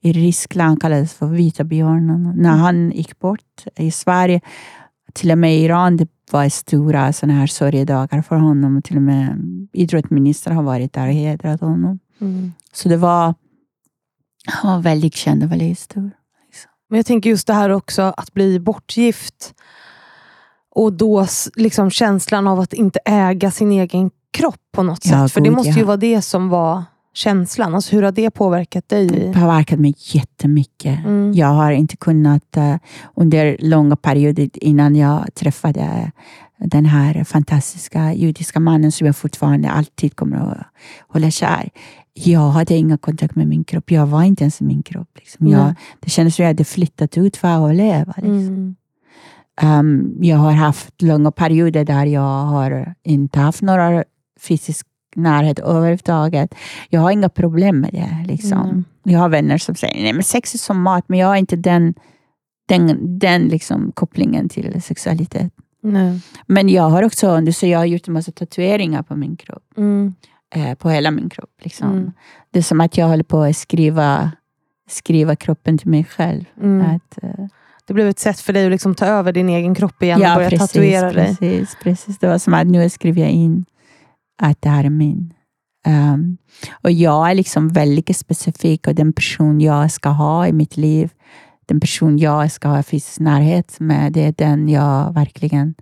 i 0.00 0.12
Ryssland. 0.12 0.68
Han 0.68 0.80
kallades 0.80 1.14
för 1.14 1.26
Vita 1.26 1.64
björnen. 1.64 2.32
När 2.36 2.56
han 2.56 2.90
gick 2.90 3.18
bort 3.18 3.64
i 3.76 3.90
Sverige, 3.90 4.40
till 5.12 5.30
och 5.30 5.38
med 5.38 5.56
i 5.56 5.64
Iran, 5.64 5.96
det 5.96 6.08
var 6.30 6.48
stora 6.48 7.12
såna 7.12 7.32
här 7.32 7.46
sorgedagar 7.46 8.22
för 8.22 8.36
honom. 8.36 8.82
Till 8.82 8.96
och 8.96 9.02
med 9.02 9.38
idrottsministern 9.72 10.56
har 10.56 10.62
varit 10.62 10.92
där 10.92 11.06
och 11.08 11.14
hedrat 11.14 11.60
honom. 11.60 11.98
Mm. 12.20 12.52
Så 12.72 12.88
det 12.88 12.96
var, 12.96 13.34
han 14.46 14.72
var 14.72 14.82
väldigt 14.82 15.14
känd 15.14 15.42
och 15.44 15.52
väldigt 15.52 15.78
stor. 15.78 16.10
Men 16.88 16.96
jag 16.96 17.06
tänker 17.06 17.30
just 17.30 17.46
det 17.46 17.54
här 17.54 17.70
också, 17.70 18.02
att 18.02 18.32
bli 18.34 18.60
bortgift. 18.60 19.54
Och 20.74 20.92
då 20.92 21.26
liksom 21.56 21.90
känslan 21.90 22.46
av 22.46 22.60
att 22.60 22.72
inte 22.72 22.98
äga 23.04 23.50
sin 23.50 23.72
egen 23.72 24.10
kropp 24.30 24.60
på 24.72 24.82
något 24.82 25.06
Ja, 25.06 25.28
sätt. 25.28 25.32
För 25.32 25.40
det 25.40 25.48
gud, 25.48 25.56
måste 25.56 25.70
ja. 25.70 25.76
ju 25.76 25.84
vara 25.84 25.96
det 25.96 26.22
som 26.22 26.48
var 26.48 26.84
känslan. 27.14 27.74
Alltså 27.74 27.96
hur 27.96 28.02
har 28.02 28.12
det 28.12 28.30
påverkat 28.30 28.88
dig? 28.88 29.06
Det 29.06 29.32
påverkat 29.32 29.78
mig 29.78 29.94
jättemycket. 29.98 30.98
Mm. 30.98 31.32
Jag 31.32 31.46
har 31.46 31.72
inte 31.72 31.96
kunnat 31.96 32.56
eh, 32.56 32.76
under 33.16 33.56
långa 33.60 33.96
perioder 33.96 34.50
innan 34.52 34.96
jag 34.96 35.34
träffade 35.34 36.12
den 36.58 36.86
här 36.86 37.24
fantastiska 37.24 38.12
judiska 38.14 38.60
mannen 38.60 38.92
som 38.92 39.06
jag 39.06 39.16
fortfarande 39.16 39.70
alltid 39.70 40.16
kommer 40.16 40.36
att 40.36 40.66
hålla 41.08 41.30
kär. 41.30 41.70
Jag 42.14 42.50
hade 42.50 42.74
ingen 42.74 42.98
kontakt 42.98 43.36
med 43.36 43.48
min 43.48 43.64
kropp. 43.64 43.90
Jag 43.90 44.06
var 44.06 44.22
inte 44.22 44.44
ens 44.44 44.60
min 44.60 44.82
kropp. 44.82 45.08
Liksom. 45.14 45.48
Jag, 45.48 45.74
det 46.00 46.10
kändes 46.10 46.36
som 46.36 46.42
jag 46.42 46.50
hade 46.50 46.64
flyttat 46.64 47.18
ut 47.18 47.36
för 47.36 47.48
att 47.48 47.62
överleva. 47.62 48.14
Liksom. 48.16 48.48
Mm. 48.48 48.76
Um, 49.62 50.16
jag 50.20 50.36
har 50.36 50.52
haft 50.52 51.02
långa 51.02 51.30
perioder 51.30 51.84
där 51.84 52.06
jag 52.06 52.44
har 52.44 52.94
inte 53.02 53.40
haft 53.40 53.62
några 53.62 54.04
fysisk 54.40 54.86
närhet 55.16 55.58
överhuvudtaget. 55.58 56.54
Jag 56.88 57.00
har 57.00 57.10
inga 57.10 57.28
problem 57.28 57.80
med 57.80 57.92
det. 57.92 58.32
Liksom. 58.32 58.60
Mm. 58.60 58.84
Jag 59.02 59.18
har 59.18 59.28
vänner 59.28 59.58
som 59.58 59.74
säger 59.74 60.02
nej 60.02 60.12
men 60.12 60.24
sex 60.24 60.54
är 60.54 60.58
som 60.58 60.82
mat, 60.82 61.04
men 61.06 61.18
jag 61.18 61.26
har 61.26 61.36
inte 61.36 61.56
den, 61.56 61.94
den, 62.68 63.18
den 63.18 63.42
liksom 63.42 63.92
kopplingen 63.92 64.48
till 64.48 64.82
sexualitet. 64.82 65.52
Nej. 65.82 66.20
Men 66.46 66.68
jag 66.68 66.90
har 66.90 67.02
också 67.02 67.52
så 67.52 67.66
jag 67.66 67.78
har 67.78 67.86
gjort 67.86 68.08
en 68.08 68.14
massa 68.14 68.32
tatueringar 68.32 69.02
på 69.02 69.16
min 69.16 69.36
kropp. 69.36 69.64
Mm. 69.76 70.14
Eh, 70.54 70.74
på 70.74 70.90
hela 70.90 71.10
min 71.10 71.28
kropp. 71.28 71.60
Liksom. 71.62 71.92
Mm. 71.92 72.12
Det 72.50 72.58
är 72.58 72.62
som 72.62 72.80
att 72.80 72.96
jag 72.96 73.06
håller 73.06 73.24
på 73.24 73.42
att 73.42 73.56
skriva, 73.56 74.30
skriva 74.88 75.36
kroppen 75.36 75.78
till 75.78 75.88
mig 75.88 76.04
själv. 76.04 76.44
Mm. 76.62 76.96
Att, 76.96 77.18
eh, 77.22 77.46
Det 77.86 77.94
blev 77.94 78.08
ett 78.08 78.18
sätt 78.18 78.40
för 78.40 78.52
dig 78.52 78.64
att 78.64 78.70
liksom 78.70 78.94
ta 78.94 79.06
över 79.06 79.32
din 79.32 79.48
egen 79.48 79.74
kropp 79.74 80.02
igen 80.02 80.22
och 80.22 80.36
börja 80.36 80.58
tatuera 80.58 81.12
dig. 81.12 81.26
precis, 81.26 81.76
precis. 81.82 82.18
Det 82.18 82.26
var 82.26 82.38
som 82.38 82.54
att 82.54 82.66
nu 82.66 82.90
skriver 82.90 83.22
jag 83.22 83.30
in 83.30 83.64
att 84.42 84.62
det 84.62 84.68
här 84.68 84.84
är 84.84 84.90
min. 84.90 85.34
Um, 85.86 86.36
och 86.82 86.90
jag 86.90 87.30
är 87.30 87.34
liksom 87.34 87.68
väldigt 87.68 88.16
specifik 88.16 88.86
och 88.86 88.94
den 88.94 89.12
person 89.12 89.60
jag 89.60 89.92
ska 89.92 90.08
ha 90.08 90.46
i 90.46 90.52
mitt 90.52 90.76
liv, 90.76 91.10
den 91.66 91.80
person 91.80 92.18
jag 92.18 92.52
ska 92.52 92.68
ha 92.68 92.82
fysisk 92.82 93.20
närhet 93.20 93.80
med, 93.80 94.12
det 94.12 94.20
är 94.20 94.32
den 94.32 94.68
jag 94.68 95.14
verkligen 95.14 95.74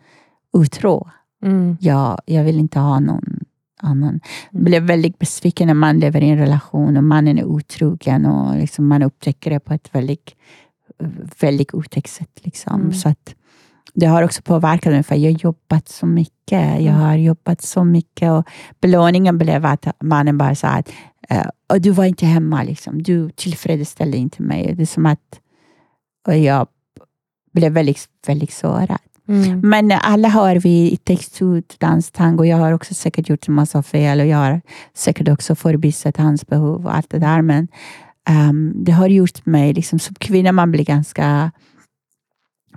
utrår. 0.59 1.11
Mm. 1.43 1.77
Jag, 1.81 2.21
jag 2.25 2.45
vill 2.45 2.59
inte 2.59 2.79
ha 2.79 3.01
någon 3.01 3.41
ja, 3.83 3.95
man 3.95 4.21
blev 4.51 4.83
väldigt 4.83 5.19
besviken 5.19 5.67
när 5.67 5.75
man 5.75 5.99
lever 5.99 6.21
i 6.21 6.29
en 6.29 6.39
relation 6.39 6.97
och 6.97 7.05
mannen 7.05 7.39
är 7.39 7.45
otrogen 7.45 8.27
och 8.27 8.57
liksom 8.57 8.87
man 8.87 9.03
upptäcker 9.03 9.51
det 9.51 9.61
på 9.61 9.75
ett 9.75 9.95
väldigt, 9.95 10.35
väldigt 11.41 11.75
otäckt 11.75 12.11
sätt. 12.11 12.41
Liksom. 12.43 12.81
Mm. 12.81 12.93
Så 12.93 13.09
att 13.09 13.35
det 13.95 14.07
har 14.07 14.23
också 14.23 14.43
påverkat 14.43 14.93
mig, 14.93 15.03
för 15.03 15.15
jag 15.15 15.33
har 15.33 15.39
jobbat 15.39 15.89
så 15.89 16.07
mycket. 16.07 16.83
Jag 16.83 16.93
har 16.93 17.17
jobbat 17.17 17.63
så 17.63 17.85
mycket 17.85 18.31
och 18.31 18.49
belöningen 18.81 19.39
blev 19.39 19.67
att 19.67 19.87
mannen 20.03 20.39
bara 20.39 20.55
sa 20.55 20.69
att 20.69 20.93
eh, 21.29 21.47
och 21.69 21.81
du 21.81 21.91
var 21.91 22.05
inte 22.05 22.27
hemma, 22.27 22.63
liksom. 22.63 23.03
du 23.03 23.31
tillfredsställde 23.31 24.17
inte 24.17 24.43
mig. 24.43 24.75
Det 24.75 24.83
är 24.83 24.87
som 24.87 25.07
att 25.07 25.41
och 26.27 26.37
jag 26.37 26.69
blev 27.53 27.73
väldigt, 27.73 28.09
väldigt 28.27 28.53
sårad. 28.53 28.99
Mm. 29.31 29.61
Men 29.61 29.93
alla 29.93 30.29
har 30.29 30.57
vi 30.57 30.99
to 31.39 31.61
dance 31.79 32.13
tango. 32.13 32.45
Jag 32.45 32.57
har 32.57 32.73
också 32.73 32.95
säkert 32.95 33.29
gjort 33.29 33.49
en 33.49 33.55
massa 33.55 33.83
fel 33.83 34.21
och 34.21 34.27
jag 34.27 34.39
har 34.39 34.61
säkert 34.95 35.29
också 35.29 35.55
förbisett 35.55 36.17
hans 36.17 36.47
behov 36.47 36.87
och 36.87 36.97
allt 36.97 37.11
det 37.11 37.19
där. 37.19 37.43
Men 37.43 37.69
ehm, 38.29 38.73
det 38.77 38.93
har 38.93 39.09
gjort 39.09 39.47
mig, 39.47 39.73
liksom, 39.73 39.99
som 39.99 40.15
kvinna, 40.15 40.53
man 40.53 40.71
blir 40.71 40.85
ganska 40.85 41.51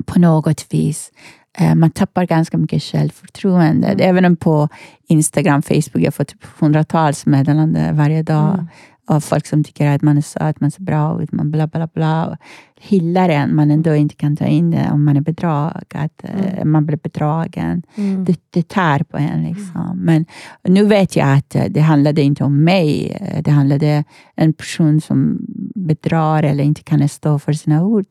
på 0.05 0.19
något 0.19 0.65
vis 0.69 1.11
eh, 1.57 1.75
man 1.75 1.91
tappar 1.91 2.25
ganska 2.25 2.57
mycket 2.57 2.83
självförtroende. 2.83 3.87
Mm. 3.87 4.09
Även 4.09 4.25
om 4.25 4.35
på 4.35 4.69
Instagram, 5.07 5.61
Facebook, 5.61 6.01
jag 6.03 6.13
får 6.13 6.23
typ 6.23 6.45
hundratals 6.59 7.25
meddelanden 7.25 7.97
varje 7.97 8.23
dag 8.23 8.53
Mm. 8.53 8.67
Av 9.07 9.19
folk 9.19 9.47
som 9.47 9.63
tycker 9.63 9.87
att 9.87 10.01
man 10.01 10.17
är 10.17 10.21
söt, 10.21 10.59
man 10.61 10.71
ser 10.71 10.81
bra 10.83 11.21
ut, 11.23 11.31
man 11.31 11.51
bla 11.51 11.67
bla 11.67 11.87
bla. 11.93 12.37
Hyllar 12.79 13.29
en, 13.29 13.55
man 13.55 13.71
ändå 13.71 13.95
inte 13.95 14.15
kan 14.15 14.35
ta 14.37 14.45
in 14.45 14.71
det 14.71 14.89
om 14.91 15.05
man 15.05 15.17
är 15.17 15.21
bedrag, 15.21 15.83
att 15.93 16.23
eh, 16.23 16.65
man 16.65 16.85
blir 16.85 16.97
bedragen. 17.03 17.83
Mm. 17.95 18.25
Det, 18.25 18.39
det 18.49 18.67
tär 18.67 19.03
på 19.03 19.17
en. 19.17 19.43
Liksom. 19.43 19.99
Men 20.03 20.25
nu 20.63 20.85
vet 20.85 21.15
jag 21.15 21.37
att 21.37 21.55
eh, 21.55 21.65
det 21.69 21.81
handlade 21.81 22.21
inte 22.21 22.43
om 22.43 22.63
mig. 22.63 23.17
Eh, 23.21 23.41
Det 23.43 23.51
handlade 23.51 23.97
om 23.97 24.03
en 24.35 24.53
person 24.53 25.01
som 25.01 25.45
bedrar 25.75 26.43
eller 26.43 26.63
inte 26.63 26.83
kan 26.83 27.09
stå 27.09 27.39
för 27.39 27.53
sina 27.53 27.83
ord. 27.83 28.05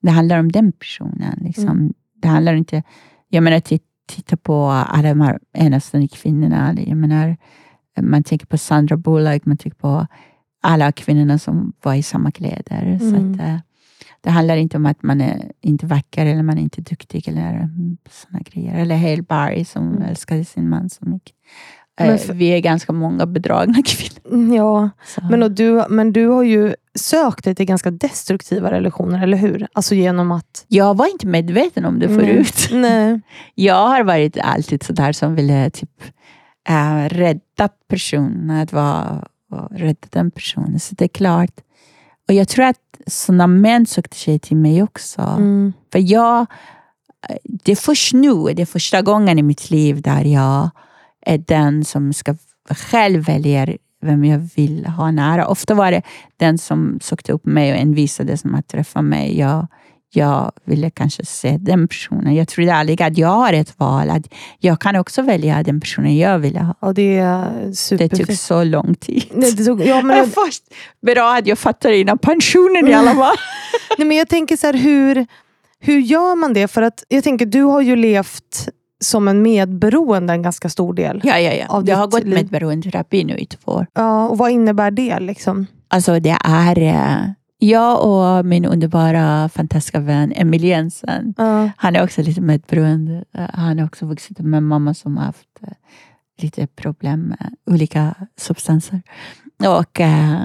Det 0.00 0.10
handlar 0.10 0.38
om 0.38 0.52
den 0.52 0.72
personen. 0.72 1.38
Liksom. 1.40 1.68
Mm. 1.68 1.92
Det 2.22 2.28
handlar 2.28 2.54
inte... 2.54 2.82
Jag 3.28 3.42
menar, 3.44 3.60
tit- 3.60 3.82
titta 4.08 4.36
på 4.36 4.64
alla 4.66 5.08
de 5.08 5.20
här 5.20 5.38
enastående 5.58 6.08
kvinnorna. 6.08 6.74
Jag 6.86 6.96
menar, 6.96 7.36
man 8.00 8.22
tänker 8.22 8.46
på 8.46 8.58
Sandra 8.58 8.96
Bullock, 8.96 9.46
man 9.46 9.56
tänker 9.56 9.78
på 9.78 10.06
alla 10.62 10.92
kvinnorna 10.92 11.38
som 11.38 11.72
var 11.82 11.94
i 11.94 12.02
samma 12.02 12.30
kläder. 12.30 12.98
Så 13.00 13.06
Mm. 13.16 13.32
att, 13.34 13.40
eh, 13.40 13.56
det 14.20 14.30
handlar 14.30 14.56
inte 14.56 14.76
om 14.76 14.86
att 14.86 15.02
man 15.02 15.20
är 15.20 15.50
inte 15.60 15.86
vacker 15.86 16.26
eller 16.26 16.42
man 16.42 16.58
är 16.58 16.62
inte 16.62 16.80
duktig 16.80 17.28
eller 17.28 17.68
såna 18.10 18.40
grejer. 18.40 18.74
Eller 18.78 18.96
Hale 18.96 19.22
Barry 19.22 19.64
som 19.64 19.88
Mm. 19.88 20.02
älskade 20.02 20.44
sin 20.44 20.68
man 20.68 20.90
så 20.90 21.04
mycket. 21.08 21.34
Eh, 22.00 22.16
för- 22.16 22.34
Vi 22.34 22.46
är 22.48 22.58
ganska 22.60 22.92
många 22.92 23.26
bedragna 23.26 23.74
kvinnor. 23.86 24.34
Mm, 24.34 24.54
Ja, 24.54 24.90
Så. 25.06 25.20
men, 25.30 25.54
du, 25.54 25.84
men 25.88 26.12
du 26.12 26.26
har 26.26 26.42
ju 26.42 26.74
sökt 26.94 27.44
dig 27.44 27.54
till 27.54 27.66
ganska 27.66 27.90
destruktiva 27.90 28.70
relationer, 28.70 29.22
eller 29.22 29.36
hur? 29.36 29.66
Alltså 29.72 29.94
genom 29.94 30.32
att... 30.32 30.64
jag 30.68 30.96
var 30.96 31.06
inte 31.12 31.26
medveten 31.26 31.84
om 31.84 31.98
det 31.98 32.08
förut. 32.08 32.68
Nej. 32.72 33.20
Jag 33.54 33.88
har 33.88 34.02
varit 34.04 34.38
alltid 34.38 34.82
sådär 34.82 35.12
som 35.12 35.34
ville 35.34 35.70
typ 35.70 36.02
äh, 36.68 37.08
rädda 37.08 37.68
personen, 37.88 38.50
att 38.50 38.72
vara 38.72 39.24
och 39.52 39.78
rädda 39.78 40.08
den 40.10 40.30
personen. 40.30 40.80
Så 40.80 40.94
det 40.94 41.04
är 41.04 41.08
klart. 41.08 41.60
Och 42.28 42.34
jag 42.34 42.48
tror 42.48 42.64
att 42.64 42.78
sådana 43.06 43.46
män 43.46 43.86
sökte 43.86 44.16
sig 44.16 44.38
till 44.38 44.56
mig 44.56 44.82
också. 44.82 45.22
Mm. 45.22 45.72
För 45.92 45.98
jag, 45.98 46.46
det 47.42 47.72
är 47.72 47.76
först 47.76 48.12
nu, 48.12 48.34
det 48.54 48.62
är 48.62 48.66
första 48.66 49.02
gången 49.02 49.38
i 49.38 49.42
mitt 49.42 49.70
liv 49.70 50.02
där 50.02 50.24
jag 50.24 50.70
är 51.26 51.38
den 51.38 51.84
som 51.84 52.12
ska 52.12 52.36
själv 52.70 53.24
välja 53.24 53.76
vem 54.02 54.24
jag 54.24 54.48
vill 54.56 54.86
ha 54.86 55.10
nära. 55.10 55.48
Ofta 55.48 55.74
var 55.74 55.90
det 55.90 56.02
den 56.36 56.58
som 56.58 56.98
sökte 57.02 57.32
upp 57.32 57.46
mig 57.46 57.72
och 57.72 57.78
envisades 57.78 58.44
om 58.44 58.54
att 58.54 58.68
träffa 58.68 59.02
mig. 59.02 59.38
Jag, 59.38 59.66
jag 60.16 60.52
ville 60.64 60.90
kanske 60.90 61.24
se 61.24 61.56
den 61.60 61.88
personen. 61.88 62.34
Jag 62.34 62.48
trodde 62.48 62.74
aldrig 62.74 63.02
att 63.02 63.18
jag 63.18 63.28
har 63.28 63.52
ett 63.52 63.78
val. 63.78 64.10
Att 64.10 64.26
jag 64.58 64.80
kan 64.80 64.96
också 64.96 65.22
välja 65.22 65.62
den 65.62 65.80
personen 65.80 66.16
jag 66.16 66.38
vill 66.38 66.56
ha. 66.56 66.74
Ja, 66.80 66.92
det 66.92 67.16
är 67.16 67.96
Det 67.98 68.08
tog 68.08 68.32
så 68.36 68.64
lång 68.64 68.94
tid. 68.94 69.24
Nej, 69.34 69.52
det 69.52 69.64
tog, 69.64 69.86
ja, 69.86 70.02
men, 70.02 70.26
först, 70.46 70.62
bra 71.06 71.36
att 71.36 71.46
jag 71.46 71.58
fattade 71.58 71.96
innan 71.96 72.18
pensionen 72.18 72.88
i 72.88 72.92
alla 72.94 73.14
fall. 73.14 73.36
nej, 73.98 74.08
men 74.08 74.16
jag 74.16 74.28
tänker 74.28 74.56
så 74.56 74.66
här, 74.66 74.74
hur, 74.74 75.26
hur 75.80 75.98
gör 75.98 76.34
man 76.36 76.52
det? 76.52 76.68
För 76.68 76.82
att 76.82 77.04
jag 77.08 77.24
tänker, 77.24 77.46
du 77.46 77.62
har 77.62 77.80
ju 77.80 77.96
levt 77.96 78.68
som 79.04 79.28
en 79.28 79.42
medberoende 79.42 80.32
en 80.32 80.42
ganska 80.42 80.68
stor 80.68 80.94
del. 80.94 81.20
Ja, 81.24 81.38
ja, 81.38 81.52
ja. 81.52 81.66
Av 81.68 81.88
Jag 81.88 81.96
har 81.96 82.06
gått 82.06 82.24
liv. 82.24 82.34
med 82.34 82.46
beroendeterapi 82.46 83.24
nu 83.24 83.36
i 83.36 83.46
två 83.46 83.72
år. 83.72 83.86
Ja, 83.94 84.28
och 84.28 84.38
vad 84.38 84.50
innebär 84.50 84.90
det? 84.90 85.20
Liksom? 85.20 85.66
Alltså 85.88 86.20
det 86.20 86.36
är 86.44 86.78
eh, 86.78 87.16
jag 87.62 88.04
och 88.04 88.46
min 88.46 88.64
underbara 88.64 89.48
fantastiska 89.48 90.00
vän 90.00 90.32
Emil 90.36 90.64
Jensen. 90.64 91.34
Ja. 91.36 91.70
Han 91.76 91.96
är 91.96 92.04
också 92.04 92.22
lite 92.22 92.40
medberoende. 92.40 93.24
Eh, 93.34 93.46
Han 93.52 93.78
har 93.78 93.86
också 93.86 94.06
vuxit 94.06 94.40
upp 94.40 94.46
med 94.46 94.58
en 94.58 94.64
mamma 94.64 94.94
som 94.94 95.16
har 95.16 95.24
haft 95.24 95.48
eh, 95.62 95.72
lite 96.38 96.66
problem 96.66 97.20
med 97.20 97.54
olika 97.66 98.14
substanser. 98.36 99.02
Och 99.58 100.00
eh, 100.00 100.42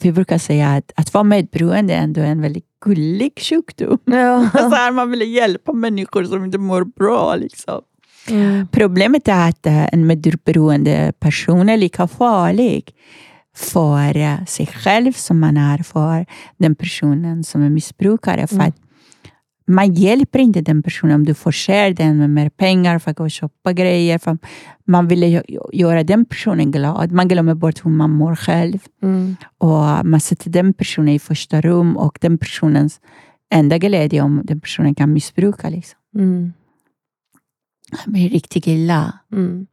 vi 0.00 0.12
brukar 0.12 0.38
säga 0.38 0.68
att, 0.68 0.92
att 0.96 1.14
vara 1.14 1.24
medberoende 1.24 1.94
är 1.94 2.02
ändå 2.02 2.20
en 2.20 2.40
väldigt 2.40 2.66
gullig 2.84 3.32
sjukdom. 3.40 3.98
Ja. 4.04 4.48
Alltså 4.52 4.76
här, 4.76 4.92
man 4.92 5.10
vill 5.10 5.34
hjälpa 5.34 5.72
människor 5.72 6.24
som 6.24 6.44
inte 6.44 6.58
mår 6.58 6.84
bra. 6.84 7.36
Liksom. 7.36 7.80
Mm. 8.28 8.68
Problemet 8.68 9.28
är 9.28 9.48
att 9.48 9.66
en 9.66 10.06
medberoende 10.06 11.12
person 11.18 11.68
är 11.68 11.76
lika 11.76 12.06
farlig 12.06 12.94
för 13.60 14.16
eh, 14.16 14.44
sig 14.44 14.66
själv 14.66 15.12
som 15.12 15.40
man 15.40 15.56
är 15.56 15.78
för 15.78 16.26
den 16.58 16.74
personen 16.74 17.44
som 17.44 17.62
är 17.62 17.70
missbrukare. 17.70 18.46
För 18.46 18.56
Mm. 18.56 18.72
man 19.66 19.94
hjälper 19.94 20.38
inte 20.38 20.60
den 20.60 20.82
personen 20.82 21.14
om 21.14 21.24
du 21.24 21.34
förser 21.34 21.94
den 21.94 22.18
med 22.18 22.30
mer 22.30 22.48
pengar 22.50 22.98
för 22.98 23.10
att 23.10 23.16
gå 23.16 23.24
och 23.24 23.30
köpa 23.30 23.72
grejer. 23.72 24.18
För 24.18 24.38
man 24.84 25.08
vill 25.08 25.42
göra 25.72 26.04
den 26.04 26.24
personen 26.24 26.70
glad. 26.70 27.12
Man 27.12 27.28
glömmer 27.28 27.54
bort 27.54 27.84
hur 27.84 27.90
man 27.90 28.10
mår 28.10 28.36
själv. 28.36 28.78
Mm. 29.02 29.36
Och 29.58 30.06
Man 30.06 30.20
sätter 30.20 30.50
den 30.50 30.72
personen 30.72 31.08
i 31.14 31.18
första 31.18 31.60
rum 31.60 31.96
och 31.96 32.18
den 32.20 32.38
personens 32.38 33.00
enda 33.54 33.78
glädje 33.78 34.22
om 34.22 34.40
den 34.44 34.60
personen 34.60 34.94
kan 34.94 35.12
missbruka. 35.12 35.68
Liksom. 35.68 35.98
Mm. 36.16 36.52
Det 38.04 38.10
blir 38.10 38.28
riktigt 38.30 38.66
illa. 38.66 39.18
Mm. 39.32 39.66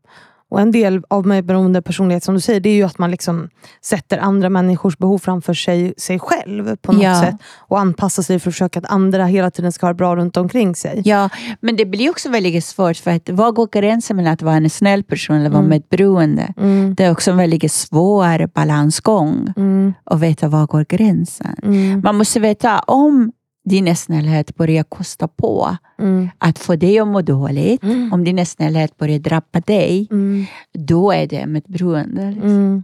Och 0.49 0.61
En 0.61 0.71
del 0.71 1.01
av 1.09 1.27
medberoende 1.27 1.81
personlighet 1.81 2.23
som 2.23 2.35
du 2.35 2.41
säger, 2.41 2.59
det 2.59 2.69
är 2.69 2.75
ju 2.75 2.83
att 2.83 2.97
man 2.99 3.11
liksom 3.11 3.49
sätter 3.81 4.17
andra 4.17 4.49
människors 4.49 4.97
behov 4.97 5.17
framför 5.19 5.53
sig, 5.53 5.93
sig 5.97 6.19
själv 6.19 6.75
på 6.75 6.91
något 6.91 7.03
Ja. 7.03 7.21
sätt. 7.21 7.35
Och 7.57 7.79
anpassar 7.79 8.23
sig 8.23 8.39
för 8.39 8.49
att 8.49 8.53
försöka 8.53 8.79
att 8.79 8.85
andra 8.91 9.25
hela 9.25 9.51
tiden 9.51 9.71
ska 9.71 9.85
ha 9.85 9.93
det 9.93 9.97
bra 9.97 10.15
runt 10.15 10.37
omkring 10.37 10.75
sig. 10.75 11.01
Ja, 11.05 11.29
men 11.61 11.75
det 11.75 11.85
blir 11.85 12.09
också 12.09 12.29
väldigt 12.29 12.65
svårt 12.65 12.97
för 12.97 13.11
att 13.11 13.29
vad 13.29 13.55
går 13.55 13.67
gränsen 13.71 14.15
mellan 14.17 14.33
att 14.33 14.41
vara 14.41 14.55
en 14.55 14.69
snäll 14.69 15.03
person 15.03 15.35
eller 15.35 15.49
vara 15.49 15.59
Mm. 15.59 15.69
medberoende? 15.69 16.53
Mm. 16.57 16.95
Det 16.95 17.03
är 17.03 17.11
också 17.11 17.31
en 17.31 17.37
väldigt 17.37 17.71
svår 17.71 18.47
balansgång 18.47 19.53
Mm. 19.57 19.93
att 20.03 20.19
veta 20.19 20.47
var 20.47 20.67
går 20.67 20.85
gränsen. 20.89 21.55
Mm. 21.63 22.01
Man 22.03 22.15
måste 22.17 22.39
veta 22.39 22.79
om 22.79 23.31
din 23.69 23.95
snällhet 23.95 24.55
börjar 24.55 24.83
kosta 24.83 25.27
på 25.27 25.77
Mm. 25.99 26.29
att 26.37 26.59
få 26.59 26.75
dig 26.75 26.99
att 26.99 27.07
må 27.07 27.21
dåligt. 27.21 27.83
Mm. 27.83 28.13
Om 28.13 28.23
din 28.23 28.45
snällhet 28.45 28.97
börjar 28.97 29.19
drabba 29.19 29.59
dig, 29.65 30.07
Mm. 30.11 30.45
då 30.73 31.11
är 31.11 31.27
det 31.27 31.45
medberoende. 31.45 32.31
Liksom. 32.31 32.49
Mm. 32.49 32.83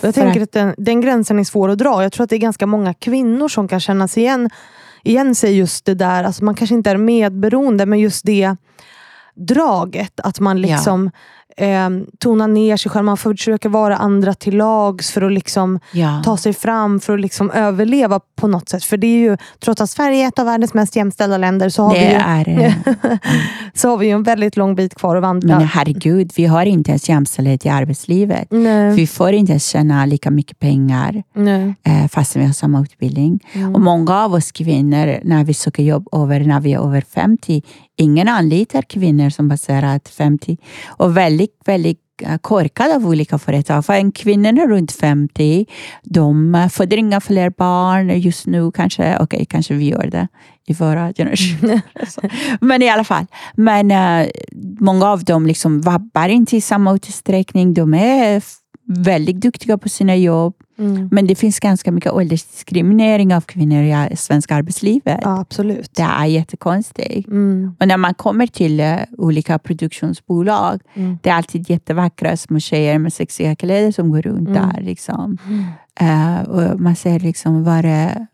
Jag 0.00 0.14
tänker 0.14 0.40
att- 0.42 0.52
den, 0.52 0.74
den 0.78 1.00
gränsen 1.00 1.38
är 1.38 1.44
svår 1.44 1.68
att 1.68 1.78
dra. 1.78 2.02
Jag 2.02 2.12
tror 2.12 2.24
att 2.24 2.30
det 2.30 2.36
är 2.36 2.40
ganska 2.40 2.66
många 2.66 2.94
kvinnor 2.94 3.48
som 3.48 3.68
kan 3.68 3.80
känna 3.80 4.08
sig 4.08 4.22
igen, 4.22 4.50
igen 5.04 5.34
sig 5.34 5.56
just 5.56 5.84
det 5.84 5.94
där. 5.94 6.24
Alltså 6.24 6.44
man 6.44 6.54
kanske 6.54 6.74
inte 6.74 6.90
är 6.90 6.96
medberoende, 6.96 7.86
men 7.86 7.98
just 7.98 8.24
det 8.26 8.56
draget. 9.34 10.20
Att 10.20 10.40
man 10.40 10.62
Ja. 10.62 11.08
Eh, 11.56 11.88
tonar 12.18 12.48
ner 12.48 12.76
sig 12.76 12.90
själv. 12.90 13.04
Man 13.04 13.16
försöker 13.16 13.68
vara 13.68 13.96
andra 13.96 14.34
till 14.34 14.56
lags 14.56 15.10
för 15.10 15.22
att 15.22 15.32
liksom 15.32 15.80
Ja. 15.92 16.22
ta 16.24 16.36
sig 16.36 16.52
fram, 16.52 17.00
för 17.00 17.14
att 17.14 17.20
liksom 17.20 17.50
överleva 17.50 18.20
på 18.36 18.48
något 18.48 18.68
sätt. 18.68 18.84
För 18.84 18.96
det 18.96 19.06
är 19.06 19.18
ju, 19.18 19.36
trots 19.64 19.80
att 19.80 19.90
Sverige 19.90 20.24
är 20.24 20.28
ett 20.28 20.38
av 20.38 20.46
världens 20.46 20.74
mest 20.74 20.96
jämställda 20.96 21.38
länder, 21.38 21.68
så 21.68 21.82
har, 21.82 21.94
det 21.94 22.00
vi, 22.00 22.06
ju, 22.06 22.60
är, 22.60 22.66
eh, 22.66 23.18
så 23.74 23.88
har 23.88 23.96
vi 23.96 24.10
en 24.10 24.22
väldigt 24.22 24.56
lång 24.56 24.74
bit 24.74 24.94
kvar 24.94 25.16
att 25.16 25.22
vandra. 25.22 25.58
men 25.58 25.66
herregud, 25.66 26.32
vi 26.36 26.44
har 26.46 26.66
inte 26.66 26.90
ens 26.90 27.08
jämställdhet 27.08 27.66
i 27.66 27.68
arbetslivet. 27.68 28.46
nej, 28.50 28.94
Vi 28.94 29.06
får 29.06 29.32
inte 29.32 29.52
ens 29.52 29.66
tjäna 29.66 30.06
lika 30.06 30.30
mycket 30.30 30.58
pengar 30.58 31.22
nej. 31.34 31.74
eh, 31.86 32.08
fast 32.08 32.36
vi 32.36 32.44
har 32.44 32.52
samma 32.52 32.82
utbildning. 32.82 33.40
Mm. 33.52 33.74
Och 33.74 33.80
många 33.80 34.14
av 34.24 34.34
oss 34.34 34.52
kvinnor, 34.52 35.18
när 35.24 35.44
vi 35.44 35.54
söker 35.54 35.82
jobb 35.82 36.08
över, 36.12 36.40
när 36.40 36.60
vi 36.60 36.72
är 36.72 36.78
över 36.86 37.00
50, 37.14 37.62
ingen 37.96 38.28
anlitar 38.28 38.82
kvinnor 38.82 39.30
som 39.30 39.50
passerat 39.50 40.08
50 40.08 40.56
och 40.86 41.16
väldigt, 41.16 41.60
väldigt 41.64 42.00
eh, 42.22 42.38
korkade 42.38 42.94
av 42.94 43.06
olika 43.06 43.38
företag. 43.38 43.86
För 43.86 43.92
en 43.92 44.12
kvinnorna 44.12 44.66
runt 44.66 44.92
50, 44.92 45.66
de 46.02 46.54
eh, 46.54 46.68
föder 46.68 46.96
inga 46.96 47.20
fler 47.20 47.50
barn 47.50 48.20
just 48.20 48.46
nu 48.46 48.72
kanske. 48.72 49.14
Okej, 49.14 49.24
okay, 49.24 49.44
kanske 49.44 49.74
vi 49.74 49.88
gör 49.88 50.06
det 50.06 50.28
i 50.66 50.72
våra 50.72 51.12
generationer. 51.16 51.80
Alltså. 52.00 52.20
Men 52.60 52.82
i 52.82 52.88
alla 52.88 53.04
fall. 53.04 53.26
Men 53.54 53.90
uh, 53.90 54.30
många 54.80 55.06
av 55.06 55.24
dem 55.24 55.46
liksom 55.46 55.80
vabbar 55.80 56.28
inte 56.28 56.56
i 56.56 56.60
samma 56.60 56.94
utsträckning. 56.94 57.74
De 57.74 57.94
är 57.94 58.42
väldigt 58.86 59.40
duktiga 59.40 59.78
på 59.78 59.88
sina 59.88 60.16
jobb. 60.16 60.54
Mm. 60.78 61.08
Men 61.12 61.26
det 61.26 61.34
finns 61.34 61.60
ganska 61.60 61.92
mycket 61.92 62.12
åldersdiskriminering 62.12 63.34
av 63.34 63.40
kvinnor 63.40 64.08
i 64.12 64.16
svenska 64.16 64.54
arbetslivet. 64.54 65.20
Ja, 65.22 65.40
absolut. 65.40 65.94
Det 65.94 66.02
är 66.02 66.24
jättekonstigt. 66.24 67.28
Mm. 67.28 67.76
Och 67.80 67.88
när 67.88 67.96
man 67.96 68.14
kommer 68.14 68.46
till 68.46 68.80
uh, 68.80 68.96
olika 69.18 69.58
produktionsbolag, 69.58 70.80
mm. 70.94 71.18
det 71.22 71.30
är 71.30 71.34
alltid 71.34 71.70
jättevackra 71.70 72.36
små 72.36 72.58
tjejer 72.58 72.98
med 72.98 73.12
sexiga 73.12 73.56
kläder 73.56 73.92
som 73.92 74.10
går 74.10 74.22
runt 74.22 74.48
mm. 74.48 74.68
där. 74.68 74.80
Liksom. 74.80 75.38
Uh, 76.02 76.42
och 76.42 76.80
man 76.80 76.96
ser 76.96 77.20
liksom, 77.20 77.64
var 77.64 77.84
är, 77.84 78.26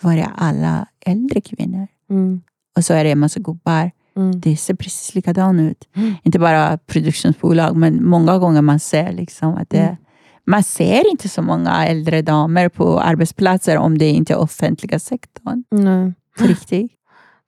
var 0.00 0.12
är 0.12 0.28
alla 0.36 0.86
äldre 1.00 1.40
kvinnor? 1.40 1.86
Mm. 2.10 2.40
Och 2.76 2.84
så 2.84 2.94
är 2.94 3.04
det 3.04 3.10
en 3.10 3.18
massa 3.18 3.40
gubbar. 3.40 3.90
Mm. 4.16 4.40
Det 4.40 4.56
ser 4.56 4.74
precis 4.74 5.14
likadant 5.14 5.60
ut. 5.60 5.88
Mm. 5.96 6.14
Inte 6.22 6.38
bara 6.38 6.78
produktionsbolag, 6.78 7.76
men 7.76 8.04
många 8.04 8.38
gånger 8.38 8.62
man 8.62 8.80
ser 8.80 9.12
liksom 9.12 9.54
att 9.54 9.70
det, 9.70 9.78
mm. 9.78 9.96
man 10.46 10.62
ser 10.62 11.10
inte 11.10 11.28
så 11.28 11.42
många 11.42 11.86
äldre 11.86 12.22
damer 12.22 12.68
på 12.68 13.00
arbetsplatser 13.00 13.78
om 13.78 13.98
det 13.98 14.08
inte 14.08 14.32
är 14.32 14.38
offentliga 14.38 14.98
sektorn. 14.98 15.64
Nej. 15.70 16.12
På 16.38 16.44
riktigt. 16.44 16.92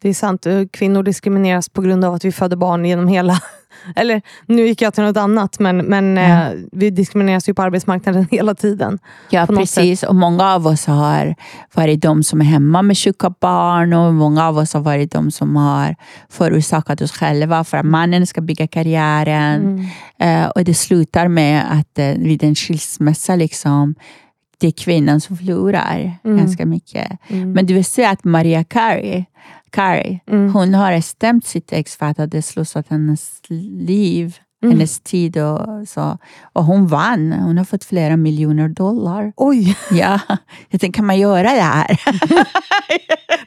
Det 0.05 0.11
är 0.11 0.15
sant. 0.15 0.47
Kvinnor 0.71 1.03
diskrimineras 1.03 1.69
på 1.69 1.83
grund 1.83 2.05
av 2.05 2.15
att 2.15 2.25
vi 2.25 2.33
föder 2.33 2.57
barn 2.57 2.85
genom 2.85 3.09
hela 3.09 3.41
eller 3.97 4.23
nu 4.47 4.67
gick 4.67 4.83
jag 4.83 4.95
till 4.95 5.05
något 5.05 5.17
annat, 5.17 5.59
men, 5.59 5.77
men 5.77 6.17
ja. 6.17 6.23
eh, 6.23 6.53
vi 6.73 6.91
diskrimineras 6.91 7.49
ju 7.49 7.55
på 7.55 7.63
arbetsmarknaden 7.63 8.27
hela 8.31 8.55
tiden. 8.55 8.99
Ja, 9.31 9.47
precis. 9.47 10.03
Och 10.03 10.15
många 10.15 10.55
av 10.55 10.67
oss 10.67 10.87
har 10.87 11.35
varit 11.75 12.03
de 12.03 12.23
som 12.23 12.41
är 12.41 12.45
hemma 12.45 12.83
med 12.83 12.99
sjuka 12.99 13.35
barn 13.41 13.93
och 13.93 14.15
många 14.15 14.49
av 14.49 14.59
oss 14.59 14.75
har 14.75 14.81
varit 14.81 15.13
de 15.13 15.31
som 15.31 15.57
har 15.57 15.97
förorsakat 16.29 17.01
oss 17.01 17.13
själva 17.13 17.65
för 17.65 17.77
att 17.77 17.87
mannen 17.87 18.27
ska 18.27 18.41
bygga 18.41 18.67
karriären. 18.67 19.63
Mm. 20.19 20.45
Eh, 20.45 20.49
och 20.49 20.65
det 20.65 20.75
slutar 20.75 21.29
med 21.29 21.65
att 21.71 21.99
eh, 21.99 22.07
vid 22.07 22.45
en 22.45 22.55
skilsmässa 22.55 23.37
liksom, 23.37 23.95
det 24.59 24.67
är 24.67 24.71
kvinnan 24.71 25.21
som 25.21 25.37
förlorar 25.37 26.19
mm. 26.25 26.39
ganska 26.39 26.67
mycket. 26.67 27.19
Mm. 27.29 27.53
Men 27.53 27.67
du 27.67 27.75
vill 27.75 27.85
säga 27.85 28.11
att 28.11 28.25
Maria 28.25 28.65
Carey 28.65 29.25
Carrie, 29.75 30.21
mm. 30.27 30.53
hon 30.53 30.75
har 30.75 31.01
stämt 31.01 31.47
sitt 31.47 31.73
ex 31.73 31.97
för 31.97 32.07
att 32.07 32.31
det 32.31 32.43
slussat 32.43 32.89
hennes 32.89 33.43
liv, 33.49 34.39
mm. 34.65 34.77
hennes 34.77 35.01
tid 35.01 35.37
och 35.37 35.89
så. 35.89 36.19
Och 36.53 36.65
hon 36.65 36.87
vann. 36.87 37.33
Hon 37.33 37.59
har 37.59 37.65
fått 37.65 37.85
flera 37.85 38.17
miljoner 38.17 38.69
dollar. 38.69 39.33
Oj! 39.37 39.77
Ja, 39.91 40.21
jag 40.69 40.81
tänkte, 40.81 40.97
kan 40.97 41.07
man 41.07 41.19
göra 41.19 41.43
det 41.43 41.49
här? 41.49 42.01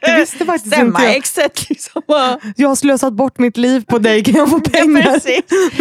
det 0.00 0.20
visste 0.20 0.44
faktiskt 0.44 0.74
Stämma 0.74 0.86
inte 0.88 1.02
jag. 1.02 1.16
exet 1.16 1.68
liksom. 1.70 2.02
Jag 2.56 2.68
har 2.68 2.76
slösat 2.76 3.12
bort 3.12 3.38
mitt 3.38 3.56
liv 3.56 3.84
på 3.88 3.98
dig, 3.98 4.24
kan 4.24 4.34
jag 4.34 4.50
få 4.50 4.60
pengar? 4.72 5.20
Ja, 5.26 5.30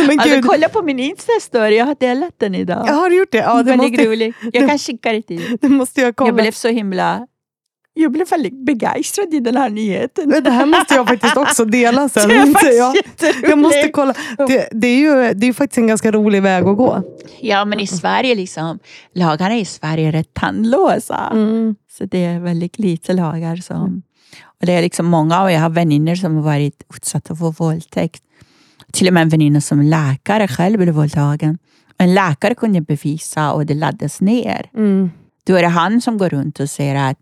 Men 0.07 0.19
alltså, 0.19 0.41
kolla 0.41 0.69
på 0.69 0.81
min 0.81 0.99
Insta-story, 0.99 1.69
jag 1.77 1.85
har 1.85 1.95
delat 1.99 2.33
den 2.37 2.55
idag. 2.55 2.83
Jag 2.87 2.93
har 2.93 3.09
gjort 3.09 3.31
det? 3.31 3.37
Ja, 3.37 3.57
det 3.57 3.63
Väldigt 3.63 3.91
måste... 3.91 4.09
rolig. 4.09 4.33
Jag 4.53 4.69
kan 4.69 4.79
skicka 4.79 5.11
det 5.11 5.21
till 5.21 5.37
dig. 5.37 5.57
Det 5.61 5.69
måste 5.69 6.01
jag 6.01 6.15
kolla. 6.15 6.27
Jag 6.27 6.35
blev 6.35 6.51
så 6.51 6.67
himla 6.67 7.27
jag 7.97 8.11
blev 8.11 8.29
väldigt 8.29 8.65
begeistrad 8.65 9.33
i 9.33 9.39
den 9.39 9.55
här 9.55 9.69
nyheten. 9.69 10.29
Men 10.29 10.43
det 10.43 10.49
här 10.49 10.65
måste 10.65 10.93
jag 10.93 11.07
faktiskt 11.07 11.37
också 11.37 11.65
dela 11.65 12.09
sen. 12.13 12.29
Det 12.29 12.35
är 12.35 12.53
faktiskt 12.53 12.77
jag, 12.77 12.95
jag 13.51 13.57
måste 13.57 13.89
kolla. 13.89 14.13
Det, 14.37 14.69
det, 14.71 14.87
är 14.87 14.97
ju 14.97 15.33
det 15.33 15.47
är 15.47 15.53
faktiskt 15.53 15.77
en 15.77 15.87
ganska 15.87 16.11
rolig 16.11 16.41
väg 16.41 16.65
att 16.65 16.77
gå. 16.77 17.03
Ja, 17.39 17.65
men 17.65 17.79
i 17.79 17.87
Sverige, 17.87 18.35
liksom, 18.35 18.79
lagarna 19.13 19.57
i 19.57 19.65
Sverige 19.65 20.07
är 20.07 20.11
rätt 20.11 20.33
tandlösa. 20.33 21.29
Mm. 21.33 21.75
Så 21.97 22.05
det 22.05 22.25
är 22.25 22.39
väldigt 22.39 22.79
lite 22.79 23.13
lagar. 23.13 23.55
som... 23.55 24.01
Och 24.59 24.65
det 24.65 24.73
är 24.73 24.81
liksom 24.81 25.05
många, 25.05 25.43
och 25.43 25.51
jag 25.51 25.59
har 25.59 25.69
vänner 25.69 26.15
som 26.15 26.35
har 26.35 26.43
varit 26.43 26.83
utsatta 26.95 27.35
för 27.35 27.51
våldtäkt. 27.51 28.23
Till 28.91 29.07
och 29.07 29.13
med 29.13 29.21
en 29.21 29.29
väninna 29.29 29.61
som 29.61 29.81
läkare 29.81 30.47
själv 30.47 30.77
blev 30.77 30.93
våldtagen. 30.93 31.57
En 31.97 32.13
läkare 32.13 32.55
kunde 32.55 32.81
bevisa 32.81 33.51
och 33.51 33.65
det 33.65 33.73
laddades 33.73 34.21
ner. 34.21 34.69
Mm. 34.73 35.11
Då 35.43 35.55
är 35.55 35.61
det 35.61 35.67
han 35.67 36.01
som 36.01 36.17
går 36.17 36.29
runt 36.29 36.59
och 36.59 36.69
säger 36.69 36.95
att 36.95 37.17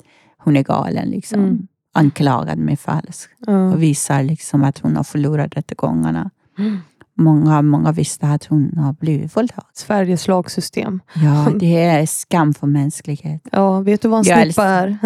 hon 0.45 0.57
är 0.57 0.63
galen. 0.63 1.09
Liksom. 1.09 1.39
Mm. 1.39 1.67
Anklagad 1.93 2.57
med 2.57 2.79
falsk. 2.79 3.29
Mm. 3.47 3.73
Och 3.73 3.83
visar 3.83 4.23
liksom 4.23 4.63
att 4.63 4.79
hon 4.79 4.95
har 4.95 5.03
förlorat 5.03 5.57
rättegångarna. 5.57 6.29
Mm. 6.57 6.79
Många, 7.17 7.61
många 7.61 7.91
visste 7.91 8.27
att 8.27 8.45
hon 8.45 8.77
har 8.77 8.93
blivit 8.93 9.37
våldtagen. 9.37 9.69
Sveriges 9.73 10.27
lagsystem. 10.27 11.01
Ja, 11.13 11.51
det 11.59 11.83
är 11.83 12.05
skam 12.05 12.53
för 12.53 12.67
mänsklighet. 12.67 13.41
Ja, 13.51 13.79
vet 13.79 14.01
du 14.01 14.07
vad 14.07 14.19
en 14.19 14.43
snippa 14.43 14.63
är? 14.63 14.97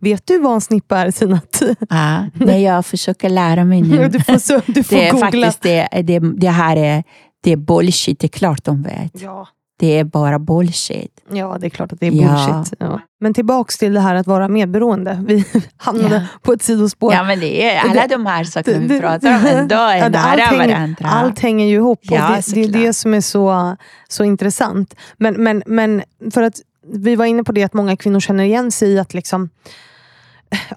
vet 0.00 0.26
du 0.26 0.38
vad 0.38 0.54
en 0.54 0.60
snippa 0.60 0.98
är, 0.98 1.10
Sinat? 1.10 1.62
Ja, 1.88 2.26
det 2.34 2.58
jag 2.58 2.86
försöker 2.86 3.28
lära 3.28 3.64
mig 3.64 3.82
nu. 3.82 4.08
du 4.12 4.20
får, 4.20 4.38
så, 4.38 4.60
du 4.66 4.82
får 4.82 4.96
det 4.96 5.08
är 5.08 5.12
googla. 5.12 5.26
faktiskt 5.26 5.62
det, 5.62 5.88
det, 6.02 6.18
det 6.18 6.50
här 6.50 6.76
är, 6.76 7.04
det 7.40 7.52
är 7.52 7.56
bullshit, 7.56 8.18
det 8.20 8.26
är 8.26 8.28
klart 8.28 8.64
de 8.64 8.82
vet. 8.82 9.22
Ja. 9.22 9.48
Det 9.82 9.98
är 9.98 10.04
bara 10.04 10.38
bullshit. 10.38 11.20
Ja, 11.30 11.56
det 11.60 11.66
är 11.66 11.70
klart 11.70 11.92
att 11.92 12.00
det 12.00 12.06
är 12.06 12.10
bullshit. 12.10 12.78
Ja. 12.78 12.86
Ja. 12.86 13.00
Men 13.20 13.34
tillbaks 13.34 13.78
till 13.78 13.94
det 13.94 14.00
här 14.00 14.14
att 14.14 14.26
vara 14.26 14.48
medberoende. 14.48 15.24
Vi 15.26 15.44
hamnade 15.76 16.14
ja. 16.14 16.40
på 16.42 16.52
ett 16.52 16.62
sidospår. 16.62 17.12
Ja, 17.12 17.24
men 17.24 17.40
det 17.40 17.70
är 17.70 17.80
alla 17.80 18.06
de 18.06 18.26
här 18.26 18.44
sakerna 18.44 18.78
vi 18.78 19.00
pratar 19.00 19.36
om 19.36 19.46
ändå 19.46 19.74
är 19.78 19.96
ja, 19.96 20.08
nära 20.08 20.22
allt 20.22 20.40
hänger, 20.40 20.68
varandra. 20.68 21.08
Allt 21.08 21.38
hänger 21.38 21.66
ju 21.66 21.74
ihop. 21.74 22.00
Ja, 22.02 22.38
det, 22.46 22.54
det, 22.54 22.62
är 22.62 22.68
det 22.68 22.92
som 22.92 23.14
är 23.14 23.20
så, 23.20 23.76
så 24.08 24.24
intressant. 24.24 24.94
Men, 25.16 25.34
men, 25.34 25.62
men 25.66 26.02
för 26.34 26.42
att 26.42 26.60
vi 26.92 27.16
var 27.16 27.24
inne 27.24 27.44
på 27.44 27.52
det 27.52 27.62
att 27.62 27.74
många 27.74 27.96
kvinnor 27.96 28.20
känner 28.20 28.44
igen 28.44 28.70
sig 28.70 28.88
i 28.88 28.98
att 28.98 29.14
liksom, 29.14 29.50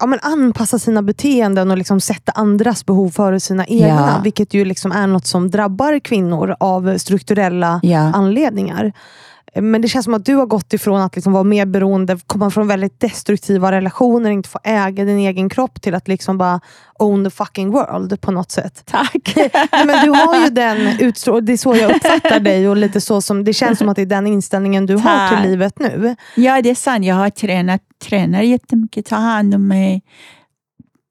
ja, 0.00 0.06
men 0.06 0.18
anpassa 0.22 0.78
sina 0.78 1.02
beteenden 1.02 1.70
och 1.70 1.78
liksom 1.78 2.00
sätta 2.00 2.32
andras 2.32 2.86
behov 2.86 3.10
före 3.10 3.40
sina 3.40 3.66
egna. 3.66 4.12
Ja. 4.16 4.20
Vilket 4.24 4.54
ju 4.54 4.64
liksom 4.64 4.92
är 4.92 5.06
något 5.06 5.26
som 5.26 5.50
drabbar 5.50 5.98
kvinnor 5.98 6.56
av 6.60 6.98
strukturella 6.98 7.80
ja. 7.82 7.98
anledningar. 7.98 8.92
Men 9.60 9.82
det 9.82 9.88
känns 9.88 10.04
som 10.04 10.14
att 10.14 10.24
du 10.24 10.34
har 10.34 10.46
gått 10.46 10.72
ifrån 10.72 11.00
att 11.00 11.14
liksom 11.14 11.32
vara 11.32 11.44
mer 11.44 11.66
beroende, 11.66 12.18
komma 12.26 12.50
från 12.50 12.68
väldigt 12.68 13.00
destruktiva 13.00 13.72
relationer, 13.72 14.30
inte 14.30 14.48
få 14.48 14.58
äga 14.64 15.04
din 15.04 15.18
egen 15.18 15.48
kropp 15.48 15.82
till 15.82 15.94
att 15.94 16.08
liksom 16.08 16.38
bara 16.38 16.60
own 16.98 17.24
the 17.24 17.30
fucking 17.30 17.70
world 17.70 18.20
på 18.20 18.30
något 18.30 18.50
sätt. 18.50 18.82
Tack! 18.86 19.36
men 19.70 20.04
du 20.04 20.10
har 20.10 20.44
ju 20.44 20.50
den 20.50 21.00
utstrålningen, 21.00 21.46
det 21.46 21.52
är 21.52 21.56
så 21.56 21.76
jag 21.76 21.96
uppfattar 21.96 22.40
dig 22.40 22.68
och 22.68 22.76
lite 22.76 23.00
så 23.00 23.22
som, 23.22 23.44
det 23.44 23.52
känns 23.52 23.78
som 23.78 23.88
att 23.88 23.96
det 23.96 24.02
är 24.02 24.06
den 24.06 24.26
inställningen 24.26 24.86
du 24.86 24.98
Tack. 24.98 25.04
har 25.04 25.36
till 25.36 25.50
livet 25.50 25.78
nu. 25.78 26.16
Ja, 26.34 26.62
det 26.62 26.70
är 26.70 26.74
sant. 26.74 27.04
Jag 27.04 27.14
har 27.14 27.30
tränat, 27.30 27.80
tränar 28.04 28.42
jättemycket, 28.42 29.06
tar 29.06 29.16
hand 29.16 29.54
om 29.54 29.68
mig 29.68 30.02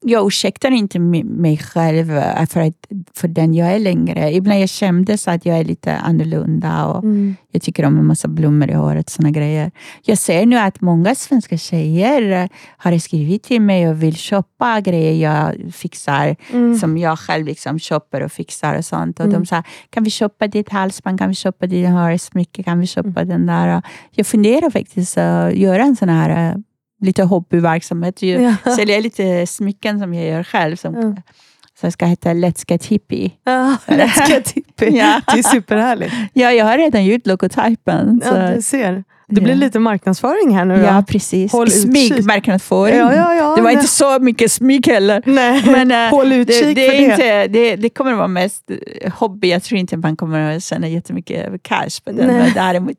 jag 0.07 0.27
ursäktar 0.27 0.71
inte 0.71 0.99
mig 0.99 1.57
själv 1.57 2.17
eh, 2.17 2.45
för, 2.45 2.61
att, 2.61 2.87
för 3.13 3.27
den 3.27 3.53
jag 3.53 3.71
är 3.71 3.79
längre. 3.79 4.33
Ibland 4.33 4.61
jag 4.61 4.69
kändes 4.69 5.27
att 5.27 5.45
jag 5.45 5.59
är 5.59 5.63
lite 5.63 5.97
annorlunda 5.97 6.85
och 6.85 7.03
mm. 7.03 7.35
jag 7.51 7.61
tycker 7.61 7.85
om 7.85 7.97
en 7.97 8.05
massa 8.05 8.27
blommor 8.27 8.69
i 8.69 8.73
håret. 8.73 9.09
Såna 9.09 9.31
grejer. 9.31 9.71
Jag 10.03 10.17
ser 10.17 10.45
nu 10.45 10.57
att 10.57 10.81
många 10.81 11.15
svenska 11.15 11.57
tjejer 11.57 12.49
har 12.77 12.97
skrivit 12.97 13.43
till 13.43 13.61
mig 13.61 13.89
och 13.89 14.03
vill 14.03 14.15
köpa 14.15 14.81
grejer 14.81 15.13
jag 15.13 15.73
fixar 15.73 16.35
mm. 16.51 16.77
som 16.77 16.97
jag 16.97 17.19
själv 17.19 17.45
liksom 17.45 17.79
köper 17.79 18.23
och 18.23 18.31
fixar 18.31 18.77
och 18.77 18.85
sånt. 18.85 19.19
Och 19.19 19.25
mm. 19.25 19.39
De 19.39 19.45
sa, 19.45 19.63
kan 19.89 20.03
vi 20.03 20.09
köpa 20.09 20.47
ditt 20.47 20.69
halsband? 20.69 21.19
Kan 21.19 21.29
vi 21.29 21.35
köpa 21.35 21.67
ditt 21.67 21.89
hårsmycke? 21.89 22.63
Kan 22.63 22.79
vi 22.79 22.87
köpa 22.87 23.21
mm. 23.21 23.27
den 23.27 23.45
där? 23.45 23.81
Jag 24.11 24.27
funderar 24.27 24.69
faktiskt 24.69 25.17
att 25.17 25.53
göra 25.53 25.83
en 25.83 25.95
sån 25.95 26.09
här 26.09 26.51
eh, 26.51 26.57
lite 27.05 27.23
hobbyverksamhet. 27.23 28.21
Jag 28.21 28.57
ja. 28.65 28.75
säljer 28.75 29.01
lite 29.01 29.47
smycken 29.47 29.99
som 29.99 30.13
jag 30.13 30.25
gör 30.25 30.43
själv. 30.43 30.75
Som, 30.75 30.95
ja. 30.95 31.15
Så 31.81 31.91
ska 31.91 32.05
heta 32.05 32.29
Let's 32.29 32.65
Get 32.67 32.85
Hippie. 32.85 33.31
Ja, 33.43 33.77
Let's 33.85 34.29
Get 34.29 34.51
Hippie. 34.51 34.89
ja. 34.89 35.21
Det 35.33 35.39
är 35.39 35.43
superhärligt. 35.43 36.13
Ja, 36.33 36.51
jag 36.51 36.65
har 36.65 36.77
redan 36.77 37.05
gjort 37.05 37.27
logotypen. 37.27 38.21
Ja, 38.25 38.51
du 38.51 38.61
ser. 38.61 39.03
Det 39.28 39.41
blir 39.41 39.55
lite 39.55 39.80
marknadsföring 39.80 40.55
här 40.55 40.65
nu. 40.65 40.78
Ja, 40.78 41.03
precis. 41.07 41.51
Smygmarknadsföring. 41.82 42.97
Ja, 42.97 43.15
ja, 43.15 43.36
ja, 43.36 43.55
det 43.55 43.61
var 43.61 43.69
nej. 43.69 43.73
inte 43.73 43.88
så 43.88 44.19
mycket 44.19 44.51
smyg 44.51 44.88
heller. 44.88 45.23
Nej. 45.26 45.63
Men, 45.71 45.91
äh, 45.91 46.09
Håll 46.09 46.32
utkik 46.32 46.61
det, 46.61 46.73
det, 46.73 46.88
är 46.88 47.11
inte, 47.11 47.47
det. 47.47 47.76
Det 47.76 47.89
kommer 47.89 48.11
att 48.11 48.17
vara 48.17 48.28
mest 48.28 48.71
hobby. 49.13 49.49
Jag 49.49 49.63
tror 49.63 49.80
inte 49.80 49.97
man 49.97 50.15
kommer 50.15 50.55
att 50.55 50.63
tjäna 50.63 50.88
jättemycket 50.88 51.63
cash 51.63 52.03
på 52.05 52.11
den. 52.11 52.28
Men 52.28 52.53
däremot 52.53 52.97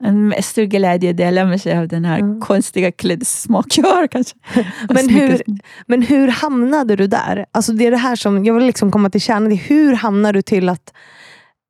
en 0.00 0.34
stor 0.42 0.62
glädje 0.62 1.10
att 1.10 1.16
dela 1.16 1.44
med 1.44 1.60
sig 1.60 1.78
av 1.78 1.88
den 1.88 2.04
här 2.04 2.18
mm. 2.18 2.40
konstiga 2.40 2.92
klädsmak 2.92 3.78
jag 3.78 3.84
har. 3.84 4.06
Kanske. 4.06 4.34
Men 4.88 5.08
hur, 5.08 5.42
men 5.86 6.02
hur 6.02 6.28
hamnade 6.28 6.96
du 6.96 7.06
där? 7.06 7.46
Alltså 7.52 7.72
det 7.72 7.86
är 7.86 7.90
det 7.90 7.96
här 7.96 8.16
som, 8.16 8.44
jag 8.44 8.54
vill 8.54 8.66
liksom 8.66 8.92
komma 8.92 9.10
till 9.10 9.20
kärnan. 9.20 9.52
Hur 9.52 9.94
hamnade 9.94 10.38
du 10.38 10.42
till 10.42 10.68
att 10.68 10.92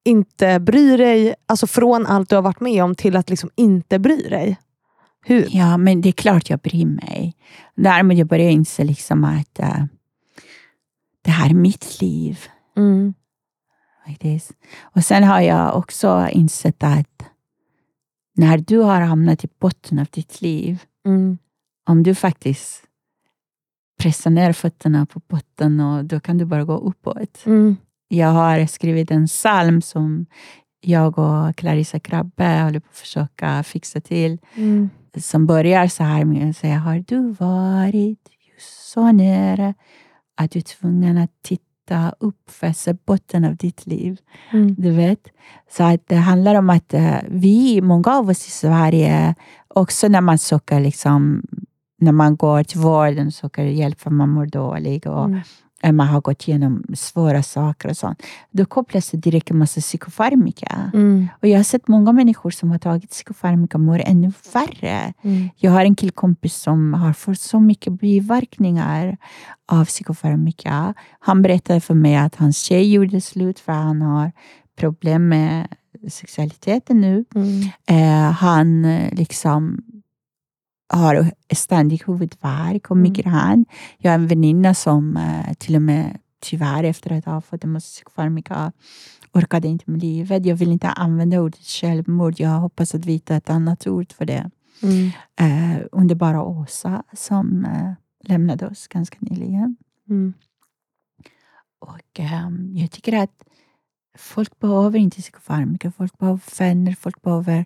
inte 0.08 0.60
bry 0.60 0.96
dig, 0.96 1.34
alltså 1.46 1.66
från 1.66 2.06
allt 2.06 2.28
du 2.28 2.34
har 2.34 2.42
varit 2.42 2.60
med 2.60 2.84
om 2.84 2.94
till 2.94 3.16
att 3.16 3.30
liksom 3.30 3.50
inte 3.54 3.98
bry 3.98 4.28
dig? 4.28 4.58
Hur? 5.24 5.46
Ja, 5.50 5.76
men 5.76 6.00
det 6.00 6.08
är 6.08 6.12
klart 6.12 6.50
jag 6.50 6.60
bryr 6.60 6.86
mig. 6.86 7.36
Däremot 7.74 8.18
jag 8.18 8.26
börjar 8.26 8.50
inse 8.50 8.84
liksom 8.84 9.24
att 9.24 9.60
uh, 9.60 9.84
det 11.22 11.30
här 11.30 11.50
är 11.50 11.54
mitt 11.54 12.00
liv. 12.00 12.40
Mm. 12.76 13.14
Faktiskt. 14.06 14.52
Och 14.82 15.04
sen 15.04 15.24
har 15.24 15.40
jag 15.40 15.76
också 15.76 16.28
insett 16.32 16.82
att 16.82 17.24
när 18.36 18.58
du 18.58 18.78
har 18.78 19.00
hamnat 19.00 19.44
i 19.44 19.48
botten 19.58 19.98
av 19.98 20.06
ditt 20.10 20.40
liv, 20.40 20.82
Mm. 21.06 21.38
om 21.86 22.02
du 22.02 22.14
faktiskt 22.14 22.82
pressar 24.00 24.30
ner 24.30 24.52
fötterna 24.52 25.06
på 25.06 25.20
botten, 25.28 25.80
och 25.80 26.04
då 26.04 26.20
kan 26.20 26.38
du 26.38 26.44
bara 26.44 26.64
gå 26.64 26.76
uppåt. 26.76 27.46
Mm. 27.46 27.76
Jag 28.08 28.28
har 28.28 28.66
skrivit 28.66 29.10
en 29.10 29.26
psalm 29.26 29.82
som 29.82 30.26
jag 30.80 31.18
och 31.18 31.56
Clarissa 31.56 32.00
Krabbe 32.00 32.60
håller 32.62 32.80
på 32.80 32.88
att 32.90 32.96
försöka 32.96 33.62
fixa 33.62 34.00
till. 34.00 34.38
Mm. 34.54 34.90
Som 35.16 35.46
börjar 35.46 35.88
så 35.88 36.04
här 36.04 36.24
med 36.24 36.50
att 36.50 36.56
säga, 36.56 36.78
har 36.78 37.04
du 37.06 37.30
varit 37.32 38.28
just 38.54 38.90
så 38.92 39.12
nära 39.12 39.74
att 40.36 40.50
du 40.50 40.58
är 40.58 40.62
tvungen 40.62 41.18
att 41.18 41.30
titta 41.42 42.14
upp 42.20 42.50
för 42.50 42.66
att 42.66 42.76
se 42.76 42.92
botten 43.06 43.44
av 43.44 43.56
ditt 43.56 43.86
liv? 43.86 44.18
Mm. 44.52 44.74
Du 44.78 44.90
vet? 44.90 45.28
Så 45.70 45.84
att 45.84 46.08
det 46.08 46.16
handlar 46.16 46.54
om 46.54 46.70
att 46.70 46.94
eh, 46.94 47.16
vi, 47.28 47.80
många 47.82 48.10
av 48.16 48.28
oss 48.28 48.46
i 48.46 48.50
Sverige, 48.50 49.34
också 49.68 50.08
när 50.08 50.20
man 50.20 50.38
söker 50.38 50.80
liksom, 50.80 51.42
när 52.00 52.12
man 52.12 52.36
går 52.36 52.62
till 52.62 52.80
vården 52.80 53.26
och 53.26 53.34
söker 53.34 53.64
hjälp 53.64 54.00
för 54.00 54.10
man 54.10 54.28
mår 54.28 54.46
dålig 54.46 55.06
och 55.06 55.24
Mm. 55.24 55.40
Man 55.82 56.06
har 56.06 56.20
gått 56.20 56.48
igenom 56.48 56.84
svåra 56.94 57.42
saker 57.42 57.88
och 57.88 57.96
sånt. 57.96 58.22
Då 58.50 58.64
kopplas 58.64 59.10
det 59.10 59.16
direkt 59.16 59.50
en 59.50 59.58
massa 59.58 59.80
psykofarmika. 59.80 60.90
Mm. 60.94 61.28
Och 61.42 61.48
jag 61.48 61.58
har 61.58 61.64
sett 61.64 61.88
många 61.88 62.12
människor 62.12 62.50
som 62.50 62.70
har 62.70 62.78
tagit 62.78 63.10
psykofarmika 63.10 63.78
mår 63.78 64.02
ännu 64.06 64.32
värre. 64.52 65.12
Mm. 65.22 65.48
Jag 65.56 65.70
har 65.72 65.84
en 65.84 65.94
killkompis 65.94 66.56
som 66.56 66.94
har 66.94 67.12
fått 67.12 67.40
så 67.40 67.60
mycket 67.60 67.92
biverkningar 67.92 69.16
av 69.66 69.84
psykofarmika. 69.84 70.94
Han 71.20 71.42
berättade 71.42 71.80
för 71.80 71.94
mig 71.94 72.16
att 72.16 72.36
hans 72.36 72.58
tjej 72.58 72.92
gjorde 72.92 73.20
slut 73.20 73.60
för 73.60 73.72
han 73.72 74.02
har 74.02 74.32
problem 74.76 75.28
med 75.28 75.68
sexualiteten 76.10 77.00
nu. 77.00 77.24
Mm. 77.34 77.62
Eh, 77.86 78.32
han 78.32 78.84
eh, 78.84 79.14
liksom 79.14 79.84
har 80.88 81.32
ständig 81.54 82.02
huvudvärk 82.06 82.90
och 82.90 82.96
Mm. 82.96 83.02
migrän. 83.02 83.66
Jag 83.98 84.10
har 84.10 84.14
en 84.18 84.26
väninna 84.26 84.74
som 84.74 85.16
eh, 85.16 85.54
till 85.54 85.76
och 85.76 85.82
med 85.82 86.18
tyvärr 86.40 86.84
efter 86.84 87.12
att 87.12 87.24
ha 87.24 87.40
fått 87.40 87.64
psykofarmika 87.80 88.72
orkade 89.32 89.68
inte 89.68 89.90
med 89.90 90.00
livet. 90.02 90.46
Jag 90.46 90.56
vill 90.56 90.72
inte 90.72 90.88
använda 90.88 91.40
ordet 91.40 91.60
självmord. 91.60 92.34
Jag 92.40 92.50
hoppas 92.50 92.94
att 92.94 93.04
vi 93.04 93.12
hittar 93.12 93.36
ett 93.36 93.50
annat 93.50 93.86
ord 93.86 94.12
för 94.12 94.24
det. 94.24 94.50
Mm. 94.82 95.10
Eh, 95.40 95.82
underbara 95.92 96.42
Åsa 96.42 97.02
som 97.12 97.64
eh, 97.64 97.92
lämnade 98.28 98.66
oss 98.66 98.88
ganska 98.88 99.16
nyligen. 99.20 99.76
Mm. 100.08 100.34
Och 101.80 102.20
ehm, 102.20 102.76
jag 102.76 102.90
tycker 102.90 103.22
att 103.22 103.44
folk 104.18 104.58
behöver 104.58 104.98
inte 104.98 105.22
psykofarmika. 105.22 105.92
Folk 105.92 106.18
behöver 106.18 106.58
vänner, 106.58 106.92
folk 107.00 107.22
behöver 107.22 107.64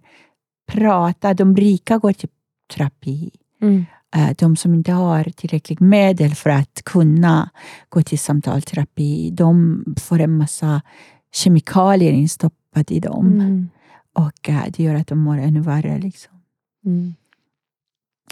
prata. 0.66 1.34
De 1.34 1.56
rika 1.56 1.98
går 1.98 2.12
till 2.12 2.28
terapi. 2.74 3.30
Mm. 3.60 3.84
Eh, 4.16 4.30
de 4.38 4.56
som 4.56 4.74
inte 4.74 4.92
har 4.92 5.24
tillräckligt 5.24 5.80
medel 5.80 6.34
för 6.34 6.50
att 6.50 6.82
kunna 6.84 7.50
gå 7.88 8.02
till 8.02 8.18
samtalsterapi, 8.18 9.30
de 9.30 9.84
får 10.00 10.20
en 10.20 10.36
massa 10.36 10.82
kemikalier 11.32 12.12
instoppat 12.12 12.90
i 12.90 13.00
dem. 13.00 13.26
Mm. 13.26 13.68
Och 14.14 14.48
eh, 14.48 14.62
det 14.68 14.82
gör 14.82 14.94
att 14.94 15.06
de 15.06 15.18
mår 15.18 15.38
ännu 15.38 15.60
värre. 15.60 15.98
Liksom, 15.98 16.32
Mm. 16.84 17.14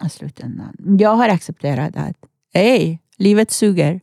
i 0.06 0.08
slutändan. 0.08 0.96
Jag 0.98 1.14
har 1.16 1.28
accepterat 1.28 1.96
att 1.96 2.16
hej, 2.54 3.00
livet 3.16 3.50
suger. 3.50 4.00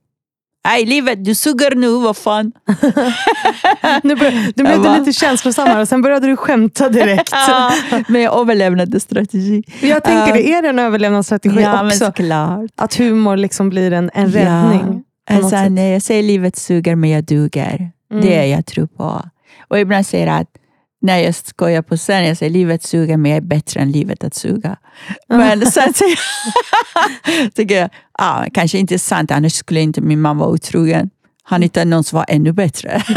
Nej, 0.68 0.86
livet, 0.86 1.26
du 1.26 1.36
suger 1.36 1.76
nu, 1.76 1.90
vad 1.90 2.18
fan. 2.18 2.52
Nu 4.04 4.16
bör, 4.16 4.32
du 4.56 4.64
blev 4.64 4.82
bara- 4.82 4.98
lite 4.98 5.14
känslosammare 5.14 5.82
och 5.82 5.88
sen 5.88 6.02
började 6.02 6.28
du 6.28 6.36
skämta 6.38 6.90
direkt. 6.90 7.32
Ja, 7.48 7.72
men 8.08 8.22
jag 8.22 8.40
överlevnade 8.42 9.00
strategi. 9.00 9.64
Jag 9.82 10.04
tänker 10.04 10.28
Ja. 10.28 10.34
det 10.34 10.54
är 10.54 10.64
en 10.64 10.80
överlevnadsstrategi 10.80 11.62
Ja, 11.62 11.74
men 11.76 11.86
också. 11.86 12.06
såklart. 12.06 12.72
Att 12.76 12.96
humor 12.96 13.38
liksom 13.38 13.70
blir 13.70 13.94
en, 13.94 14.12
en 14.14 14.32
räddning. 14.32 14.86
något 14.86 15.04
Alltså, 15.30 15.70
nej, 15.70 15.94
jag 15.94 16.02
säger 16.02 16.24
livet 16.24 16.56
suger 16.56 16.96
men 16.96 17.10
jag 17.10 17.24
duger. 17.24 17.92
Mm. 18.12 18.26
Det 18.26 18.36
är 18.36 18.44
jag 18.46 18.66
tror 18.66 18.88
på. 18.88 19.22
Och 19.68 19.80
ibland 19.80 20.06
säger 20.06 20.28
jag 20.28 20.38
att 20.38 20.57
när 21.02 21.18
jag 21.20 21.36
skojar 21.36 21.82
på 21.82 21.98
scen, 21.98 22.26
jag 22.26 22.38
säger 22.38 22.52
livet 22.52 22.84
suger 22.84 23.18
men 23.18 23.32
jag 23.32 23.38
är 23.38 23.42
bättre 23.42 23.80
än 23.80 23.92
livet 23.92 24.24
att 24.24 24.34
suga. 24.34 24.78
Men 25.28 25.66
sen 25.66 25.94
jag, 26.00 27.54
tycker 27.54 27.76
jag, 27.80 27.90
ah, 28.12 28.46
kanske 28.54 28.78
inte 28.78 29.00
sant, 29.00 29.32
annars 29.32 29.54
skulle 29.54 29.82
inte 29.82 30.02
min 30.02 30.22
mamma 30.22 30.40
vara 30.40 30.54
otrogen. 30.54 31.10
Han 31.44 31.62
hittade 31.62 31.86
någon 31.86 32.04
som 32.04 32.18
var 32.18 32.26
ännu 32.28 32.52
bättre. 32.52 33.04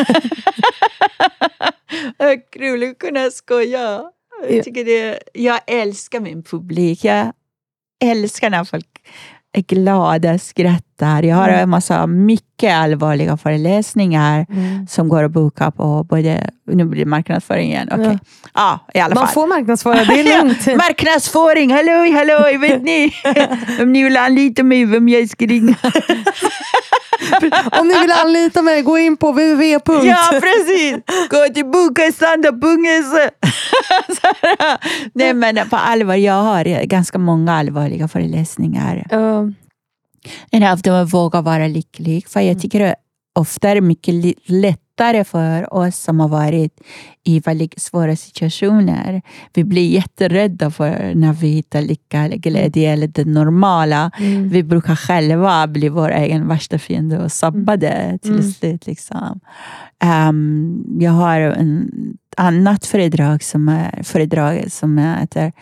Kul 2.52 2.90
att 2.90 2.98
kunna 2.98 3.30
skoja. 3.30 3.80
Ja. 3.80 4.12
Jag, 4.48 4.64
tycker 4.64 4.84
det, 4.84 5.18
jag 5.34 5.60
älskar 5.66 6.20
min 6.20 6.42
publik. 6.42 7.04
Jag 7.04 7.32
älskar 8.04 8.50
när 8.50 8.64
folk 8.64 8.86
är 9.52 9.62
glada, 9.62 10.38
skrattar. 10.38 10.89
Jag 11.06 11.36
har 11.36 11.48
Mm. 11.48 11.60
en 11.60 11.68
massa 11.70 12.06
mycket 12.06 12.74
allvarliga 12.74 13.36
föreläsningar 13.36 14.46
Mm. 14.50 14.86
som 14.86 15.08
går 15.08 15.24
att 15.24 15.30
boka 15.30 15.70
på 15.70 16.04
både, 16.04 16.50
nu 16.72 16.84
blir 16.84 17.04
det 17.04 17.10
marknadsföring 17.10 17.70
igen. 17.70 17.88
Okej. 17.92 18.18
Ja. 18.54 18.78
i 18.94 19.00
alla 19.00 19.14
Man 19.14 19.24
fall. 19.26 19.34
får 19.34 19.46
marknadsföra, 19.46 20.04
det 20.04 20.20
är 20.20 20.24
lugnt. 20.42 20.66
Marknadsföring, 20.66 21.72
halloj, 21.72 22.10
halloj, 22.12 22.56
vet 22.58 22.82
ni? 22.82 23.12
Om 23.82 23.92
ni 23.92 24.02
vill 24.02 24.16
anlita 24.16 24.62
mig, 24.62 24.84
vem 24.84 25.08
jag 25.08 25.28
ska 25.28 25.46
ringa? 25.46 25.74
Om 27.80 27.88
ni 27.88 28.00
vill 28.00 28.12
anlita 28.24 28.62
mig, 28.62 28.82
gå 28.82 28.98
in 28.98 29.16
på 29.16 29.32
www. 29.32 30.06
Ja, 30.08 30.16
precis! 30.32 30.94
Gå 31.30 31.54
till 31.54 31.64
bokastanda.se. 31.66 33.30
Nej, 35.14 35.34
men 35.34 35.68
på 35.70 35.76
allvar, 35.76 36.14
jag 36.14 36.42
har 36.42 36.84
ganska 36.84 37.18
många 37.18 37.54
allvarliga 37.56 38.08
föreläsningar. 38.08 39.06
Ja. 39.10 39.50
En 40.50 40.62
av 40.62 40.80
dem 40.80 40.94
är 40.94 41.04
Våga 41.04 41.40
vara 41.40 41.66
lycklig. 41.66 42.28
För 42.28 42.40
jag 42.40 42.60
tycker 42.60 42.80
det 42.80 42.94
ofta 43.34 43.68
är 43.68 43.74
det 43.74 43.80
mycket 43.80 44.14
lättare 44.46 45.24
för 45.24 45.74
oss 45.74 45.96
som 45.96 46.20
har 46.20 46.28
varit 46.28 46.80
i 47.24 47.40
väldigt 47.40 47.80
svåra 47.80 48.16
situationer. 48.16 49.22
Vi 49.54 49.64
blir 49.64 49.90
jätterädda 49.90 50.70
för 50.70 51.12
när 51.14 51.32
vi 51.32 51.48
hittar 51.48 51.82
lycka 51.82 52.20
eller 52.20 52.36
glädje 52.36 52.92
eller 52.92 53.06
det 53.06 53.24
normala. 53.24 54.10
Mm. 54.18 54.48
Vi 54.48 54.62
brukar 54.62 54.96
själva 54.96 55.66
bli 55.66 55.88
vår 55.88 56.10
egen 56.10 56.48
värsta 56.48 56.78
fiende 56.78 57.18
och 57.18 57.32
sabba 57.32 57.76
det 57.76 58.18
till 58.22 58.30
Mm. 58.30 58.52
slut. 58.52 58.86
Liksom. 58.86 59.40
Ehm, 60.02 60.84
jag 61.00 61.12
har 61.12 61.40
en 61.40 61.90
annat 62.36 62.86
föredrag 62.86 63.42
som, 63.42 63.68
är, 63.68 64.02
föredrag 64.02 64.72
som 64.72 64.98
heter 64.98 65.52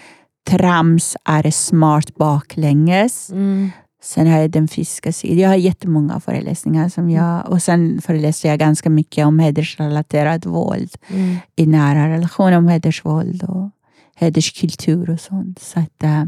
Trams 0.50 1.16
är 1.24 1.50
smart 1.50 2.14
baklänges. 2.16 3.30
Mm. 3.30 3.70
Sen 4.02 4.26
har 4.26 4.38
jag 4.38 4.50
den 4.50 4.68
fysiska 4.68 5.12
sidan. 5.12 5.38
Jag 5.38 5.48
har 5.48 5.56
jättemånga 5.56 6.20
föreläsningar. 6.20 6.88
Som 6.88 7.10
jag, 7.10 7.48
och 7.48 7.62
sen 7.62 8.00
föreläser 8.02 8.48
jag 8.48 8.58
ganska 8.58 8.90
mycket 8.90 9.26
om 9.26 9.38
hedersrelaterat 9.38 10.46
våld 10.46 10.90
Mm. 11.08 11.36
i 11.56 11.66
nära 11.66 12.08
relationer, 12.08 12.58
om 12.58 12.68
hedersvåld 12.68 13.42
och 13.42 13.70
hederskultur 14.16 15.10
och 15.10 15.20
sånt. 15.20 15.58
Så 15.58 15.80
att, 15.80 16.02
eh, 16.02 16.24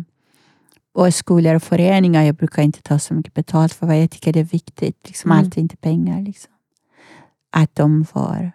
och 0.94 1.14
skolor 1.14 1.54
och 1.54 1.62
föreningar, 1.62 2.22
jag 2.22 2.34
brukar 2.34 2.62
inte 2.62 2.82
ta 2.82 2.98
så 2.98 3.14
mycket 3.14 3.34
betalt 3.34 3.72
för 3.74 3.86
vad 3.86 4.02
jag 4.02 4.10
tycker 4.10 4.32
det 4.32 4.40
är 4.40 4.44
viktigt. 4.44 4.96
Liksom, 5.06 5.30
Mm. 5.30 5.44
Allt 5.44 5.56
är 5.56 5.60
inte 5.60 5.76
pengar. 5.76 6.22
Liksom. 6.22 6.52
Att 7.52 7.74
de 7.74 8.04
får 8.04 8.52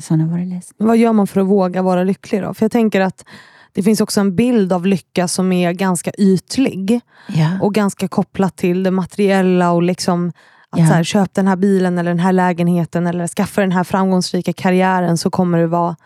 sådana 0.00 0.28
föreläsningar. 0.28 0.88
Vad 0.88 0.96
gör 0.96 1.12
man 1.12 1.26
för 1.26 1.40
att 1.40 1.46
våga 1.46 1.82
vara 1.82 2.04
lycklig 2.04 2.42
då? 2.42 2.54
För 2.54 2.64
jag 2.64 2.72
tänker 2.72 3.00
att 3.00 3.24
det 3.74 3.82
finns 3.82 4.00
också 4.00 4.20
en 4.20 4.36
bild 4.36 4.72
av 4.72 4.86
lycka 4.86 5.28
som 5.28 5.52
är 5.52 5.72
ganska 5.72 6.10
ytlig 6.18 7.00
Ja. 7.28 7.48
och 7.62 7.74
ganska 7.74 8.08
kopplat 8.08 8.56
till 8.56 8.82
det 8.82 8.90
materiella 8.90 9.70
och 9.72 9.82
liksom 9.82 10.32
att 10.70 10.80
Ja. 10.80 10.86
så 10.88 10.92
här, 10.94 11.04
köp 11.04 11.34
den 11.34 11.46
här 11.48 11.56
bilen 11.56 11.98
eller 11.98 12.10
den 12.10 12.18
här 12.20 12.32
lägenheten 12.32 13.06
eller 13.06 13.26
skaffa 13.28 13.60
den 13.60 13.72
här 13.72 13.84
framgångsrika 13.84 14.52
karriären 14.52 15.18
så 15.18 15.30
kommer 15.30 15.58
du 15.58 15.66
vara 15.66 15.96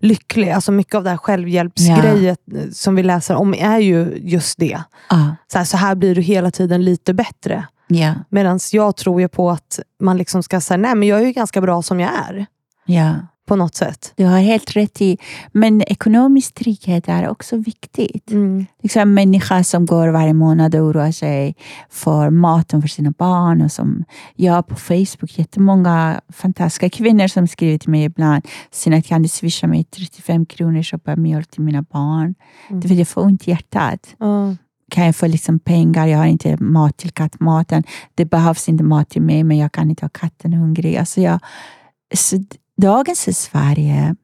lycklig. 0.00 0.50
Alltså 0.50 0.72
mycket 0.72 0.94
av 0.94 1.04
det 1.04 1.10
här 1.10 1.16
självhjälpsgrejet 1.16 2.38
eh, 2.54 2.70
som 2.72 2.94
vi 2.94 3.02
läser 3.02 3.34
om 3.34 3.54
är 3.54 3.78
ju 3.78 4.18
just 4.22 4.58
det. 4.58 4.82
Ja. 5.10 5.36
Så 5.52 5.58
här, 5.58 5.64
så 5.64 5.76
här 5.76 5.94
blir 5.94 6.14
du 6.14 6.20
hela 6.20 6.50
tiden 6.50 6.84
lite 6.84 7.14
bättre. 7.14 7.66
Ja. 7.86 8.14
Medan 8.28 8.58
jag 8.72 8.96
tror 8.96 9.20
ju 9.20 9.28
på 9.28 9.50
att 9.50 9.80
man 10.00 10.16
liksom 10.16 10.42
ska 10.42 10.60
säga, 10.60 10.76
nej 10.78 10.94
men 10.94 11.08
jag 11.08 11.20
är 11.20 11.26
ju 11.26 11.32
ganska 11.32 11.60
bra 11.60 11.82
som 11.82 12.00
jag 12.00 12.10
är. 12.28 12.46
ja. 12.86 13.14
På 13.48 13.56
något 13.56 13.74
sätt. 13.74 14.12
Du 14.16 14.24
har 14.24 14.38
helt 14.38 14.76
rätt 14.76 15.02
i. 15.02 15.18
Men 15.52 15.82
ekonomisk 15.82 16.54
trygghet 16.54 17.08
är 17.08 17.28
också 17.28 17.56
viktigt. 17.56 18.30
Mm. 18.30 18.66
Liksom 18.82 19.02
en 19.02 19.14
människa 19.14 19.64
som 19.64 19.86
går 19.86 20.08
varje 20.08 20.34
månad 20.34 20.74
och 20.74 20.80
oroar 20.80 21.10
sig 21.10 21.56
för 21.90 22.30
maten 22.30 22.80
för 22.82 22.88
sina 22.88 23.10
barn. 23.10 23.62
Och 23.62 23.72
som 23.72 24.04
jag 24.34 24.66
på 24.66 24.76
Facebook 24.76 25.38
jättemånga 25.38 26.20
fantastiska 26.32 26.90
kvinnor 26.90 27.26
som 27.26 27.48
skriver 27.48 27.78
till 27.78 27.90
mig 27.90 28.04
ibland. 28.04 28.46
Sina 28.70 29.02
kan 29.02 29.22
du 29.22 29.28
swisha 29.28 29.66
mig 29.66 29.84
35 29.84 30.46
kronor 30.46 30.78
och 30.78 30.84
köpa 30.84 31.16
mjölk 31.16 31.50
till 31.50 31.62
mina 31.62 31.82
barn. 31.82 32.34
Mm. 32.68 32.80
Det 32.80 32.88
vill 32.88 32.98
jag 32.98 33.08
få 33.08 33.20
ont 33.20 33.48
i 33.48 33.50
hjärtat. 33.50 34.14
Ja. 34.18 34.56
kan 34.90 35.06
jag 35.06 35.16
få 35.16 35.26
liksom 35.26 35.58
pengar, 35.58 36.06
jag 36.06 36.18
har 36.18 36.26
inte 36.26 36.56
mat 36.56 36.96
till 36.96 37.10
kattmaten. 37.10 37.82
Det 38.14 38.24
behövs 38.24 38.68
inte 38.68 38.84
mat 38.84 39.10
till 39.10 39.22
mig, 39.22 39.44
men 39.44 39.56
jag 39.56 39.72
kan 39.72 39.90
inte 39.90 40.04
ha 40.04 40.08
katten 40.08 40.52
hungrig. 40.52 40.96
Alltså 40.96 41.20
jag, 41.20 41.40
så 42.14 42.36
dagens 42.78 43.38
Sverige 43.38 44.14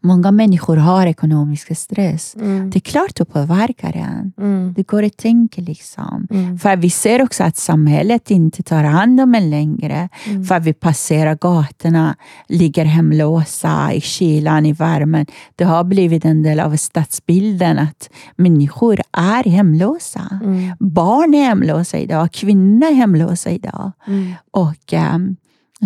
Många 0.00 0.30
människor 0.30 0.76
har 0.76 1.06
ekonomisk 1.06 1.76
stress. 1.76 2.36
Mm. 2.36 2.70
Det 2.70 2.78
är 2.78 2.80
klart 2.80 3.16
det 3.16 3.24
påverkar 3.24 3.96
en. 3.96 4.32
Mm. 4.38 4.74
Det 4.76 4.82
går 4.86 5.02
att 5.02 5.16
tänka 5.16 5.60
liksom. 5.60 6.26
Mm. 6.30 6.58
För 6.58 6.76
vi 6.76 6.90
ser 6.90 7.22
också 7.22 7.44
att 7.44 7.56
samhället 7.56 8.30
inte 8.30 8.62
tar 8.62 8.84
hand 8.84 9.20
om 9.20 9.34
en 9.34 9.50
längre. 9.50 10.08
Mm. 10.26 10.44
För 10.44 10.60
vi 10.60 10.72
passerar 10.72 11.34
gatorna, 11.34 12.16
ligger 12.48 12.84
hemlösa 12.84 13.92
i 13.92 14.00
kylan, 14.00 14.66
i 14.66 14.72
värmen. 14.72 15.26
Det 15.56 15.64
har 15.64 15.84
blivit 15.84 16.24
en 16.24 16.42
del 16.42 16.60
av 16.60 16.76
stadsbilden 16.76 17.78
att 17.78 18.10
människor 18.36 19.00
är 19.12 19.44
hemlösa. 19.50 20.40
Mm. 20.44 20.76
Barn 20.78 21.34
är 21.34 21.44
hemlösa 21.44 21.98
idag, 21.98 22.32
kvinnor 22.32 22.86
är 22.86 22.94
hemlösa 22.94 23.50
idag. 23.50 23.92
Mm. 24.06 24.32
Och 24.50 24.92
ehm, 24.92 25.36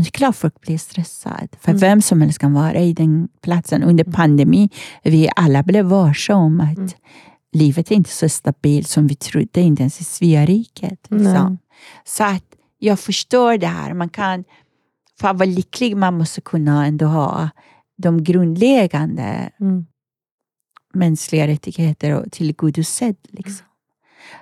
det 0.02 0.08
är 0.08 0.10
klart 0.10 0.36
folk 0.36 0.60
blir 0.60 0.78
stressade. 0.78 1.48
För 1.60 1.70
Mm. 1.70 1.80
vem 1.80 2.02
som 2.02 2.20
helst 2.20 2.38
kan 2.38 2.52
vara 2.52 2.74
i 2.80 2.92
den 2.92 3.28
platsen. 3.42 3.82
Under 3.82 4.04
pandemin, 4.04 4.68
vi 5.02 5.28
alla 5.36 5.62
blev 5.62 5.84
varse 5.84 6.32
om 6.32 6.60
att 6.60 6.76
Mm. 6.78 6.88
livet 7.52 7.90
är 7.90 7.94
inte 7.94 8.10
så 8.10 8.28
stabilt 8.28 8.88
som 8.88 9.06
vi 9.06 9.14
trodde, 9.14 9.60
inte 9.60 9.82
ens 9.82 10.00
i 10.00 10.04
Sveriget. 10.04 11.06
Nej. 11.08 11.20
Liksom. 11.20 11.58
Så 12.04 12.24
att 12.24 12.44
jag 12.78 13.00
förstår 13.00 13.58
det 13.58 13.66
här. 13.66 13.94
Man 13.94 14.08
kan, 14.08 14.44
för 15.20 15.28
att 15.28 15.36
vara 15.38 15.48
lycklig, 15.48 15.96
man 15.96 16.18
måste 16.18 16.40
kunna 16.40 16.86
ändå 16.86 17.06
ha 17.06 17.50
de 17.98 18.24
grundläggande 18.24 19.50
Mm. 19.60 19.86
mänskliga 20.94 21.46
rättigheter 21.46 22.14
och 22.14 22.32
tillgodosedd. 22.32 23.16
Liksom. 23.28 23.66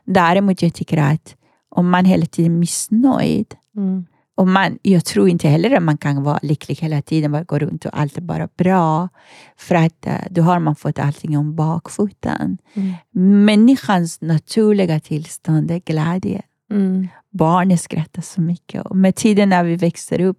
Däremot 0.05 0.63
jag 0.63 0.75
tycker 0.75 0.97
att 0.99 1.37
om 1.69 1.91
man 1.91 2.05
hela 2.05 2.27
tiden 2.27 2.53
är 2.55 2.59
missnöjd, 2.59 3.55
Mm. 3.77 4.07
Och 4.37 4.49
man, 4.49 4.79
jag 4.83 5.05
tror 5.05 5.29
inte 5.29 5.49
heller 5.49 5.77
att 5.77 5.83
man 5.83 5.97
kan 5.99 6.23
vara 6.23 6.39
lycklig 6.43 6.77
hela 6.77 7.03
tiden, 7.03 7.33
bara 7.33 7.45
gå 7.45 7.59
runt 7.59 7.85
och 7.85 7.99
allt 8.01 8.17
är 8.17 8.21
bara 8.23 8.49
bra. 8.57 9.09
För 9.57 9.75
att 9.75 10.07
eh, 10.07 10.15
då 10.31 10.43
har 10.43 10.59
man 10.59 10.77
fått 10.77 10.99
allting 10.99 11.39
om 11.39 11.57
bakfoten. 11.57 12.59
Mm. 12.75 13.45
Människans 13.45 14.21
naturliga 14.21 15.01
tillstånd 15.01 15.71
är 15.71 15.79
glädje. 15.79 16.43
Mm. 16.71 17.09
Barnen 17.33 17.79
skrattar 17.79 18.23
så 18.23 18.41
mycket. 18.41 18.87
Och 18.87 18.97
med 18.97 19.15
tiden 19.17 19.49
när 19.49 19.65
vi 19.65 19.77
växer 19.77 20.21
upp, 20.21 20.39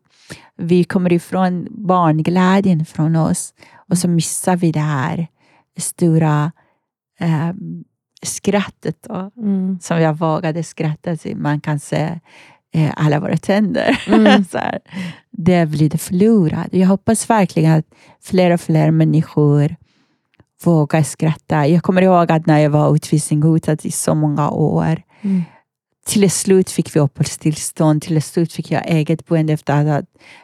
vi 0.58 0.84
kommer 0.84 1.14
ifrån 1.14 1.68
barnglädjen 1.70 2.86
från 2.86 3.16
oss 3.16 3.54
och 3.89 3.98
så 3.98 4.08
missar 4.08 4.56
vi 4.56 4.72
det 4.72 4.80
här 4.80 5.28
stora 5.78 6.52
eh, 7.20 7.52
skrattet. 8.24 8.98
Då, 9.04 9.32
Mm. 9.38 9.80
som 9.82 10.02
jag 10.02 10.18
vågade 10.18 10.64
skratta 10.64 11.16
till. 11.16 11.38
Man 11.38 11.62
kan 11.62 11.80
se 11.80 12.20
eh, 12.76 12.93
alla 12.95 13.19
våra 13.19 13.38
tänder. 13.38 14.01
Mm. 14.07 14.45
så 14.45 14.57
här. 14.57 14.80
Det 15.32 15.65
blir 15.65 15.89
det 15.89 15.97
förlorat. 15.97 16.67
Jag 16.71 16.88
hoppas 16.88 17.30
verkligen 17.30 17.71
att 17.80 17.86
fler 18.23 18.51
och 18.51 18.61
fler 18.61 18.91
människor 18.91 19.76
vågar 20.63 21.03
skratta. 21.03 21.67
Jag 21.67 21.84
kommer 21.84 22.01
ihåg 22.01 22.32
att 22.32 22.45
när 22.45 22.59
jag 22.59 22.69
var 22.69 22.95
utvisningshotad 22.95 23.78
i 23.84 23.91
så 23.91 24.15
många 24.15 24.49
år, 24.49 25.01
Mm. 25.21 25.43
till 26.07 26.32
slut 26.32 26.69
fick 26.71 26.95
vi 26.95 26.99
uppehållstillstånd. 26.99 28.01
Till 28.01 28.21
slut 28.21 28.53
fick 28.53 28.71
jag 28.71 28.88
eget 28.89 29.26
boende 29.28 29.53
efter 29.53 29.73
att 29.73 29.88
ha 29.88 30.01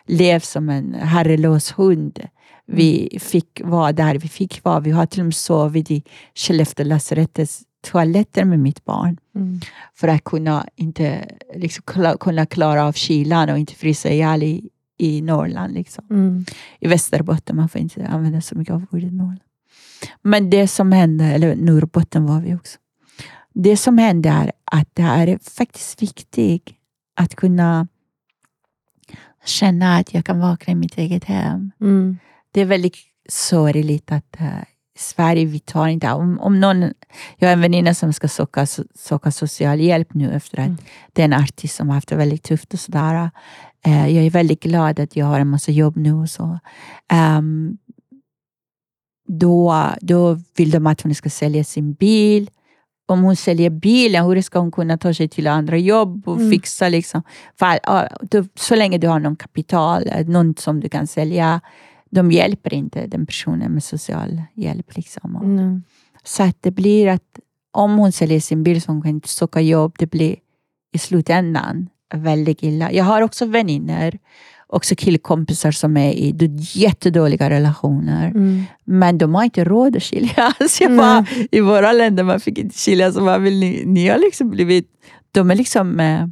levt 0.08 0.46
som 0.46 0.70
en 0.70 0.94
herrelös 0.94 1.72
hund. 1.72 2.20
Vi 2.68 3.18
fick 3.22 3.62
vara 3.64 3.92
där 3.92 4.16
vi 4.16 4.28
fick 4.28 4.64
vara. 4.64 4.80
Vi 4.80 4.92
har 4.92 5.06
till 5.06 5.20
och 5.20 5.26
med 5.26 5.36
sovit 5.36 5.92
i 5.92 6.04
Skellefteå 6.36 6.86
lasarettets 6.86 7.62
toaletter 7.92 8.46
med 8.46 8.60
mitt 8.60 8.86
barn. 8.86 9.18
Mm. 9.36 9.60
För 9.94 10.08
att 10.08 10.24
kunna, 10.24 10.68
inte, 10.76 11.36
liksom, 11.56 11.84
kla- 11.84 12.18
kunna 12.18 12.46
klara 12.46 12.86
av 12.86 12.94
kylan 12.94 13.50
och 13.50 13.58
inte 13.58 13.76
frysa 13.76 14.10
ihjäl 14.10 14.44
i, 14.44 14.70
i 14.98 15.22
Norrland. 15.22 15.74
Liksom. 15.74 16.06
Mm. 16.10 16.46
I 16.80 16.88
Västerbotten, 16.88 17.56
man 17.56 17.70
får 17.70 17.82
inte 17.82 18.08
använda 18.08 18.42
så 18.42 18.58
mycket 18.58 18.74
av 18.74 18.86
ordet 18.92 19.14
Norrland. 19.14 19.40
Men 20.22 20.50
det 20.50 20.68
som 20.68 20.92
hände, 20.92 21.26
eller 21.26 21.56
Norrbotten 21.56 22.26
var 22.26 22.42
vi 22.42 22.56
också. 22.56 22.78
Det 23.54 23.78
som 23.78 23.98
hände 23.98 24.30
är 24.30 24.52
att 24.66 24.90
det 24.94 25.02
är 25.04 25.40
faktiskt 25.58 26.02
viktigt 26.02 26.70
att 27.16 27.36
kunna 27.36 27.88
känna 29.46 29.98
att 29.98 30.14
jag 30.14 30.26
kan 30.26 30.40
vakna 30.40 30.72
i 30.72 30.76
mitt 30.76 30.98
eget 30.98 31.24
hem. 31.24 31.72
Mm. 31.82 32.18
Det 32.52 32.62
är 32.62 32.66
väldigt 32.66 32.98
sorgligt 33.30 34.12
att 34.12 34.40
eh, 34.40 34.48
Sverige 34.98 35.46
vi 35.46 35.60
tar 35.60 35.88
inte... 35.88 36.12
Om, 36.12 36.40
om 36.40 36.60
någon, 36.60 36.82
jag 37.38 37.48
har 37.48 37.54
en 37.54 37.62
väninna 37.62 37.94
som 37.94 38.14
ska 38.14 38.28
söka, 38.28 38.66
söka 38.96 39.32
social 39.32 39.80
hjälp 39.80 40.14
nu 40.14 40.32
efter 40.34 40.60
att 40.60 40.66
Mm. 40.68 40.78
det 41.14 41.22
är 41.22 41.26
en 41.26 41.34
artist 41.34 41.76
som 41.76 41.88
har 41.88 41.96
haft 41.96 42.10
det 42.10 42.16
väldigt 42.16 42.44
tufft. 42.44 42.74
och 42.74 42.80
sådär. 42.80 43.30
Eh, 43.86 44.08
jag 44.08 44.26
är 44.26 44.30
väldigt 44.30 44.64
glad 44.64 45.00
att 45.00 45.16
jag 45.16 45.26
har 45.26 45.40
en 45.40 45.48
massa 45.50 45.72
jobb 45.72 45.98
nu. 45.98 46.14
Och 46.14 46.30
så. 46.30 46.60
Ehm, 47.14 47.78
då, 49.28 49.86
då 50.02 50.38
vill 50.58 50.72
de 50.72 50.88
att 50.88 51.02
hon 51.02 51.16
ska 51.16 51.30
sälja 51.30 51.64
sin 51.64 51.94
bil. 51.94 52.50
Om 53.08 53.22
hon 53.24 53.36
säljer 53.36 53.70
bilen, 53.70 54.26
hur 54.26 54.42
ska 54.42 54.60
hon 54.60 54.72
kunna 54.72 54.98
ta 54.98 55.14
sig 55.14 55.28
till 55.30 55.48
andra 55.48 55.78
jobb 55.78 56.28
och 56.28 56.38
Mm. 56.38 56.52
fixa? 56.52 56.90
Liksom? 56.90 57.24
För, 57.60 57.80
ja, 57.84 58.08
då, 58.22 58.46
så 58.56 58.76
länge 58.76 58.98
du 58.98 59.08
har 59.08 59.20
någon 59.20 59.36
kapital, 59.36 60.08
eh, 60.08 60.28
någon 60.28 60.56
som 60.58 60.80
du 60.80 60.90
kan 60.90 61.08
sälja, 61.08 61.62
de 62.12 62.32
hjälper 62.32 62.74
inte 62.74 63.08
den 63.08 63.26
personen 63.26 63.72
med 63.72 63.84
social 63.84 64.42
hjälp. 64.54 64.96
Liksom. 64.96 65.36
Mm. 65.36 65.84
Så 66.24 66.44
att 66.44 66.58
det 66.60 66.72
blir 66.72 67.08
att 67.08 67.40
om 67.72 67.98
hon 67.98 68.12
säljer 68.12 68.40
sin 68.40 68.64
bil 68.64 68.82
så 68.82 68.92
hon 68.92 69.02
kan 69.02 69.12
inte 69.12 69.30
söka 69.30 69.62
jobb, 69.62 69.96
det 70.00 70.08
blir 70.08 70.36
i 70.94 70.98
slutändan 70.98 71.90
väldigt 72.14 72.64
illa. 72.64 72.92
Jag 72.92 73.04
har 73.04 73.22
också 73.22 73.46
vänner, 73.46 74.20
också 74.68 74.96
killkompisar 74.96 75.72
som 75.72 75.98
är 75.98 76.12
i 76.12 76.36
jättedåliga 76.74 77.50
relationer. 77.50 78.28
Mm. 78.28 78.64
Men 78.84 79.18
de 79.18 79.36
har 79.36 79.44
inte 79.44 79.64
råd 79.64 79.96
att 79.96 80.04
skiljas. 80.04 80.56
Jag 80.82 80.92
Nej. 80.92 80.98
bara, 80.98 81.26
I 81.52 81.60
våra 81.62 81.92
länder 81.92 82.24
man 82.24 82.40
fick 82.40 82.58
inte 82.58 82.78
skiljas. 82.78 83.14
Så 83.14 83.24
vad 83.24 83.42
vill 83.42 83.60
ni? 83.60 83.84
ni 83.86 84.08
har 84.08 84.18
liksom 84.18 84.50
blivit, 84.50 84.88
de 85.32 85.52
är 85.52 85.56
liksom 85.56 86.00
eh, 86.00 86.28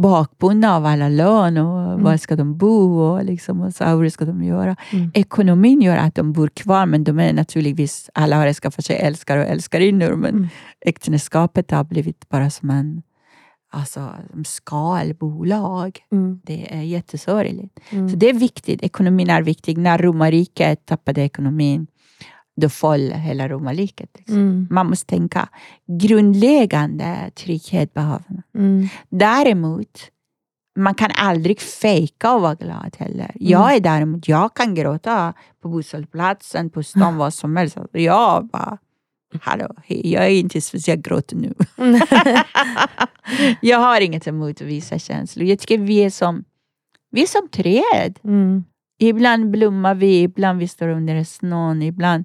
bakbundna 0.00 0.76
av 0.76 0.86
alla 0.86 1.08
lön 1.08 1.56
och 1.56 1.80
Mm. 1.90 2.02
var 2.02 2.16
ska 2.16 2.36
de 2.36 2.56
bo 2.56 2.98
och, 3.00 3.24
liksom, 3.24 3.60
och 3.60 3.74
så, 3.74 3.84
hur 3.84 4.08
ska 4.08 4.24
de 4.24 4.42
göra. 4.44 4.76
Mm. 4.92 5.10
Ekonomin 5.14 5.82
gör 5.82 5.96
att 5.96 6.14
de 6.14 6.32
bor 6.32 6.48
kvar 6.48 6.86
men 6.86 7.04
de 7.04 7.18
är 7.18 7.32
naturligtvis, 7.32 8.10
alla 8.14 8.36
har 8.36 8.52
skaffat 8.52 8.84
sig 8.84 8.96
älskare 8.96 9.40
och 9.40 9.46
älskarinnor 9.46 10.14
men 10.16 10.34
Mm. 10.34 10.48
äktenskapet 10.80 11.70
har 11.70 11.84
blivit 11.84 12.28
bara 12.28 12.50
som 12.50 12.70
en 12.70 13.02
alltså, 13.72 14.08
skalbolag. 14.44 15.98
Mm. 16.12 16.40
Det 16.44 16.74
är 16.74 16.82
jättesorgligt. 16.82 17.80
Mm. 17.90 18.08
Så 18.08 18.16
det 18.16 18.28
är 18.28 18.34
viktigt. 18.34 18.82
Ekonomin 18.82 19.30
är 19.30 19.42
viktig. 19.42 19.78
När 19.78 19.98
romarriket 19.98 20.86
tappade 20.86 21.20
ekonomin, 21.22 21.86
då 22.60 22.68
föll 22.68 23.12
hela 23.12 23.48
romarriket. 23.48 24.10
Liksom. 24.18 24.36
Mm. 24.36 24.68
Man 24.70 24.86
måste 24.86 25.06
tänka 25.06 25.48
grundläggande 25.86 27.30
trygghet 27.34 27.94
behöver 27.94 28.24
man. 28.28 28.42
Mm. 28.54 28.88
Däremot, 29.08 30.00
man 30.78 30.94
kan 30.94 31.10
aldrig 31.14 31.60
fejka 31.60 32.34
och 32.34 32.40
vara 32.40 32.54
glad 32.54 32.96
heller. 32.98 33.30
Jag 33.34 33.74
är 33.74 33.80
däremot, 33.80 34.28
jag 34.28 34.54
kan 34.54 34.74
gråta 34.74 35.34
på 35.62 35.68
busshållplatsen, 35.68 36.70
på 36.70 36.82
stan, 36.82 37.16
vad 37.16 37.34
som 37.34 37.56
helst. 37.56 37.76
Jag 37.92 38.46
bara, 38.46 38.78
hallå, 39.40 39.74
jag 39.86 40.24
är 40.24 40.30
inte 40.30 40.60
speciellt 40.60 41.02
gråter 41.06 41.36
nu. 41.36 41.54
jag 43.60 43.78
har 43.78 44.00
inget 44.00 44.26
emot 44.26 44.60
att 44.60 44.66
visa 44.66 44.98
känslor. 44.98 45.46
Jag 45.46 45.58
tycker 45.58 45.78
vi 45.78 46.04
är 46.04 46.10
som, 46.10 46.44
vi 47.10 47.22
är 47.22 47.26
som 47.26 47.48
träd. 47.48 48.18
Mm. 48.24 48.64
Ibland 48.98 49.50
blommar 49.50 49.94
vi, 49.94 50.22
ibland 50.22 50.58
vi 50.58 50.68
står 50.68 50.88
under 50.88 51.24
snön, 51.24 51.82
ibland 51.82 52.24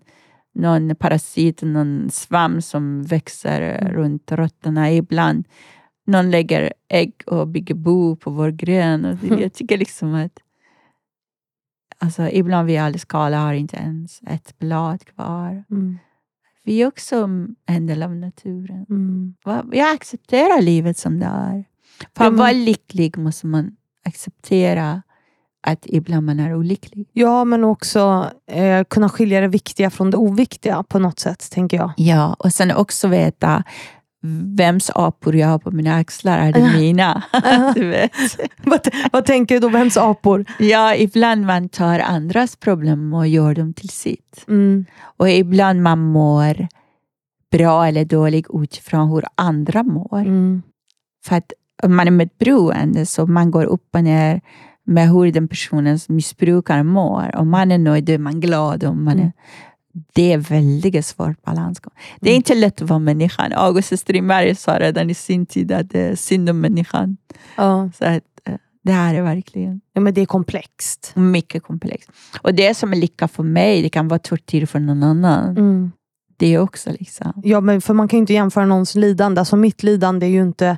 någon 0.56 0.95
parasit, 0.95 1.62
någon 1.62 2.10
svamp 2.12 2.64
som 2.64 3.03
växer 3.03 3.62
Mm. 3.62 3.93
runt 3.93 4.32
rötterna. 4.32 4.91
Ibland 4.91 5.47
någon 6.08 6.32
lägger 6.32 6.74
ägg 6.88 7.14
och 7.26 7.47
bygger 7.47 7.76
bo 7.76 8.16
på 8.16 8.32
vår 8.32 8.49
gren. 8.51 9.20
Jag 9.39 9.53
tycker 9.53 9.78
liksom 9.78 10.14
att 10.16 10.39
alltså, 11.97 12.30
ibland 12.30 12.68
vi 12.68 12.78
alldeles 12.78 13.06
kala 13.06 13.38
har 13.39 13.53
inte 13.53 13.78
ens 13.78 14.22
ett 14.28 14.60
blad 14.60 15.06
kvar. 15.06 15.64
Mm. 15.72 15.97
Vi 16.64 16.82
är 16.82 16.88
också 16.88 17.30
en 17.66 17.88
del 17.88 18.03
av 18.03 18.16
naturen. 18.16 18.86
Mm. 18.89 19.36
Jag 19.72 19.95
accepterar 19.95 20.62
livet 20.62 20.97
som 20.97 21.20
det 21.20 21.26
är. 21.26 21.66
För 22.18 22.26
att 22.26 22.34
vara 22.34 22.51
lycklig 22.51 23.18
måste 23.18 23.47
man 23.47 23.76
acceptera 24.06 25.01
att 25.66 25.86
ibland 25.86 26.26
man 26.26 26.39
är 26.39 26.55
olycklig. 26.55 27.07
Ja, 27.13 27.43
men 27.43 27.63
också 27.63 28.32
eh, 28.51 28.84
kunna 28.84 29.09
skilja 29.09 29.41
det 29.41 29.47
viktiga 29.47 29.89
från 29.89 30.11
det 30.11 30.18
oviktiga 30.18 30.84
på 30.84 30.99
något 30.99 31.20
sätt, 31.20 31.51
tänker 31.51 31.78
jag. 31.78 31.91
Ja, 31.97 32.36
och 32.39 32.53
sen 32.53 32.72
också 32.72 33.07
veta 33.07 33.63
vems 34.57 34.91
apor 34.95 35.36
jag 35.36 35.47
har 35.47 35.59
på 35.59 35.72
mina 35.72 35.95
axlar. 35.95 36.39
Är 36.39 36.53
det 36.53 36.78
mina? 36.78 37.24
du 37.76 37.89
vet. 37.89 38.11
vad, 38.63 38.88
vad 39.11 39.26
tänker 39.26 39.55
du 39.55 39.59
då? 39.59 39.70
Vems 39.70 39.97
apor? 39.97 40.45
Ja, 40.59 40.95
ibland 40.95 41.45
man 41.45 41.70
tar 41.70 41.99
andras 41.99 42.55
problem 42.55 43.13
och 43.13 43.28
gör 43.28 43.55
dem 43.55 43.74
till 43.74 43.89
sitt. 43.89 44.45
Mm. 44.47 44.86
Och 45.01 45.30
ibland 45.30 45.82
man 45.82 45.99
mår 45.99 46.68
bra 47.51 47.88
eller 47.88 48.05
dålig 48.05 48.45
utifrån 48.53 49.09
hur 49.09 49.26
andra 49.36 49.84
mår. 49.84 50.20
Mm. 50.20 50.61
För 51.26 51.36
att 51.36 51.53
man 51.88 52.07
är 52.07 52.11
medberoende 52.11 53.05
så 53.05 53.26
man 53.26 53.51
går 53.51 53.66
upp 53.66 53.95
och 53.95 54.03
ner 54.03 54.41
med 54.86 55.09
hur 55.09 55.31
den 55.31 55.47
personens 55.47 56.09
missbrukare 56.09 56.83
mår. 56.83 57.36
Om 57.36 57.49
man 57.49 57.71
är 57.71 57.77
nöjd 57.77 58.03
då 58.05 58.13
är 58.13 58.17
man 58.17 58.39
glad. 58.39 58.83
Om 58.83 59.03
man 59.03 59.13
Mm. 59.13 59.25
är, 59.25 59.31
det 60.13 60.33
är 60.33 60.38
väldigt 60.38 61.05
svårt 61.05 61.43
balansgång. 61.43 61.93
Det 62.19 62.29
är 62.29 62.33
Mm. 62.33 62.38
inte 62.38 62.55
lätt 62.55 62.81
att 62.81 62.89
vara 62.89 62.99
människan. 62.99 63.51
August 63.55 63.99
Strindberg 63.99 64.55
sa 64.55 64.79
redan 64.79 65.09
i 65.09 65.13
sin 65.13 65.45
tid 65.45 65.71
att 65.71 65.89
det 65.89 65.99
är 66.01 66.15
synd 66.15 66.49
om 66.49 66.59
människan. 66.61 67.17
Ja. 67.57 67.89
Så 67.97 68.05
att, 68.05 68.23
eh, 68.45 68.55
det 68.83 68.91
här 68.91 69.15
är 69.15 69.21
verkligen 69.21 69.81
ja, 69.93 70.01
men 70.01 70.13
det 70.13 70.21
är 70.21 70.25
komplext. 70.25 71.11
mycket 71.15 71.63
komplext. 71.63 72.09
Och 72.41 72.53
det 72.53 72.73
som 72.77 72.91
är 72.93 72.97
lycka 72.97 73.27
för 73.27 73.43
mig, 73.43 73.81
det 73.81 73.89
kan 73.89 74.07
vara 74.07 74.19
tortyr 74.19 74.65
för 74.65 74.79
någon 74.79 75.03
annan. 75.03 75.49
Mm. 75.57 75.91
Det 76.38 76.53
är 76.53 76.59
också 76.59 76.91
liksom... 76.99 77.33
Ja, 77.43 77.61
men 77.61 77.81
för 77.81 77.93
man 77.93 78.07
kan 78.07 78.17
ju 78.17 78.21
inte 78.21 78.33
jämföra 78.33 78.65
någons 78.65 78.95
lidande. 78.95 79.39
Alltså 79.41 79.55
mitt 79.55 79.83
lidande 79.83 80.25
är 80.25 80.29
ju 80.29 80.41
inte... 80.41 80.77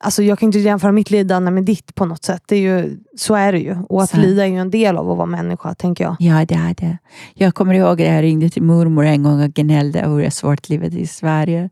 Alltså 0.00 0.22
jag 0.22 0.38
kan 0.38 0.46
inte 0.46 0.58
jämföra 0.58 0.92
mitt 0.92 1.10
lidande 1.10 1.50
med 1.50 1.64
ditt 1.64 1.94
på 1.94 2.04
något 2.04 2.24
sätt. 2.24 2.42
Det 2.46 2.56
är 2.56 2.60
ju, 2.60 2.98
så 3.16 3.34
är 3.34 3.52
det 3.52 3.58
ju. 3.58 3.76
Och 3.88 4.02
att 4.02 4.10
Sant. 4.10 4.22
lida 4.22 4.42
är 4.42 4.48
ju 4.48 4.56
en 4.56 4.70
del 4.70 4.96
av 4.96 5.10
att 5.10 5.16
vara 5.16 5.26
människa, 5.26 5.74
tänker 5.74 6.04
jag. 6.04 6.16
Ja, 6.18 6.44
det 6.44 6.54
är 6.54 6.74
det. 6.74 6.98
Jag 7.34 7.54
kommer 7.54 7.74
ihåg 7.74 8.02
att 8.02 8.08
jag 8.08 8.22
ringde 8.22 8.50
till 8.50 8.62
mormor 8.62 9.04
en 9.04 9.22
gång 9.22 9.42
och 9.42 9.50
gnällde 9.54 10.00
över 10.00 10.22
hur 10.22 10.30
svårt 10.30 10.68
livet 10.68 10.94
är 10.94 10.98
i 10.98 11.06
Sverige. 11.06 11.70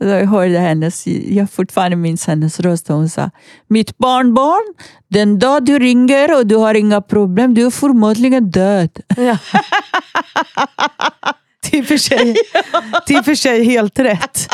Och 0.00 0.06
Jag 0.06 0.26
hörde 0.26 0.58
hennes, 0.58 1.06
jag 1.06 1.50
fortfarande 1.50 1.96
minns 1.96 2.26
hennes 2.26 2.60
röst 2.60 2.90
och 2.90 2.96
hon 2.96 3.08
sa 3.08 3.30
Mitt 3.68 3.98
barnbarn, 3.98 4.74
den 5.08 5.38
dag 5.38 5.64
du 5.64 5.78
ringer 5.78 6.38
och 6.38 6.46
du 6.46 6.56
har 6.56 6.74
inga 6.74 7.00
problem, 7.00 7.54
du 7.54 7.66
är 7.66 7.70
förmodligen 7.70 8.50
död. 8.50 9.00
Ja. 9.16 9.38
det, 11.70 11.78
är 11.78 11.82
för 11.82 11.96
sig, 11.96 12.36
det 13.06 13.14
är 13.14 13.22
för 13.22 13.34
sig 13.34 13.64
helt 13.64 13.98
rätt. 13.98 14.48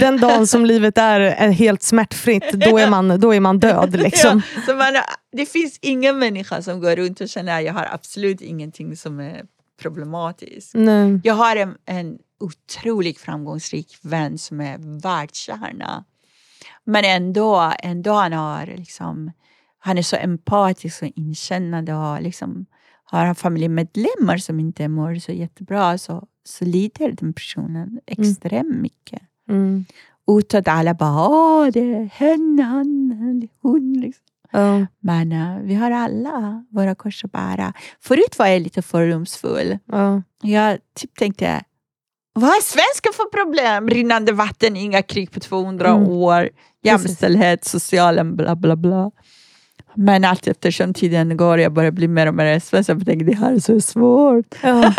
Den 0.00 0.20
dagen 0.20 0.46
som 0.46 0.66
livet 0.66 0.98
är, 0.98 1.20
är 1.20 1.50
helt 1.50 1.82
smärtfritt, 1.82 2.52
då 2.52 2.78
är 2.78 2.90
man, 2.90 3.20
då 3.20 3.34
är 3.34 3.40
man 3.40 3.58
död. 3.58 3.96
Liksom. 4.00 4.42
Ja, 4.56 4.62
så 4.66 4.74
man, 4.74 4.94
det 5.32 5.46
finns 5.46 5.78
ingen 5.82 6.18
människa 6.18 6.62
som 6.62 6.80
går 6.80 6.96
runt 6.96 7.20
och 7.20 7.28
känner 7.28 7.58
att 7.58 7.64
jag 7.64 7.72
har 7.72 7.88
absolut 7.92 8.40
ingenting 8.40 8.96
som 8.96 9.20
är 9.20 9.42
problematiskt. 9.82 10.74
Nej. 10.74 11.20
Jag 11.24 11.34
har 11.34 11.56
en, 11.56 11.74
en 11.86 12.18
otroligt 12.40 13.18
framgångsrik 13.18 13.98
vän 14.02 14.38
som 14.38 14.60
är 14.60 15.00
världsstjärna. 15.02 16.04
Men 16.84 17.04
ändå, 17.04 17.72
ändå 17.78 18.12
han 18.12 18.32
har 18.32 18.66
liksom, 18.66 19.32
han 19.78 19.98
är 19.98 20.02
så 20.02 20.16
empatisk 20.16 21.02
och 21.02 21.12
inkännande 21.16 21.94
och 21.94 22.22
liksom, 22.22 22.66
har 23.04 23.24
han 23.24 23.34
familjemedlemmar 23.34 24.38
som 24.38 24.60
inte 24.60 24.88
mår 24.88 25.14
så 25.14 25.32
jättebra 25.32 25.98
så, 25.98 26.26
så 26.44 26.64
lider 26.64 27.12
den 27.12 27.32
personen 27.32 28.00
extremt 28.06 28.76
mycket. 28.76 29.22
Mm. 29.48 29.84
Utåt 30.30 30.68
alla 30.68 30.94
bara 30.94 31.28
åh 31.28 31.66
det 31.72 31.94
är 31.94 32.04
henne, 32.04 32.62
han, 32.62 33.48
hon. 33.62 33.92
Liksom. 34.00 34.24
Ja. 34.50 34.86
Men 35.00 35.32
eh, 35.32 35.58
vi 35.62 35.74
har 35.74 35.90
alla 35.90 36.64
våra 36.70 36.94
kors 36.94 37.24
att 37.24 37.32
bära. 37.32 37.72
Förut 38.00 38.38
var 38.38 38.46
jag 38.46 38.62
lite 38.62 38.82
fördomsfull. 38.82 39.78
Ja. 39.86 40.22
Jag 40.42 40.78
typ 40.94 41.14
tänkte, 41.18 41.62
vad 42.32 42.44
har 42.44 42.60
svensken 42.62 43.12
för 43.14 43.44
problem? 43.44 43.88
Rinnande 43.88 44.32
vatten, 44.32 44.76
inga 44.76 45.02
krig 45.02 45.30
på 45.30 45.40
200 45.40 45.88
Mm. 45.88 46.08
år, 46.08 46.48
jämställdhet, 46.82 47.64
socialen, 47.64 48.36
bla 48.36 48.56
bla 48.56 48.76
bla. 48.76 49.10
Men 49.96 50.24
allt 50.24 50.46
eftersom 50.46 50.94
tiden 50.94 51.36
går, 51.36 51.58
jag 51.60 51.72
börjar 51.72 51.90
bli 51.90 52.08
mer 52.08 52.26
och 52.26 52.34
mer 52.34 52.58
svensk. 52.60 52.90
Jag 52.90 53.06
tänkte, 53.06 53.24
det 53.24 53.36
här 53.36 53.52
är 53.52 53.58
så 53.58 53.80
svårt. 53.80 54.54
Ja. 54.62 54.94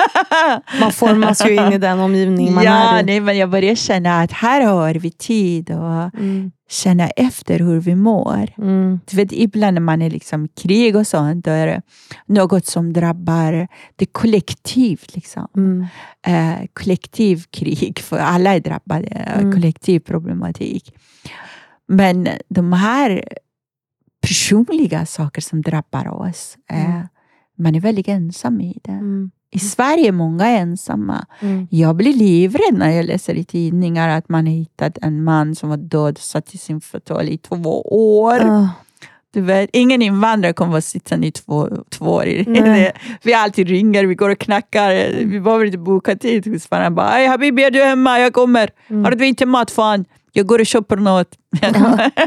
Man 0.80 0.92
formas 0.92 1.46
ju 1.46 1.56
in 1.56 1.74
i 1.74 1.78
den 1.78 2.00
omgivning 2.00 2.54
man 2.54 2.64
ja, 2.64 2.72
är 2.98 3.02
i. 3.02 3.06
nej, 3.06 3.20
men 3.20 3.38
jag 3.38 3.50
börjar 3.50 3.76
känna 3.76 4.22
att 4.22 4.32
här 4.32 4.62
har 4.62 4.94
vi 4.94 5.12
tid 5.12 5.70
och 5.72 6.20
Mm. 6.20 6.52
känna 6.70 7.08
efter 7.10 7.60
hur 7.60 7.80
vi 7.80 7.96
mår. 7.96 8.50
Mm. 8.58 9.00
Du 9.12 9.18
vet, 9.18 9.32
ibland 9.32 9.74
när 9.74 9.82
man 9.82 10.02
är 10.02 10.10
liksom 10.10 10.46
i 10.46 10.48
krig 10.48 10.96
och 10.96 11.08
sånt, 11.08 11.46
då 11.46 11.52
är 11.52 11.68
det 11.68 11.82
något 12.26 12.66
som 12.66 12.94
drabbar 12.94 13.68
det 13.96 14.06
kollektivt. 14.06 15.16
Liksom. 15.16 15.48
Mm. 15.58 15.86
Eh, 16.28 16.66
kollektivkrig, 16.74 18.00
för 18.00 18.18
alla 18.18 18.56
är 18.56 18.60
drabbade. 18.60 19.08
Mm. 19.08 19.52
Kollektiv 19.52 20.00
problematik. 20.00 20.94
Men 21.88 22.28
de 22.50 22.74
här 22.74 23.24
personliga 24.28 25.06
saker 25.06 25.42
som 25.42 25.62
drabbar 25.62 26.08
oss, 26.08 26.58
eh, 26.72 26.86
Mm. 26.96 27.08
man 27.58 27.76
är 27.76 27.80
väldigt 27.80 28.08
ensam 28.08 28.62
i 28.62 28.80
det. 28.84 28.92
Mm. 28.92 29.32
I 29.52 29.60
Sverige 29.60 30.08
är 30.08 30.12
många 30.12 30.46
ensamma. 30.48 31.26
Mm. 31.40 31.68
Jag 31.72 31.96
blir 31.96 32.14
livrädd 32.14 32.74
när 32.74 32.90
jag 32.92 33.06
läser 33.06 33.34
i 33.36 33.44
tidningar 33.44 34.10
att 34.10 34.30
man 34.30 34.46
har 34.48 34.54
hittat 34.54 34.98
en 35.02 35.24
man 35.24 35.56
som 35.56 35.70
var 35.70 35.78
död 35.78 36.14
och 36.18 36.24
satt 36.24 36.54
i 36.54 36.58
sin 36.58 36.82
fåtölj 36.82 37.34
i 37.34 37.38
två 37.38 37.82
år. 38.22 38.38
Ja. 38.42 38.70
Du 39.34 39.42
vet, 39.42 39.70
ingen 39.74 40.02
invandrare 40.02 40.54
kommer 40.54 40.72
vara 40.72 40.82
sittande 40.82 41.28
i 41.28 41.32
två, 41.32 41.70
två 41.90 42.06
år. 42.06 42.26
Vi 43.24 43.34
alltid 43.34 43.68
ringer, 43.68 44.06
vi 44.06 44.16
går 44.16 44.30
och 44.30 44.40
knackar. 44.40 44.92
Vi 45.26 45.40
behöver 45.40 45.66
inte 45.66 45.78
boka 45.78 46.16
tid 46.16 46.48
hos 46.48 46.72
varandra. 46.72 46.92
Bara, 46.92 47.10
Hej 47.10 47.28
Habibi, 47.28 47.64
är 47.64 47.72
du 47.72 47.84
hemma? 47.84 48.20
Jag 48.20 48.34
kommer. 48.34 48.70
Mm. 48.88 49.04
Har 49.04 49.12
du 49.12 49.26
inte 49.28 49.46
mat? 49.46 49.72
Fan, 49.72 50.06
jag 50.36 50.46
går 50.46 50.60
och 50.60 50.66
köper 50.66 50.96
något. 50.98 51.28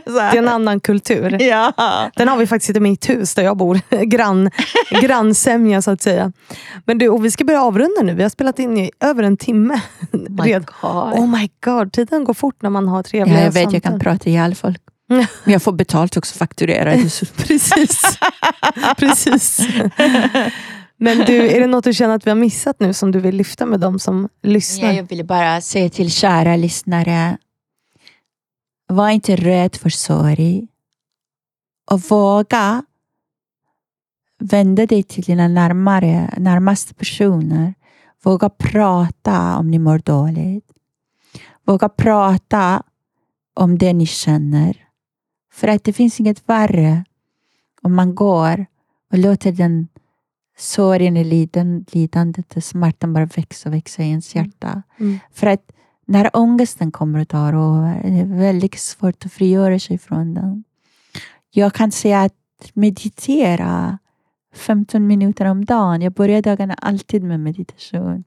Så 0.06 0.12
Det 0.12 0.20
är 0.20 0.36
en 0.36 0.48
annan 0.48 0.80
kultur. 0.80 1.42
ja. 1.42 1.72
Den 2.16 2.28
har 2.28 2.36
vi 2.36 2.46
faktiskt 2.46 2.76
i 2.76 2.80
mitt 2.80 3.09
hus 3.09 3.34
där 3.34 3.42
jag 3.42 3.56
bor. 3.56 3.80
Grann, 4.04 4.50
grannsämja 4.90 5.82
så 5.82 5.90
att 5.90 6.02
säga. 6.02 6.32
Men 6.84 6.98
du, 6.98 7.09
och 7.09 7.24
vi 7.24 7.30
ska 7.30 7.44
börja 7.44 7.62
avrunda 7.62 8.02
nu. 8.02 8.14
Vi 8.14 8.22
har 8.22 8.30
spelat 8.30 8.59
in 8.59 8.78
i 8.78 8.90
över 9.00 9.22
en 9.22 9.36
timme. 9.36 9.80
My 10.11 10.42
redan. 10.42 10.66
God. 10.82 10.92
Oh 11.18 11.26
my 11.26 11.50
god, 11.64 11.92
tiden 11.92 12.24
går 12.24 12.34
fort 12.34 12.62
när 12.62 12.70
man 12.70 12.88
har 12.88 13.02
trevliga 13.02 13.38
Ja, 13.38 13.44
jag 13.44 13.52
vet, 13.52 13.72
jag 13.72 13.82
kan 13.82 13.92
samtal. 13.92 14.12
prata 14.12 14.30
ihjäl 14.30 14.54
folk. 14.54 14.80
Men 15.09 15.26
jag 15.52 15.62
får 15.62 15.72
betalt 15.72 16.16
också, 16.16 16.34
fakturera. 16.38 16.92
Precis. 16.92 18.18
Precis. 18.96 19.61
Men 21.00 21.18
du, 21.18 21.36
är 21.50 21.61
det 21.61 21.66
något 21.66 21.84
du 21.84 21.92
känner 21.94 22.14
att 22.14 22.26
vi 22.26 22.30
har 22.30 22.36
missat 22.36 22.76
nu 22.80 22.92
som 22.94 23.12
du 23.12 23.20
vill 23.20 23.36
lyfta 23.36 23.66
med 23.66 23.80
dem 23.80 23.98
som 23.98 24.28
lyssnar? 24.42 24.88
Ja, 24.88 24.94
jag 24.94 25.02
ville 25.09 25.24
bara 25.24 25.61
säga 25.61 25.90
till 25.90 26.11
kära 26.11 26.56
lyssnare. 26.56 27.36
Var 28.89 29.11
inte 29.11 29.36
rädd 29.36 29.76
för 29.76 29.91
sorg. 29.91 30.68
Och 31.91 32.01
våga 32.01 32.84
vända 34.39 34.86
dig 34.86 35.03
till 35.03 35.24
dina 35.24 35.49
närmare, 35.49 36.34
närmaste 36.36 36.95
personer. 36.95 37.74
Våga 38.22 38.49
prata 38.49 39.57
om 39.59 39.70
ni 39.70 39.78
mår 39.78 39.99
dåligt. 39.99 40.72
Våga 41.64 41.89
prata 41.89 42.82
om 43.55 43.78
det 43.78 43.93
ni 43.93 44.07
känner. 44.07 44.76
För 45.53 45.68
att 45.68 45.84
det 45.84 45.93
finns 45.93 46.20
inget 46.20 46.49
värre 46.49 47.05
om 47.82 47.95
man 47.95 48.14
går 48.14 48.66
och 49.12 49.18
låter 49.18 49.53
den 49.53 49.89
sorgen, 50.59 51.14
liden, 51.14 51.84
lidandet 51.93 52.57
och 52.57 52.64
smärtan 52.64 53.12
bara 53.12 53.26
växa 53.26 53.68
och 53.68 53.74
växa 53.74 54.03
i 54.03 54.09
ens 54.09 54.34
hjärta. 54.34 54.82
Mm. 54.99 55.18
För 55.32 55.47
att 55.47 55.72
när 56.09 56.36
ångesten 56.36 56.92
kommer 56.92 57.18
och 57.20 57.28
tar 57.28 57.52
över, 57.52 58.02
det 58.02 58.20
är 58.20 58.38
väldigt 58.38 58.78
svårt 58.78 59.26
att 59.26 59.32
frigöra 59.32 59.78
sig 59.78 59.98
från 59.98 60.34
den. 60.34 60.64
Jag 61.50 61.74
kan 61.74 61.92
säga 61.92 62.22
att 62.22 62.34
meditera 62.72 63.98
15 64.54 65.06
minuter 65.06 65.44
om 65.44 65.64
dagen. 65.64 66.02
Jag 66.02 66.12
börjar 66.12 66.42
dagarna 66.42 66.74
alltid 66.74 67.22
med 67.22 67.40
meditation. 67.40 68.24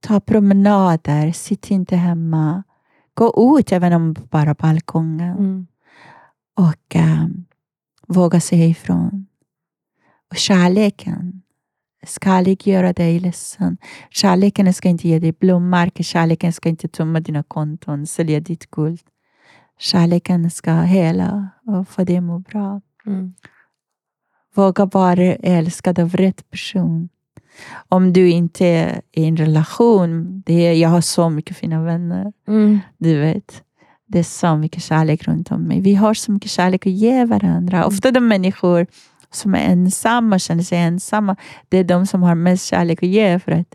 Ta 0.00 0.20
promenader, 0.20 1.32
sitt 1.32 1.70
inte 1.70 1.96
hemma. 1.96 2.62
Gå 3.14 3.58
ut 3.58 3.72
även 3.72 3.92
om 3.92 4.14
bara 4.30 4.54
balkongen 4.54 5.36
Mm. 5.38 5.66
och 6.54 6.94
ehm, 6.96 7.44
våga 8.06 8.40
säga 8.40 8.66
ifrån. 8.66 9.26
Och 10.30 10.36
kärleken 10.36 11.42
ska 12.08 12.30
aldrig 12.30 12.66
göra 12.66 12.92
dig 12.92 13.20
ledsen. 13.20 13.76
Kärleken 14.10 14.74
ska 14.74 14.88
inte 14.88 15.08
ge 15.08 15.18
dig 15.18 15.32
blommor. 15.32 16.02
Kärleken 16.02 16.52
ska 16.52 16.68
inte 16.68 16.88
tömma 16.88 17.20
dina 17.20 17.42
konton, 17.42 18.06
sälja 18.06 18.40
ditt 18.40 18.70
guld. 18.70 19.00
Kärleken 19.78 20.50
ska 20.50 20.80
hela 20.80 21.48
och 21.66 21.88
få 21.88 22.04
dig 22.04 22.16
att 22.16 22.22
må 22.22 22.38
bra. 22.38 22.80
Mm. 23.06 23.34
Våga 24.54 24.84
vara 24.84 25.34
älskad 25.34 25.98
av 25.98 26.16
rätt 26.16 26.50
person. 26.50 27.08
Om 27.88 28.12
du 28.12 28.30
inte 28.30 28.66
är 28.66 29.00
i 29.12 29.24
en 29.24 29.36
relation, 29.36 30.42
det 30.46 30.66
är, 30.66 30.72
jag 30.72 30.88
har 30.88 31.00
så 31.00 31.30
mycket 31.30 31.56
fina 31.56 31.82
vänner. 31.82 32.32
Mm. 32.48 32.78
Du 32.98 33.20
vet, 33.20 33.62
det 34.06 34.18
är 34.18 34.22
så 34.22 34.56
mycket 34.56 34.82
kärlek 34.82 35.28
runt 35.28 35.50
om 35.50 35.62
mig. 35.62 35.80
Vi 35.80 35.94
har 35.94 36.14
så 36.14 36.32
mycket 36.32 36.50
kärlek 36.50 36.86
att 36.86 36.92
ge 36.92 37.24
varandra. 37.24 37.86
Ofta 37.86 38.10
de 38.10 38.28
människor 38.28 38.86
som 39.30 39.54
är 39.54 39.58
ensamma, 39.58 40.38
känner 40.38 40.62
sig 40.62 40.78
ensamma, 40.78 41.36
det 41.68 41.78
är 41.78 41.84
de 41.84 42.06
som 42.06 42.22
har 42.22 42.34
mest 42.34 42.66
kärlek 42.66 43.02
att 43.02 43.08
ge 43.08 43.38
för 43.38 43.52
att 43.52 43.74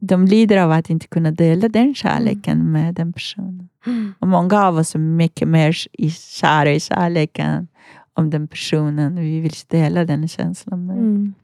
de 0.00 0.24
lider 0.24 0.56
av 0.56 0.72
att 0.72 0.90
inte 0.90 1.06
kunna 1.06 1.30
dela 1.30 1.68
den 1.68 1.94
kärleken 1.94 2.72
med 2.72 2.94
den 2.94 3.12
personen. 3.12 3.68
Mm. 3.86 4.14
Och 4.18 4.28
många 4.28 4.64
av 4.66 4.76
oss 4.76 4.94
är 4.94 4.98
mycket 4.98 5.48
mer 5.48 5.76
i- 5.92 6.10
kära 6.10 6.72
i 6.72 6.80
kärleken 6.80 7.68
om 8.14 8.30
den 8.30 8.48
personen 8.48 9.16
vi 9.16 9.40
vill 9.40 9.52
dela 9.68 10.04
den 10.04 10.28
känslan 10.28 10.86
med. 10.86 10.96
Mm. 10.96 11.34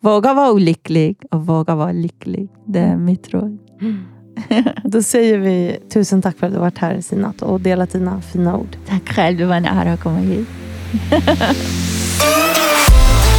Våga 0.00 0.34
vara 0.34 0.52
olycklig 0.52 1.16
och 1.30 1.46
våga 1.46 1.74
vara 1.74 1.92
lycklig. 1.92 2.48
Det 2.66 2.78
är 2.80 2.96
mitt 2.96 3.30
råd. 3.34 3.58
Mm. 3.80 3.98
Då 4.84 5.02
säger 5.02 5.38
vi 5.38 5.78
tusen 5.92 6.22
tack 6.22 6.36
för 6.38 6.46
att 6.46 6.52
du 6.52 6.58
varit 6.58 6.78
här 6.78 7.00
Sinat 7.00 7.42
och 7.42 7.60
delat 7.60 7.90
dina 7.92 8.20
fina 8.20 8.56
ord. 8.56 8.76
Tack 8.88 9.08
själv, 9.08 9.38
det 9.38 9.44
var 9.44 9.56
en 9.56 9.64
ära 9.66 9.92
att 9.92 10.00
komma 10.00 10.18
hit. 10.18 10.48